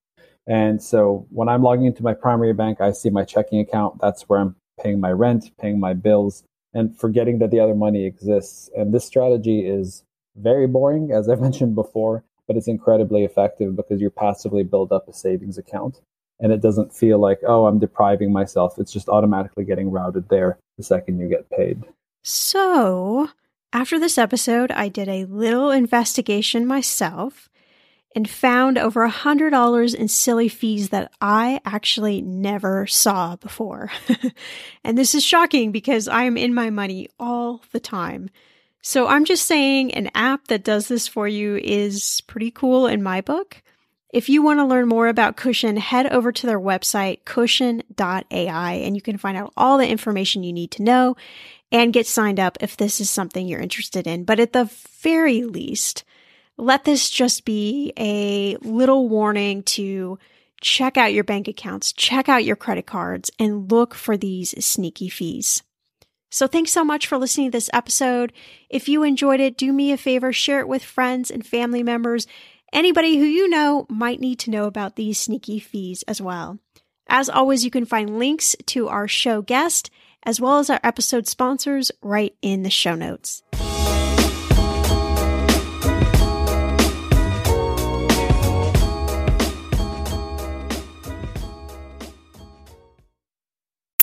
And 0.48 0.82
so 0.82 1.28
when 1.30 1.50
I'm 1.50 1.62
logging 1.62 1.86
into 1.86 2.04
my 2.04 2.14
primary 2.14 2.54
bank, 2.54 2.82
I 2.82 2.92
see 2.92 3.10
my 3.10 3.24
checking 3.24 3.60
account. 3.60 4.00
That's 4.02 4.24
where 4.24 4.40
I'm 4.40 4.56
paying 4.82 5.00
my 5.00 5.12
rent, 5.12 5.52
paying 5.60 5.80
my 5.80 5.94
bills, 5.94 6.44
and 6.74 6.98
forgetting 6.98 7.40
that 7.40 7.52
the 7.52 7.60
other 7.60 7.76
money 7.76 8.06
exists. 8.06 8.70
And 8.76 8.94
this 8.94 9.06
strategy 9.06 9.68
is 9.68 10.04
very 10.36 10.68
boring, 10.68 11.12
as 11.12 11.30
I 11.30 11.36
mentioned 11.48 11.76
before, 11.76 12.24
but 12.48 12.58
it's 12.58 12.68
incredibly 12.68 13.24
effective 13.24 13.76
because 13.76 14.02
you 14.02 14.10
passively 14.10 14.64
build 14.64 14.92
up 14.92 15.08
a 15.08 15.14
savings 15.14 15.58
account 15.58 16.02
and 16.40 16.52
it 16.52 16.62
doesn't 16.62 16.94
feel 16.94 17.20
like, 17.20 17.40
oh, 17.48 17.66
I'm 17.66 17.80
depriving 17.80 18.32
myself. 18.32 18.78
It's 18.78 18.94
just 18.94 19.10
automatically 19.10 19.66
getting 19.66 19.92
routed 19.92 20.30
there 20.30 20.58
the 20.78 20.84
second 20.84 21.20
you 21.20 21.28
get 21.28 21.50
paid. 21.50 21.84
So, 22.24 23.30
after 23.74 24.00
this 24.00 24.18
episode, 24.18 24.72
I 24.72 24.88
did 24.88 25.08
a 25.08 25.26
little 25.26 25.72
investigation 25.72 26.66
myself 26.66 27.50
and 28.16 28.30
found 28.30 28.78
over 28.78 29.04
a 29.04 29.12
$100 29.12 29.96
in 29.96 30.08
silly 30.08 30.50
fees 30.50 30.90
that 30.90 31.12
I 31.22 31.62
actually 31.64 32.22
never 32.22 32.88
saw 32.88 33.36
before. 33.36 33.92
and 34.84 34.98
this 34.98 35.14
is 35.14 35.24
shocking 35.24 35.72
because 35.72 36.08
I 36.08 36.24
am 36.24 36.36
in 36.36 36.54
my 36.54 36.72
money 36.72 37.08
all 37.20 37.62
the 37.72 37.80
time. 37.80 38.30
So 38.82 39.08
I'm 39.08 39.26
just 39.26 39.46
saying 39.46 39.94
an 39.94 40.10
app 40.16 40.48
that 40.48 40.64
does 40.64 40.88
this 40.88 41.08
for 41.08 41.28
you 41.28 41.58
is 41.58 42.22
pretty 42.22 42.50
cool 42.50 42.88
in 42.88 43.04
my 43.04 43.22
book. 43.22 43.62
If 44.12 44.28
you 44.28 44.42
want 44.42 44.60
to 44.60 44.66
learn 44.66 44.88
more 44.88 45.08
about 45.08 45.38
Cushion, 45.38 45.78
head 45.78 46.08
over 46.08 46.32
to 46.32 46.48
their 46.48 46.60
website, 46.60 47.26
cushion.ai, 47.26 48.74
and 48.74 48.96
you 48.96 49.02
can 49.02 49.18
find 49.18 49.38
out 49.38 49.54
all 49.56 49.78
the 49.78 49.88
information 49.88 50.42
you 50.42 50.52
need 50.52 50.72
to 50.72 50.84
know 50.84 51.16
and 51.72 51.94
get 51.94 52.08
signed 52.08 52.40
up 52.40 52.58
if 52.60 52.76
this 52.76 53.00
is 53.00 53.10
something 53.10 53.48
you're 53.48 53.60
interested 53.60 54.08
in. 54.08 54.24
But 54.24 54.40
at 54.40 54.54
the 54.54 54.66
very 55.02 55.44
least, 55.44 56.04
let 56.58 56.86
this 56.86 57.10
just 57.12 57.46
be 57.46 57.94
a 57.98 58.58
little 58.58 59.08
warning 59.08 59.62
to 59.64 60.18
check 60.60 60.98
out 60.98 61.14
your 61.14 61.24
bank 61.24 61.48
accounts, 61.48 61.94
check 61.94 62.28
out 62.28 62.44
your 62.44 62.56
credit 62.56 62.88
cards, 62.88 63.30
and 63.38 63.72
look 63.72 63.94
for 63.94 64.18
these 64.18 64.64
sneaky 64.64 65.08
fees. 65.08 65.62
So 66.32 66.48
thanks 66.48 66.72
so 66.72 66.84
much 66.84 67.08
for 67.08 67.18
listening 67.18 67.48
to 67.48 67.58
this 67.58 67.70
episode. 67.74 68.34
If 68.70 68.90
you 68.90 69.04
enjoyed 69.04 69.40
it, 69.40 69.58
do 69.58 69.72
me 69.72 69.92
a 69.92 69.98
favor, 69.98 70.34
share 70.34 70.60
it 70.60 70.68
with 70.68 70.84
friends 70.84 71.32
and 71.32 71.46
family 71.46 71.82
members 71.82 72.28
Anybody 72.72 73.18
who 73.18 73.26
you 73.26 73.50
know 73.50 73.88
might 73.90 74.20
need 74.20 74.38
to 74.40 74.52
know 74.52 74.66
about 74.66 74.96
these 74.96 75.20
sneaky 75.20 75.60
fees 75.60 76.04
as 76.04 76.22
well. 76.22 76.60
As 77.08 77.28
always, 77.28 77.66
you 77.66 77.72
can 77.72 77.86
find 77.86 78.20
links 78.20 78.56
to 78.68 78.88
our 78.88 79.08
show 79.08 79.42
guest 79.42 79.90
as 80.24 80.40
well 80.40 80.60
as 80.60 80.70
our 80.70 80.80
episode 80.84 81.28
sponsors 81.28 81.92
right 82.04 82.36
in 82.42 82.62
the 82.62 82.70
show 82.70 82.94
notes. 82.94 83.42